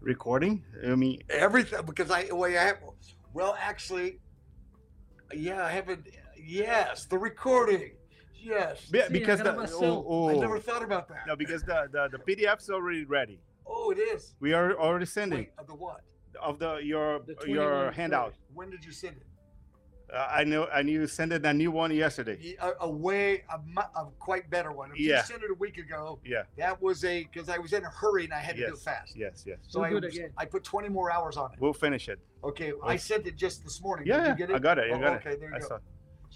Recording? 0.00 0.64
I 0.82 0.96
mean, 0.96 1.18
Everything 1.28 1.82
because 1.84 2.10
I 2.10 2.32
well, 2.32 2.50
I 2.50 2.56
have 2.56 2.78
well 3.32 3.54
actually 3.58 4.20
yeah, 5.32 5.64
I 5.64 5.70
haven't 5.70 6.04
yes, 6.44 7.06
the 7.06 7.18
recording. 7.18 7.92
Yes. 8.34 8.86
be- 8.86 9.00
Sim, 9.02 9.12
because 9.12 9.40
a 9.40 9.44
the, 9.44 9.50
gravação. 9.52 10.04
oh, 10.06 10.28
I 10.28 10.34
oh, 10.34 10.40
never 10.40 10.58
thought 10.58 10.82
about 10.82 11.08
that. 11.08 11.26
no, 11.28 11.36
because 11.36 11.62
the, 11.62 11.88
the 11.92 12.08
the 12.10 12.18
PDF's 12.18 12.70
already 12.70 13.04
ready. 13.04 13.40
Oh, 13.66 13.90
it 13.92 13.98
is. 13.98 14.34
We 14.40 14.52
are 14.52 14.74
already 14.76 15.06
sending 15.06 15.38
Wait, 15.40 15.50
of 15.58 15.66
the 15.68 15.74
what? 15.74 16.00
of 16.40 16.58
the 16.58 16.76
your 16.82 17.20
The 17.20 17.36
your 17.46 17.70
21 17.90 17.92
handout. 17.94 18.34
When 18.52 18.68
did 18.70 18.84
you 18.84 18.90
send 18.92 19.16
it? 19.18 19.26
Uh, 20.12 20.26
I 20.30 20.44
know, 20.44 20.68
and 20.74 20.90
you 20.90 21.06
sent 21.06 21.32
it 21.32 21.46
a 21.46 21.54
new 21.54 21.70
one 21.70 21.90
yesterday. 21.90 22.54
A, 22.60 22.72
a 22.80 22.90
way, 22.90 23.44
a, 23.48 23.80
a 23.98 24.08
quite 24.18 24.50
better 24.50 24.70
one. 24.72 24.90
If 24.90 24.98
Yeah. 25.00 25.18
you 25.18 25.22
sent 25.24 25.42
it 25.42 25.50
a 25.50 25.54
week 25.54 25.78
ago, 25.78 26.18
Yeah. 26.24 26.42
that 26.58 26.82
was 26.82 27.04
a 27.04 27.22
because 27.32 27.48
I 27.48 27.56
was 27.58 27.72
in 27.72 27.82
a 27.84 27.88
hurry 27.88 28.24
and 28.24 28.34
I 28.34 28.38
had 28.40 28.56
to 28.56 28.66
do 28.66 28.74
it 28.74 28.78
fast. 28.80 29.16
Yes, 29.16 29.44
yes. 29.46 29.58
So 29.68 29.80
We'll 29.80 29.94
I, 29.94 29.98
it 29.98 30.04
again. 30.04 30.30
I 30.36 30.44
put 30.46 30.64
20 30.64 30.88
more 30.90 31.10
hours 31.12 31.36
on 31.38 31.52
it. 31.52 31.60
We'll 31.60 31.72
finish 31.72 32.08
it. 32.10 32.18
Okay, 32.44 32.72
I 32.84 32.96
sent 32.96 33.26
it 33.28 33.36
just 33.36 33.62
this 33.62 33.80
morning. 33.80 34.06
Yeah, 34.06 34.20
Did 34.24 34.28
you 34.30 34.34
get 34.36 34.50
it? 34.50 34.56
I 34.56 34.58
got 34.58 34.78
it. 34.78 34.90
I 34.92 34.96
Oh, 34.96 35.00
got 35.00 35.12
okay, 35.24 35.36
there 35.36 35.54
it. 35.54 35.60
you 35.60 35.66
I 35.66 35.68
go. 35.68 35.78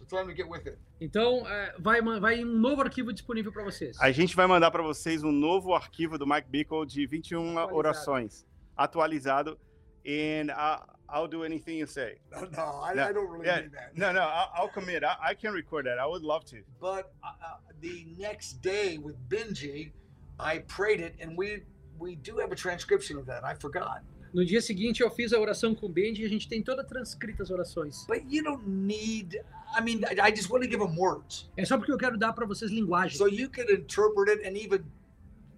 Time 0.07 0.27
to 0.27 0.35
get 0.35 0.49
with 0.49 0.67
it. 0.67 0.79
Então, 1.01 1.47
é, 1.47 1.75
vai, 1.79 2.01
vai 2.21 2.43
um 2.45 2.59
novo 2.59 2.83
arquivo 2.83 3.13
disponível 3.13 3.53
para 3.53 3.65
vocês. 3.65 3.97
A 4.01 4.11
gente 4.11 4.35
vai 4.35 4.47
mandar 4.47 4.71
para 4.71 4.83
vocês 4.83 5.23
um 5.23 5.33
novo 5.33 5.75
arquivo 5.75 6.17
do 6.19 6.27
Mike 6.27 6.49
Bickle 6.49 6.87
de 6.87 7.07
21 7.07 7.51
Atualizado. 7.59 7.77
orações, 7.77 8.47
atualizado. 8.77 9.59
And 10.07 10.53
I, 10.53 10.83
I'll 11.09 11.29
do 11.29 11.43
anything 11.45 11.79
you 11.79 11.87
say. 11.87 12.19
No, 12.31 12.41
no 12.51 12.83
I, 12.83 12.95
No, 12.95 13.03
I 13.03 13.13
don't 13.13 13.29
really 13.31 13.47
yeah, 13.47 13.61
mean 13.63 13.71
that. 13.73 13.97
No, 13.97 14.13
no, 14.13 14.21
I'll, 14.21 14.51
I'll 14.55 14.69
commit. 14.69 15.03
I, 15.05 15.17
I 15.31 15.35
can 15.35 15.53
record 15.53 15.87
that. 15.87 15.99
I 15.99 16.07
would 16.07 16.23
love 16.23 16.45
to. 16.47 16.63
But 16.81 17.13
uh, 17.25 17.29
uh, 17.45 17.57
the 17.81 18.07
next 18.19 18.63
day 18.63 18.99
with 18.99 19.17
Benji, 19.29 19.93
I 20.39 20.59
prayed 20.59 21.01
it, 21.01 21.15
and 21.21 21.37
we 21.37 21.63
we 21.99 22.17
do 22.17 22.37
have 22.39 22.53
a 22.53 22.57
transcription 22.57 23.17
of 23.19 23.27
that. 23.27 23.45
I 23.45 23.55
forgot. 23.55 24.03
No 24.33 24.45
dia 24.45 24.61
seguinte, 24.61 25.03
eu 25.03 25.11
fiz 25.11 25.33
a 25.33 25.41
oração 25.41 25.75
com 25.75 25.87
o 25.87 25.89
Benji 25.89 26.23
e 26.23 26.27
a 26.27 26.29
gente 26.29 26.49
tem 26.49 26.63
toda 26.63 26.85
transcrita 26.85 27.43
as 27.43 27.51
orações. 27.51 28.05
But 28.07 28.23
you 28.29 28.43
don't 28.43 28.69
need. 28.69 29.37
I 29.79 29.83
mean, 29.83 30.01
I, 30.23 30.35
just 30.35 30.51
want 30.51 30.63
to 30.65 30.71
give 30.71 30.79
them 30.79 30.97
words 30.97 31.51
É 31.57 31.65
só 31.65 31.77
porque 31.77 31.93
eu 31.93 31.99
quero 31.99 32.17
dar 32.17 32.33
para 32.33 32.47
vocês 32.47 32.71
linguagem. 32.71 33.19
so 33.19 33.29
you 33.29 33.49
can 33.51 33.65
interpret 33.71 34.31
it 34.31 34.47
and 34.47 34.57
even 34.57 34.85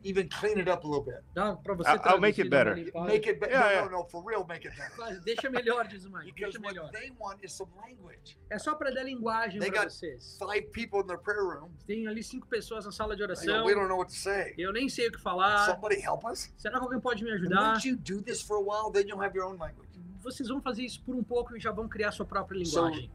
even 0.04 0.28
clean 0.28 0.58
it 0.58 0.68
up 0.68 0.84
a 0.84 0.88
little 0.88 1.04
bit. 1.04 1.22
Para 1.34 1.74
você 1.74 1.90
I'll- 1.90 2.00
I'll 2.04 2.20
make 2.20 2.40
it 2.40 2.48
better. 2.48 2.74
Make 2.76 3.28
it 3.28 3.40
better. 3.40 3.52
Yeah, 3.52 3.64
no, 3.64 3.70
yeah. 3.72 3.84
no, 3.90 3.98
no, 3.98 4.04
for 4.04 4.22
real, 4.24 4.44
make 4.46 4.66
it 4.66 4.74
better. 4.76 5.20
Deixa 5.20 5.50
melhor, 5.50 5.86
diz 5.88 6.04
o 6.04 6.10
Mike. 6.10 6.32
Because 6.34 6.52
Deixa 6.52 6.60
what 6.60 6.74
melhor. 6.74 6.90
they 6.92 7.10
want 7.18 7.42
is 7.42 7.52
some 7.52 7.70
language. 7.76 8.38
É 8.50 8.58
só 8.58 8.74
para 8.74 8.90
dar 8.90 9.02
linguagem 9.04 9.60
They 9.60 9.70
para 9.70 9.84
got 9.84 9.92
vocês. 9.92 10.38
Five 10.38 10.70
people 10.72 11.00
in 11.00 11.06
their 11.06 11.18
prayer 11.18 11.42
room. 11.44 11.70
Tem 11.86 12.06
ali 12.06 12.22
cinco 12.22 12.46
pessoas 12.46 12.84
na 12.84 12.92
sala 12.92 13.16
de 13.16 13.22
oração. 13.22 13.64
we 13.66 13.74
don't 13.74 13.88
know 13.88 13.98
what 13.98 14.12
to 14.12 14.18
say. 14.18 14.54
Eu 14.56 14.72
nem 14.72 14.88
sei 14.88 15.08
o 15.08 15.12
que 15.12 15.20
falar. 15.20 15.66
Somebody 15.66 15.96
help 16.00 16.24
us. 16.24 16.52
Será 16.56 16.78
que 16.78 16.84
alguém 16.84 17.00
pode 17.00 17.22
me 17.24 17.30
And 17.30 17.34
ajudar? 17.34 17.74
once 17.74 17.88
you 17.88 17.96
do 17.96 18.22
this 18.22 18.40
for 18.42 18.56
a 18.56 18.60
while, 18.60 18.92
then 18.92 19.06
you'll 19.08 19.22
have 19.22 19.36
your 19.36 19.46
own 19.46 19.56
language. 19.58 19.88
Vocês 20.20 20.48
vão 20.48 20.60
fazer 20.60 20.82
isso 20.82 21.02
por 21.04 21.14
um 21.14 21.22
pouco 21.22 21.56
e 21.56 21.60
já 21.60 21.70
vão 21.72 21.88
criar 21.88 22.10
sua 22.12 22.26
própria 22.26 22.64
So- 22.64 22.84
linguagem. 22.86 23.10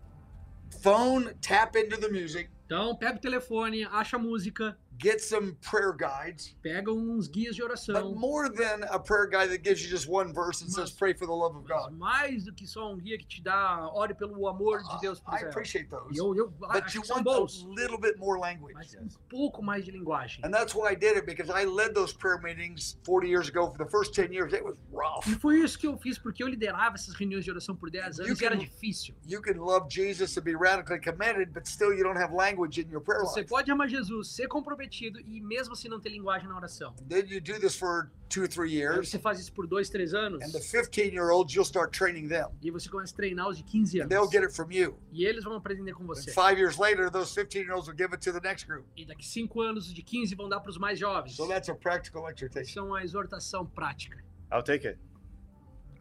Phone, 0.81 1.33
tap 1.35 1.75
into 1.77 1.97
the 1.99 2.07
music, 2.09 2.49
Então, 2.65 2.95
pega 2.95 3.17
o 3.17 3.19
telefone, 3.21 3.83
acha 3.85 4.15
a 4.15 4.19
música, 4.19 4.75
get 4.99 5.19
some 5.21 5.55
prayer 5.61 5.93
guides. 5.93 6.55
pega 6.61 6.91
uns 6.91 7.27
guias 7.27 7.55
de 7.55 7.61
But 7.61 7.71
oração. 7.71 8.15
more 8.15 8.49
than 8.49 8.83
a 8.89 8.99
prayer 8.99 9.27
guide 9.27 9.49
that 9.49 9.63
gives 9.63 9.81
you 9.83 9.89
just 9.89 10.07
one 10.07 10.33
verse 10.33 10.61
and 10.63 10.69
says, 10.69 10.89
Mas- 10.89 10.91
pray 10.91 11.13
for 11.13 11.25
the 11.25 11.33
love 11.33 11.55
of 11.57 11.65
God. 11.67 11.91
mais 11.97 12.43
do 12.45 12.53
que 12.53 12.67
só 12.67 12.91
um 12.93 12.97
guia 12.97 13.17
que 13.17 13.25
te 13.25 13.41
dá, 13.41 13.89
ore 13.93 14.13
pelo 14.13 14.47
amor 14.47 14.81
de 14.83 14.99
Deus 15.01 15.19
por 15.19 15.33
I 15.33 15.43
appreciate 15.43 15.89
those. 15.89 16.17
Eu, 16.17 16.35
eu 16.35 16.49
But 16.49 16.83
acho 16.83 16.97
you 16.97 17.03
want 17.09 17.21
a 17.21 17.23
bons, 17.23 17.63
little 17.75 17.97
bit 17.99 18.17
more 18.17 18.39
language. 18.39 18.73
mas 18.75 18.93
um 18.95 19.07
pouco 19.29 19.61
mais 19.63 19.83
de 19.85 19.91
linguagem. 19.91 20.41
And 20.45 20.51
that's 20.51 20.73
why 20.75 20.91
I 20.91 20.95
did 20.95 21.15
it 21.17 21.25
because 21.25 21.49
I 21.49 21.65
led 21.65 21.93
those 21.93 22.13
prayer 22.13 22.39
meetings 22.41 22.97
40 23.03 23.27
years 23.27 23.49
ago. 23.49 23.71
For 23.71 23.83
the 23.83 23.89
first 23.89 24.13
10 24.13 24.31
years, 24.31 24.53
it 24.53 24.63
was 24.63 24.75
rough. 24.91 25.25
E 25.27 25.35
foi 25.39 25.59
isso 25.61 25.77
que 25.79 25.87
eu 25.87 25.97
fiz, 25.97 26.17
porque 26.19 26.43
eu 26.43 26.47
liderava 26.47 26.95
essas 26.95 27.15
reuniões 27.15 27.43
de 27.43 27.51
oração 27.51 27.75
por 27.75 27.89
10 27.89 28.19
anos 28.19 28.39
e 28.39 28.45
era 28.45 28.55
can- 28.55 28.61
difícil. 28.63 29.15
You 29.27 29.41
can 29.41 29.59
love 29.59 29.87
Jesus 29.89 30.37
and 30.37 30.41
be 30.43 30.53
radically 30.55 30.99
committed, 30.99 31.51
but 31.53 31.67
still 31.67 31.93
you 31.93 32.03
don't 32.03 32.17
have 32.21 32.33
language 32.33 32.79
in 32.79 32.89
your 32.91 33.01
prayer 33.01 33.21
Você 33.21 33.39
life. 33.41 33.49
pode 33.49 33.71
amar 33.71 33.87
Jesus, 33.89 34.29
ser 34.35 34.47
comprometido 34.47 34.82
e 35.25 35.41
mesmo 35.41 35.73
assim 35.73 35.87
não 35.89 35.99
ter 35.99 36.09
linguagem 36.09 36.47
na 36.47 36.55
oração. 36.55 36.93
Then 37.07 37.25
you 37.27 37.39
do 37.41 37.59
this 37.59 37.75
for 37.75 38.11
two 38.29 38.43
or 38.43 38.47
three 38.47 38.71
years, 38.73 39.09
você 39.09 39.19
faz 39.19 39.39
isso 39.39 39.53
por 39.53 39.67
dois, 39.67 39.89
três 39.89 40.13
anos 40.13 40.41
and 40.43 40.51
the 40.51 40.59
15 40.59 41.13
year 41.13 41.29
olds, 41.31 41.53
you'll 41.53 41.65
start 41.65 41.91
training 41.95 42.27
them. 42.27 42.47
e 42.61 42.71
você 42.71 42.89
começa 42.89 43.13
a 43.13 43.15
treinar 43.15 43.47
os 43.47 43.57
de 43.57 43.63
15 43.63 44.01
And 44.01 44.07
they'll 44.07 44.21
anos. 44.21 44.31
get 44.31 44.43
it 44.43 44.53
from 44.55 44.71
you. 44.71 44.97
E 45.11 45.25
eles 45.25 45.43
vão 45.43 45.55
aprender 45.55 45.93
com 45.93 46.03
And 46.03 46.07
você. 46.07 46.31
five 46.31 46.57
years 46.59 46.77
later, 46.77 47.09
those 47.11 47.33
15 47.33 47.59
year 47.59 47.73
olds 47.73 47.87
will 47.87 47.95
give 47.97 48.13
it 48.13 48.19
to 48.23 48.31
the 48.33 48.45
next 48.47 48.67
group. 48.67 48.85
E 48.95 49.05
daqui 49.05 49.25
cinco 49.25 49.61
anos 49.61 49.87
os 49.87 49.93
de 49.93 50.01
15 50.01 50.33
vão 50.35 50.49
dar 50.49 50.59
para 50.59 50.69
os 50.71 50.77
mais 50.77 50.97
jovens. 50.99 51.35
So 51.35 51.47
that's 51.47 51.69
a 51.69 51.75
practical 51.75 52.23
Isso 52.29 52.45
exhortation. 52.45 52.79
é 52.79 52.83
uma 52.83 53.03
exortação 53.03 53.65
prática. 53.65 54.23
I'll 54.51 54.63
take 54.63 54.87
it. 54.87 54.99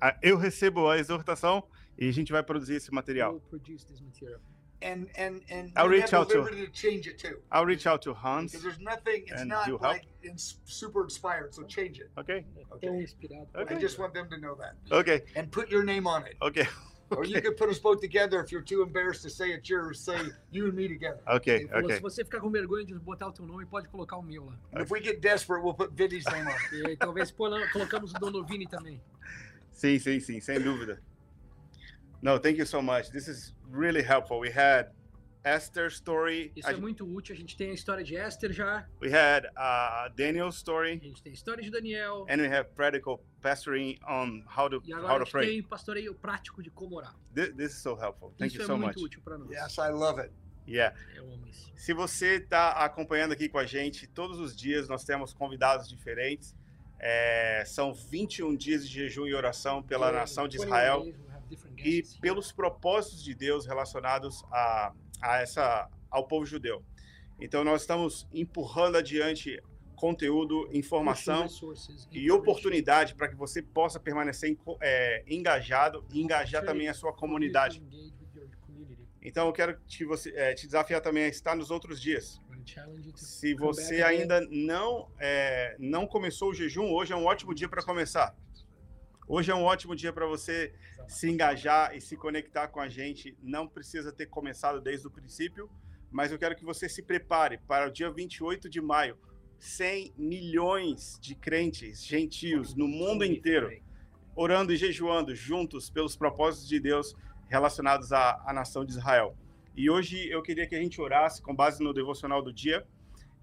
Ah, 0.01 0.16
Eu 0.23 0.37
recebo 0.37 0.88
a 0.88 0.99
exortação 0.99 1.62
e 1.97 2.09
a 2.09 2.12
gente 2.12 2.33
vai 2.33 2.42
produzir 2.42 2.75
esse 2.75 2.92
material. 2.92 3.33
We'll 3.33 3.40
produce 3.42 3.87
this 3.87 4.01
material. 4.01 4.40
And 4.83 5.09
and 5.16 5.42
and 5.49 5.73
I'll 5.77 5.88
reach 5.88 6.11
have 6.11 6.14
out 6.23 6.29
the 6.29 6.42
to- 6.42 6.66
to 6.66 6.66
change 6.73 7.07
it 7.07 7.18
too. 7.18 7.40
I'll 7.51 7.64
reach 7.66 7.87
out 7.87 8.03
to 8.03 8.12
Hans. 8.12 8.51
Because 8.51 8.64
there's 8.64 8.81
nothing, 8.81 9.25
it's 9.27 9.45
not 9.45 9.66
you 9.66 9.79
help? 9.79 9.83
like 9.95 10.07
it's 10.23 10.57
super 10.64 11.05
inspired, 11.05 11.55
so 11.55 11.62
change 11.64 12.01
it. 12.01 12.11
Okay? 12.18 12.45
Tão 12.57 12.77
Okay. 12.77 12.88
inspirado. 13.05 13.47
Okay. 13.55 13.75
I 13.77 13.79
just 13.79 13.99
want 13.99 14.12
them 14.12 14.29
to 14.31 14.38
know 14.38 14.55
that. 14.57 14.75
Okay. 14.90 15.23
And 15.37 15.51
put 15.51 15.71
your 15.71 15.85
name 15.85 16.07
on 16.07 16.27
it. 16.27 16.37
Okay. 16.42 16.66
Or 17.11 17.25
you 17.27 17.42
could 17.42 17.59
put 17.59 17.68
us 17.68 17.79
both 17.79 18.01
together 18.01 18.40
if 18.42 18.51
you're 18.51 18.62
too 18.64 18.83
embarrassed 18.83 19.23
to 19.23 19.29
say 19.31 19.53
it's 19.53 19.68
yours, 19.68 20.01
say 20.01 20.18
you 20.51 20.64
and 20.64 20.75
me 20.75 20.88
together. 20.88 21.21
Okay. 21.29 21.61
Ele 21.61 21.68
falou, 21.68 21.85
Okay. 21.85 21.97
se 21.97 22.03
você 22.03 22.25
ficar 22.25 22.40
com 22.40 22.51
vergonha 22.51 22.85
de 22.87 22.95
botar 22.95 23.29
o 23.29 23.33
teu 23.33 23.45
nome, 23.45 23.66
pode 23.66 23.87
colocar 23.88 24.16
o 24.16 24.23
meu 24.23 24.47
lá. 24.47 24.55
And 24.73 24.81
if 24.83 24.90
we 24.90 25.01
get 25.03 25.21
desperate, 25.21 25.62
we'll 25.62 25.75
put 25.75 25.90
Vinny's 25.95 26.25
name 26.33 26.47
on 26.49 26.55
it. 26.57 26.73
E 26.75 26.87
aí, 26.88 26.97
talvez 26.97 27.31
põe- 27.31 27.68
colocamos 27.71 28.12
o 28.12 28.18
Donovini 28.18 28.66
também. 28.66 28.99
Sim, 29.71 29.99
sim, 29.99 30.21
sim, 30.21 30.40
sem 30.40 30.59
dúvida. 30.61 31.01
No, 32.23 32.39
thank 32.39 32.57
you 32.57 32.65
so 32.67 32.81
much. 32.81 33.11
This 33.11 33.27
is 33.27 33.53
really 33.69 34.03
helpful. 34.03 34.39
We 34.39 34.51
had 34.51 34.93
Esther 35.45 35.91
story. 35.91 36.53
Isso 36.55 36.69
A 36.69 36.73
é 36.73 36.77
muito 36.77 37.05
útil. 37.05 37.35
A 37.35 37.37
gente 37.37 37.57
tem 37.57 37.71
a 37.71 37.75
história 37.75 38.05
de 38.05 38.15
Esther 38.15 38.53
já, 38.53 38.87
We 39.01 39.11
had 39.13 39.47
uh, 39.57 40.09
Daniel's 40.15 40.55
a 40.55 40.59
story, 40.59 41.01
gente 41.03 41.21
tem 41.21 41.33
a 41.33 41.35
história 41.35 41.63
de 41.65 41.71
Daniel, 41.71 42.25
and 42.31 42.37
we 42.41 42.47
have 42.47 42.71
practical 42.77 43.21
pastoring 43.41 43.99
on 44.09 44.45
how 44.47 44.71
to 44.71 44.81
e 44.85 44.93
how 44.95 45.01
agora 45.01 45.15
a 45.15 45.19
to 45.19 45.25
gente 45.25 45.33
pray. 45.33 45.47
tem 45.49 45.63
pastoreio 45.65 46.15
prático 46.15 46.63
de 46.63 46.71
como 46.71 46.97
orar. 46.97 47.17
This, 47.35 47.53
this 47.57 47.73
is 47.73 47.83
so 47.83 47.99
helpful. 48.01 48.33
Thank 48.39 48.53
Isso 48.55 48.59
you 48.59 48.63
é 48.63 48.67
so 48.67 48.79
muito 48.79 49.01
much. 49.01 49.07
útil 49.07 49.21
para 49.23 49.37
nós. 49.37 49.51
Yes, 49.51 49.77
I 49.79 49.91
love 49.91 50.21
it. 50.21 50.33
Yeah. 50.69 50.97
Eu 51.17 51.25
amo 51.25 51.45
isso. 51.49 51.73
Se 51.75 51.93
você 51.93 52.37
está 52.37 52.70
acompanhando 52.85 53.33
aqui 53.33 53.49
com 53.49 53.59
a 53.59 53.66
gente, 53.66 54.07
todos 54.07 54.39
os 54.39 54.55
dias 54.55 54.89
nós 54.89 55.03
temos 55.03 55.35
convidados 55.35 55.89
diferentes. 55.89 56.55
É, 57.01 57.64
são 57.66 57.93
21 57.93 58.55
dias 58.55 58.87
de 58.89 58.95
jejum 58.95 59.27
e 59.27 59.35
oração 59.35 59.83
pela 59.83 60.12
nação 60.12 60.47
de 60.47 60.57
21 60.57 60.68
Israel 60.68 61.12
e 61.78 62.03
pelos 62.20 62.53
propósitos 62.53 63.22
de 63.22 63.34
Deus 63.34 63.66
relacionados 63.66 64.44
a, 64.50 64.92
a 65.20 65.38
essa, 65.38 65.88
ao 66.11 66.26
povo 66.26 66.46
judeu. 66.46 66.82
Então 67.40 67.64
nós 67.64 67.82
estamos 67.82 68.26
empurrando 68.32 68.96
adiante 68.96 69.61
conteúdo, 69.96 70.68
informação 70.72 71.46
e 72.11 72.30
oportunidade 72.30 73.14
para 73.14 73.28
que 73.28 73.36
você 73.36 73.62
possa 73.62 74.00
permanecer 74.00 74.57
é, 74.80 75.22
engajado 75.28 76.05
e 76.12 76.20
engajar 76.20 76.64
também 76.64 76.88
a 76.88 76.94
sua 76.94 77.12
comunidade. 77.12 77.80
Então 79.22 79.46
eu 79.46 79.53
quero 79.53 79.78
te, 79.86 80.05
você, 80.05 80.32
é, 80.34 80.55
te 80.55 80.66
desafiar 80.66 81.00
também 81.00 81.24
a 81.24 81.28
estar 81.28 81.55
nos 81.55 81.70
outros 81.70 82.00
dias. 82.00 82.40
Se 83.14 83.55
você 83.55 84.03
ainda 84.03 84.40
não 84.50 85.09
é, 85.18 85.76
não 85.78 86.07
começou 86.07 86.50
o 86.50 86.55
jejum, 86.55 86.92
hoje 86.92 87.12
é 87.12 87.16
um 87.16 87.24
ótimo 87.24 87.55
dia 87.55 87.68
para 87.68 87.82
começar. 87.82 88.34
Hoje 89.35 89.51
é 89.51 89.55
um 89.55 89.64
ótimo 89.64 89.97
dia 89.97 90.12
para 90.12 90.26
você 90.26 90.74
se 91.09 91.26
engajar 91.26 91.97
e 91.97 92.03
se 92.03 92.18
conectar 92.18 92.68
com 92.68 92.78
a 92.78 92.87
gente. 92.91 93.35
Não 93.43 93.66
precisa 93.66 94.12
ter 94.12 94.26
começado 94.26 94.78
desde 94.78 95.07
o 95.07 95.11
princípio, 95.11 95.70
mas 96.11 96.30
eu 96.30 96.39
quero 96.39 96.55
que 96.55 96.66
você 96.66 96.87
se 96.87 97.03
prepare 97.03 97.57
para 97.57 97.89
o 97.89 97.91
dia 97.91 98.11
28 98.11 98.68
de 98.68 98.78
maio. 98.83 99.16
100 99.59 100.12
milhões 100.18 101.18
de 101.18 101.35
crentes 101.35 102.05
gentios 102.05 102.74
no 102.74 102.87
mundo 102.87 103.24
inteiro 103.24 103.70
orando 104.37 104.70
e 104.70 104.76
jejuando 104.76 105.35
juntos 105.35 105.89
pelos 105.89 106.14
propósitos 106.14 106.68
de 106.68 106.78
Deus 106.78 107.16
relacionados 107.49 108.12
à, 108.12 108.39
à 108.45 108.53
nação 108.53 108.85
de 108.85 108.93
Israel. 108.93 109.35
E 109.74 109.89
hoje 109.89 110.28
eu 110.28 110.43
queria 110.43 110.66
que 110.66 110.74
a 110.74 110.83
gente 110.83 111.01
orasse 111.01 111.41
com 111.41 111.57
base 111.57 111.83
no 111.83 111.95
devocional 111.95 112.43
do 112.43 112.53
dia. 112.53 112.87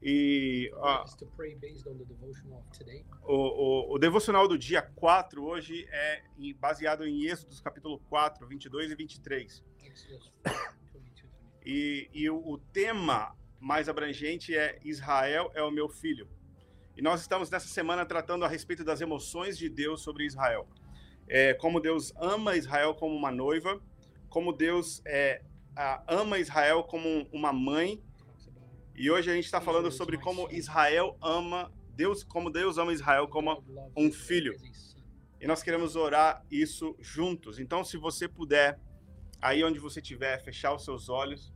E 0.01 0.71
of 0.75 1.15
today. 2.77 3.05
o, 3.23 3.35
o, 3.35 3.95
o 3.95 3.99
devocional 3.99 4.47
do 4.47 4.57
dia 4.57 4.81
4 4.81 5.43
hoje 5.43 5.85
é 5.91 6.23
baseado 6.57 7.05
em 7.05 7.25
Êxodos 7.25 7.59
capítulo 7.59 7.99
4, 8.09 8.47
22 8.47 8.91
e 8.91 8.95
23. 8.95 9.63
Exodus 9.83 10.31
4, 10.43 10.79
22, 10.93 11.03
23. 11.03 11.33
E, 11.65 12.09
e 12.13 12.29
o, 12.29 12.37
o 12.37 12.57
tema 12.57 13.35
mais 13.59 13.89
abrangente 13.89 14.55
é 14.55 14.79
Israel 14.85 15.51
é 15.53 15.61
o 15.61 15.69
meu 15.71 15.89
filho. 15.89 16.29
E 16.95 17.01
nós 17.01 17.19
estamos 17.21 17.49
nessa 17.49 17.67
semana 17.67 18.05
tratando 18.05 18.45
a 18.45 18.47
respeito 18.47 18.83
das 18.85 19.01
emoções 19.01 19.57
de 19.57 19.69
Deus 19.69 20.01
sobre 20.01 20.25
Israel. 20.25 20.67
É, 21.27 21.53
como 21.53 21.79
Deus 21.81 22.13
ama 22.15 22.55
Israel 22.55 22.95
como 22.95 23.15
uma 23.15 23.31
noiva, 23.31 23.81
como 24.29 24.53
Deus 24.53 25.01
é, 25.05 25.41
a- 25.75 26.01
ama 26.07 26.39
Israel 26.39 26.83
como 26.83 27.27
uma 27.33 27.51
mãe. 27.51 28.01
E 28.99 29.09
hoje 29.09 29.31
a 29.31 29.33
gente 29.33 29.45
está 29.45 29.61
falando 29.61 29.89
sobre 29.89 30.17
como 30.17 30.51
Israel 30.51 31.17
ama 31.21 31.71
Deus, 31.95 32.21
como 32.21 32.49
Deus 32.49 32.77
ama 32.77 32.91
Israel 32.91 33.29
como 33.29 33.63
loves 33.65 33.93
um 33.95 34.11
filho. 34.11 34.53
e 35.39 35.47
nós 35.47 35.63
queremos 35.63 35.95
orar 35.95 36.45
isso 36.51 36.93
juntos. 36.99 37.59
Então, 37.59 37.81
se 37.81 37.95
você 37.95 38.27
puder, 38.27 38.77
aí 39.41 39.63
onde 39.63 39.79
você 39.79 40.01
estiver, 40.01 40.43
fechar 40.43 40.75
os 40.75 40.83
seus 40.83 41.07
olhos 41.07 41.53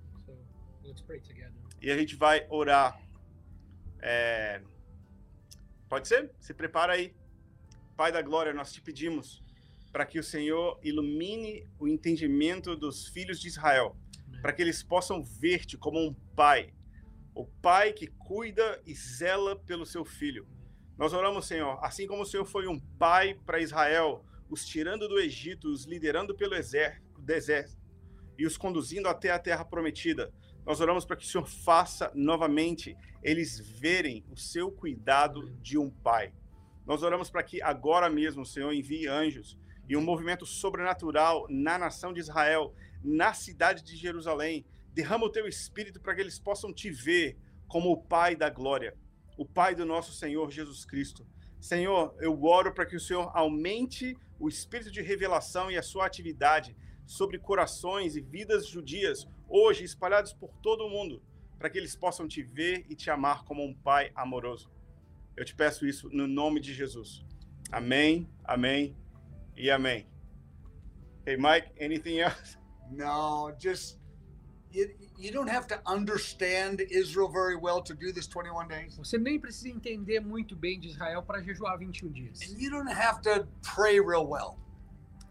e 1.81 1.91
a 1.91 1.97
gente 1.97 2.15
vai 2.15 2.47
orar. 2.49 2.97
É, 4.01 4.61
Pode 5.89 6.07
ser? 6.07 6.31
Se 6.39 6.53
prepara 6.53 6.93
aí. 6.93 7.13
Pai 7.97 8.09
da 8.09 8.21
glória, 8.21 8.53
nós 8.53 8.71
te 8.71 8.81
pedimos 8.81 9.43
para 9.91 10.05
que 10.05 10.17
o 10.17 10.23
Senhor 10.23 10.79
ilumine 10.81 11.67
o 11.77 11.89
entendimento 11.89 12.73
dos 12.73 13.09
filhos 13.09 13.37
de 13.37 13.49
Israel, 13.49 13.97
para 14.41 14.53
que 14.53 14.61
eles 14.61 14.81
possam 14.81 15.21
ver-te 15.21 15.77
como 15.77 15.99
um 15.99 16.13
pai, 16.35 16.73
o 17.36 17.45
pai 17.45 17.93
que 17.93 18.07
cuida 18.07 18.81
e 18.86 18.93
zela 18.93 19.55
pelo 19.55 19.86
seu 19.86 20.05
filho. 20.05 20.47
Nós 20.97 21.13
oramos, 21.13 21.47
Senhor, 21.47 21.79
assim 21.81 22.07
como 22.07 22.23
o 22.23 22.25
Senhor 22.25 22.45
foi 22.45 22.67
um 22.67 22.79
pai 22.79 23.34
para 23.45 23.59
Israel, 23.59 24.23
os 24.49 24.65
tirando 24.65 25.07
do 25.07 25.19
Egito, 25.19 25.67
os 25.67 25.86
liderando 25.86 26.36
pelo 26.36 26.55
deserto 27.19 27.77
e 28.38 28.45
os 28.45 28.57
conduzindo 28.57 29.07
até 29.07 29.31
a 29.31 29.39
terra 29.39 29.65
prometida. 29.65 30.31
Nós 30.65 30.79
oramos 30.79 31.05
para 31.05 31.15
que 31.15 31.25
o 31.25 31.27
Senhor 31.27 31.47
faça 31.47 32.11
novamente 32.13 32.95
eles 33.21 33.59
verem 33.59 34.23
o 34.29 34.38
seu 34.38 34.71
cuidado 34.71 35.49
de 35.61 35.77
um 35.77 35.89
pai. 35.89 36.34
Nós 36.86 37.01
oramos 37.03 37.29
para 37.29 37.43
que 37.43 37.61
agora 37.61 38.09
mesmo 38.09 38.43
o 38.43 38.45
Senhor 38.45 38.71
envie 38.73 39.07
anjos 39.07 39.57
e 39.88 39.95
um 39.95 40.01
movimento 40.01 40.45
sobrenatural 40.45 41.45
na 41.49 41.77
nação 41.77 42.13
de 42.13 42.19
Israel, 42.19 42.73
na 43.03 43.34
cidade 43.34 43.84
de 43.84 43.95
Jerusalém. 43.95 44.65
Derrama 44.93 45.25
o 45.25 45.29
teu 45.29 45.47
espírito 45.47 45.99
para 45.99 46.15
que 46.15 46.21
eles 46.21 46.37
possam 46.37 46.73
te 46.73 46.89
ver 46.89 47.37
como 47.67 47.91
o 47.91 47.97
Pai 47.97 48.35
da 48.35 48.49
glória, 48.49 48.95
o 49.37 49.45
Pai 49.45 49.73
do 49.73 49.85
nosso 49.85 50.13
Senhor 50.13 50.51
Jesus 50.51 50.85
Cristo. 50.85 51.25
Senhor, 51.59 52.15
eu 52.19 52.43
oro 52.43 52.73
para 52.73 52.85
que 52.85 52.95
o 52.95 52.99
Senhor 52.99 53.31
aumente 53.33 54.15
o 54.39 54.47
espírito 54.47 54.91
de 54.91 55.01
revelação 55.01 55.71
e 55.71 55.77
a 55.77 55.81
sua 55.81 56.05
atividade 56.05 56.75
sobre 57.05 57.39
corações 57.39 58.15
e 58.15 58.21
vidas 58.21 58.67
judias, 58.67 59.27
hoje 59.47 59.83
espalhados 59.83 60.33
por 60.33 60.53
todo 60.61 60.85
o 60.85 60.89
mundo, 60.89 61.21
para 61.57 61.69
que 61.69 61.77
eles 61.77 61.95
possam 61.95 62.27
te 62.27 62.43
ver 62.43 62.85
e 62.89 62.95
te 62.95 63.09
amar 63.09 63.43
como 63.45 63.63
um 63.63 63.73
Pai 63.73 64.11
amoroso. 64.13 64.69
Eu 65.35 65.43
te 65.43 65.55
peço 65.55 65.87
isso 65.87 66.09
no 66.09 66.27
nome 66.27 66.59
de 66.59 66.73
Jesus. 66.73 67.25
Amém, 67.71 68.29
amém 68.43 68.95
e 69.55 69.71
amém. 69.71 70.07
Hey, 71.25 71.37
Mike, 71.37 71.71
anything 71.83 72.19
else? 72.19 72.57
No, 72.91 73.51
just 73.57 74.02
you, 74.74 74.89
you 75.17 75.32
don't 75.32 75.49
have 75.49 75.67
to 75.67 75.80
understand 75.86 76.82
Israel 76.89 77.30
very 77.30 77.55
well 77.55 77.82
to 77.82 77.93
do 77.93 78.11
this 78.11 78.28
21 78.28 78.67
days. 78.67 78.97
Você 78.97 79.17
nem 79.17 79.39
precisa 79.39 79.69
entender 79.69 80.19
muito 80.19 80.55
bem 80.55 80.80
de 80.80 80.89
Israel 80.89 81.21
para 81.21 81.41
jejuar 81.41 81.78
21 81.78 82.09
um 82.09 82.11
dias. 82.11 82.41
And 82.41 82.59
you 82.59 82.69
don't 82.71 82.91
have 82.91 83.21
to 83.21 83.47
pray 83.61 83.99
real 83.99 84.28
well. 84.28 84.57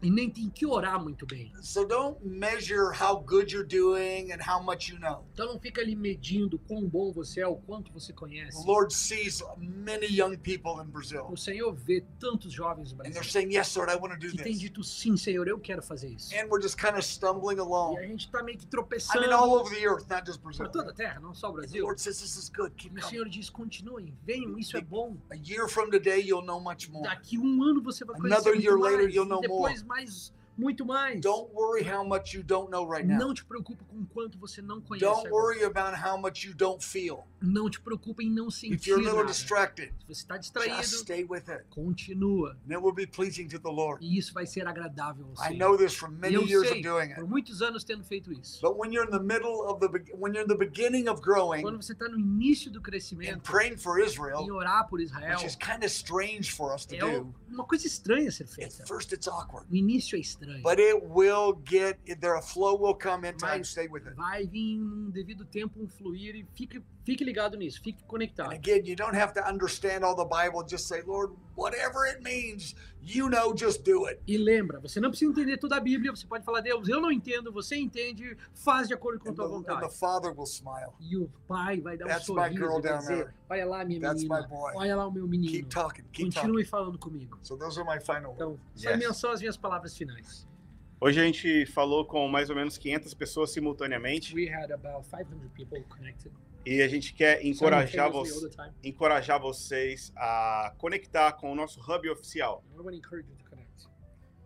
E 0.03 0.09
nem 0.11 0.29
tem 0.29 0.49
que 0.49 0.65
orar 0.65 1.01
muito 1.01 1.25
bem. 1.25 1.51
So 1.61 1.85
don't 1.85 2.17
measure 2.25 2.91
how 2.93 3.15
good 3.19 3.53
you're 3.53 3.67
doing 3.67 4.31
and 4.33 4.39
how 4.45 4.61
much 4.61 4.89
you 4.91 4.99
know. 4.99 5.25
Então 5.33 5.47
não 5.47 5.59
fica 5.59 5.81
ali 5.81 5.95
medindo 5.95 6.59
quão 6.59 6.87
bom 6.87 7.11
você 7.11 7.39
é, 7.41 7.47
o 7.47 7.55
quanto 7.55 7.91
você 7.91 8.11
conhece. 8.11 8.57
The 8.63 8.69
Lord 8.71 8.93
sees 8.93 9.41
many 9.57 10.05
young 10.07 10.35
people 10.37 10.81
in 10.83 10.89
Brazil, 10.89 11.25
O 11.31 11.37
Senhor 11.37 11.73
vê 11.73 12.03
tantos 12.19 12.51
jovens 12.51 12.91
no 12.91 12.99
and 12.99 13.03
they're 13.05 13.13
Brasil 13.13 13.31
saying, 13.31 13.53
Yes, 13.53 13.75
Lord, 13.75 13.91
I 13.91 13.95
want 13.95 14.13
to 14.13 14.19
do 14.19 14.31
que 14.31 14.37
têm 14.43 14.51
this. 14.53 14.59
dito 14.61 14.83
sim, 14.83 15.15
Senhor, 15.15 15.47
eu 15.47 15.57
quero 15.59 15.81
fazer 15.81 16.09
isso. 16.09 16.33
And 16.35 16.47
we're 16.49 16.61
just 16.61 16.77
kind 16.77 16.95
of 16.97 17.03
stumbling 17.05 17.57
E 17.57 17.59
along. 17.59 17.97
a 17.97 18.03
gente 18.05 18.29
tá 18.29 18.43
meio 18.43 18.57
que 18.57 18.65
I 18.65 18.69
tropeçando 18.69 19.21
mean, 19.21 19.31
all 19.33 19.53
over 19.53 19.73
the 19.73 19.85
earth, 19.87 20.07
not 20.09 20.25
just 20.25 20.41
Brazil. 20.41 20.65
por 20.65 20.71
toda 20.71 20.91
a 20.91 20.93
terra, 20.93 21.19
não 21.21 21.33
só 21.33 21.49
o 21.49 21.53
Brasil. 21.53 21.83
Lord 21.83 22.01
says, 22.01 22.19
This 22.19 22.35
is 22.35 22.49
good. 22.49 22.73
Keep 22.75 22.95
E 22.97 22.99
o. 23.03 23.07
Senhor 23.07 23.29
diz, 23.29 23.49
continuem, 23.49 24.13
venham, 24.25 24.57
isso 24.57 24.75
é 24.75 24.81
bom. 24.81 25.15
A 25.31 25.35
year 25.35 25.67
from 25.69 25.89
today, 25.89 26.19
you'll 26.19 26.45
know 26.45 26.59
much 26.59 26.89
more. 26.89 27.03
Daqui 27.07 27.37
um 27.37 27.63
ano 27.63 27.81
você 27.81 28.03
vai 28.03 28.15
conhecer 28.17 28.33
Another 28.35 28.53
muito 28.53 28.65
year 28.65 28.77
later, 28.77 29.03
mais. 29.03 29.15
you'll 29.15 29.25
E 29.25 29.29
know 29.29 29.41
depois 29.41 29.83
mais, 29.93 30.33
muito 30.57 30.85
mais. 30.85 31.19
Don't 31.21 31.51
worry 31.53 31.83
how 31.83 32.03
much 32.07 32.33
you 32.35 32.43
don't 32.43 32.69
know 32.71 32.85
right 32.87 33.05
now. 33.07 33.17
Não 33.17 33.33
te 33.33 33.43
preocupe 33.45 33.83
com 33.85 34.05
quanto 34.05 34.37
você 34.37 34.61
não 34.61 34.81
conhece 34.81 35.03
Don't 35.05 35.27
agora. 35.27 35.33
worry 35.43 35.63
about 35.63 35.95
how 35.97 36.17
much 36.17 36.45
you 36.47 36.53
don't 36.53 36.83
feel. 36.83 37.25
Não 37.41 37.69
te 37.69 37.81
preocupe 37.81 38.23
em 38.23 38.31
não 38.31 38.47
If 38.47 38.55
sentir 38.55 38.89
you're 38.89 38.99
a 39.01 39.03
little 39.03 39.17
nada. 39.23 39.31
distracted, 39.31 39.91
Se 39.99 40.05
você 40.07 40.21
está 40.21 40.35
just 40.37 40.53
distraído, 40.53 40.83
stay 40.97 41.23
with 41.25 41.49
it. 41.49 41.65
continua. 41.69 42.51
And 42.65 42.71
it 42.73 42.81
will 42.81 42.93
be 42.93 43.05
pleasing 43.05 43.47
to 43.49 43.59
the 43.59 43.69
Lord. 43.71 44.03
E 44.03 44.17
isso 44.17 44.33
vai 44.33 44.45
ser 44.45 44.67
agradável 44.67 45.25
ao 45.27 45.33
I 45.33 45.49
Senhor. 45.49 45.57
know 45.57 45.77
this 45.77 45.93
from 45.93 46.11
many 46.19 46.35
eu 46.35 46.43
years 46.47 46.67
sei, 46.69 46.79
of 46.79 46.83
doing 46.83 47.09
it. 47.11 47.15
por 47.15 47.27
muitos 47.27 47.61
anos 47.61 47.83
tendo 47.83 48.03
feito 48.03 48.31
isso. 48.31 48.61
But 48.61 48.77
when 48.77 48.93
you're 48.93 49.05
in 49.05 49.11
the 49.11 49.23
middle 49.23 49.67
of 49.67 49.79
the 49.79 49.87
when 50.15 50.33
you're 50.33 50.43
in 50.43 50.47
the 50.47 50.57
beginning 50.57 51.09
of 51.09 51.21
growing 51.21 51.61
Quando 51.61 51.81
você 51.81 51.93
está 51.93 52.07
no 52.07 52.17
início 52.19 52.71
do 52.71 52.79
and 52.79 52.83
crescimento, 52.83 53.41
praying 53.41 53.77
for 53.77 53.99
Israel, 53.99 54.45
orar 54.51 54.87
por 54.87 55.01
Israel, 55.01 55.35
which 55.35 55.45
is 55.45 55.55
kind 55.55 55.83
of 55.83 55.87
strange 55.91 56.51
for 56.53 56.73
us 56.73 56.85
to 56.85 56.95
é 56.95 56.99
do, 56.99 57.33
uma 57.49 57.65
coisa 57.65 57.85
estranha 57.87 58.31
ser 58.31 58.43
at 58.43 58.49
feita. 58.49 58.85
first 58.85 59.11
it's 59.13 59.27
awkward. 59.27 59.65
No 59.69 59.75
início 59.75 60.15
é 60.15 60.19
estranho. 60.19 60.42
But 60.63 60.79
it 60.79 61.03
will 61.03 61.53
get 61.53 61.99
there. 62.19 62.35
A 62.35 62.41
flow 62.41 62.75
will 62.75 62.95
come 62.95 63.25
in 63.25 63.37
time. 63.37 63.59
Mas 63.59 63.69
Stay 63.69 63.87
with 63.87 64.05
it. 64.07 64.15
vai 64.15 64.45
vir 64.45 64.77
num 64.79 65.09
devido 65.11 65.45
tempo 65.45 65.81
um 65.81 65.87
fluir 65.87 66.35
e 66.35 66.45
fique, 66.55 66.81
fique 67.03 67.23
ligado 67.23 67.57
nisso, 67.57 67.81
fique 67.81 68.01
And 68.03 68.07
conectado. 68.07 68.51
again, 68.53 68.83
you 68.85 68.95
don't 68.95 69.15
have 69.15 69.33
to 69.33 69.41
understand 69.47 70.03
all 70.03 70.15
the 70.15 70.25
Bible. 70.25 70.63
Just 70.67 70.87
say, 70.87 71.01
Lord, 71.05 71.33
whatever 71.55 72.05
it 72.07 72.21
means, 72.23 72.75
you 73.01 73.29
know, 73.29 73.53
just 73.55 73.83
do 73.83 74.07
it. 74.07 74.19
E 74.27 74.37
lembra, 74.37 74.79
você 74.79 74.99
não 74.99 75.09
precisa 75.09 75.31
entender 75.31 75.57
toda 75.57 75.75
a 75.75 75.79
Bíblia, 75.79 76.11
você 76.15 76.25
pode 76.25 76.43
falar, 76.45 76.61
Deus, 76.61 76.87
eu 76.87 77.01
não 77.01 77.11
entendo, 77.11 77.51
você 77.51 77.75
entende, 77.75 78.37
faz 78.53 78.87
de 78.87 78.93
acordo 78.93 79.19
com 79.19 79.29
a 79.29 79.31
And 79.31 79.35
tua 79.35 79.47
the, 79.47 79.53
and 79.53 79.57
vontade. 79.57 79.81
the 79.81 79.89
Father 79.97 80.31
will 80.31 80.45
smile. 80.47 80.93
E 80.99 81.17
o 81.17 81.29
pai 81.47 81.81
vai 81.81 81.97
dar 81.97 82.05
um 82.05 82.07
That's 82.07 82.27
my 82.29 82.35
sorriso 82.35 82.55
girl 82.59 82.79
e 82.79 82.81
vai 82.81 82.91
down 82.91 82.99
dizer, 82.99 83.15
there. 83.25 83.33
olha 83.49 83.65
lá 83.65 83.85
minha 83.85 83.99
That's 83.99 84.23
menina, 84.23 84.41
my 84.41 84.47
boy. 84.47 84.73
olha 84.75 84.95
lá 84.95 85.07
o 85.07 85.11
meu 85.11 85.27
menino. 85.27 85.51
Keep 85.51 85.69
talking. 85.69 86.03
Keep 86.13 86.29
talking. 86.31 86.47
Continue 86.49 86.65
falando 86.65 86.97
comigo. 86.97 87.37
So 87.43 87.57
those 87.57 87.79
are 87.79 87.85
my 87.87 87.99
final 87.99 88.33
words. 88.35 88.63
Então, 88.81 88.93
Yes. 88.99 89.17
são 89.17 89.31
as 89.31 89.39
minhas 89.41 89.57
palavras 89.57 89.95
finais. 89.97 90.47
Hoje 91.01 91.19
a 91.19 91.23
gente 91.25 91.65
falou 91.65 92.05
com 92.05 92.25
mais 92.29 92.49
ou 92.49 92.55
menos 92.55 92.77
500 92.77 93.13
pessoas 93.13 93.51
simultaneamente 93.51 94.33
We 94.33 94.47
had 94.47 94.71
about 94.71 95.05
500 95.09 95.49
people 95.53 95.83
connected. 95.89 96.31
E 96.65 96.81
a 96.81 96.87
gente 96.87 97.13
quer 97.13 97.45
encorajar, 97.45 98.07
simultaneously 98.07 98.59
all 98.59 98.71
vo 98.71 98.73
encorajar 98.83 99.39
vocês 99.39 100.11
a 100.15 100.73
conectar 100.77 101.33
com 101.33 101.51
o 101.51 101.55
nosso 101.55 101.79
hub 101.81 102.09
oficial. 102.09 102.63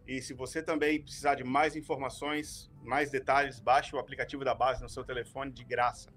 E 0.07 0.21
se 0.21 0.33
você 0.33 0.63
também 0.63 1.01
precisar 1.01 1.35
de 1.35 1.43
mais 1.43 1.75
informações, 1.75 2.71
mais 2.81 3.11
detalhes, 3.11 3.59
baixe 3.59 3.95
o 3.95 3.99
aplicativo 3.99 4.43
da 4.45 4.55
base 4.55 4.81
no 4.81 4.89
seu 4.89 5.03
telefone 5.03 5.51
de 5.51 5.63
graça. 5.63 6.09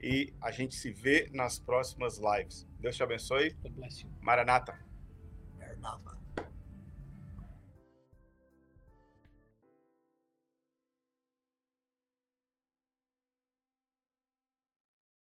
E 0.00 0.32
a 0.40 0.50
gente 0.50 0.74
se 0.76 0.92
vê 0.92 1.28
nas 1.32 1.58
próximas 1.58 2.18
lives. 2.18 2.66
Deus 2.78 2.94
te 2.94 3.02
abençoe. 3.02 3.56
Maranata. 4.20 4.78
Maranatha. 5.58 6.15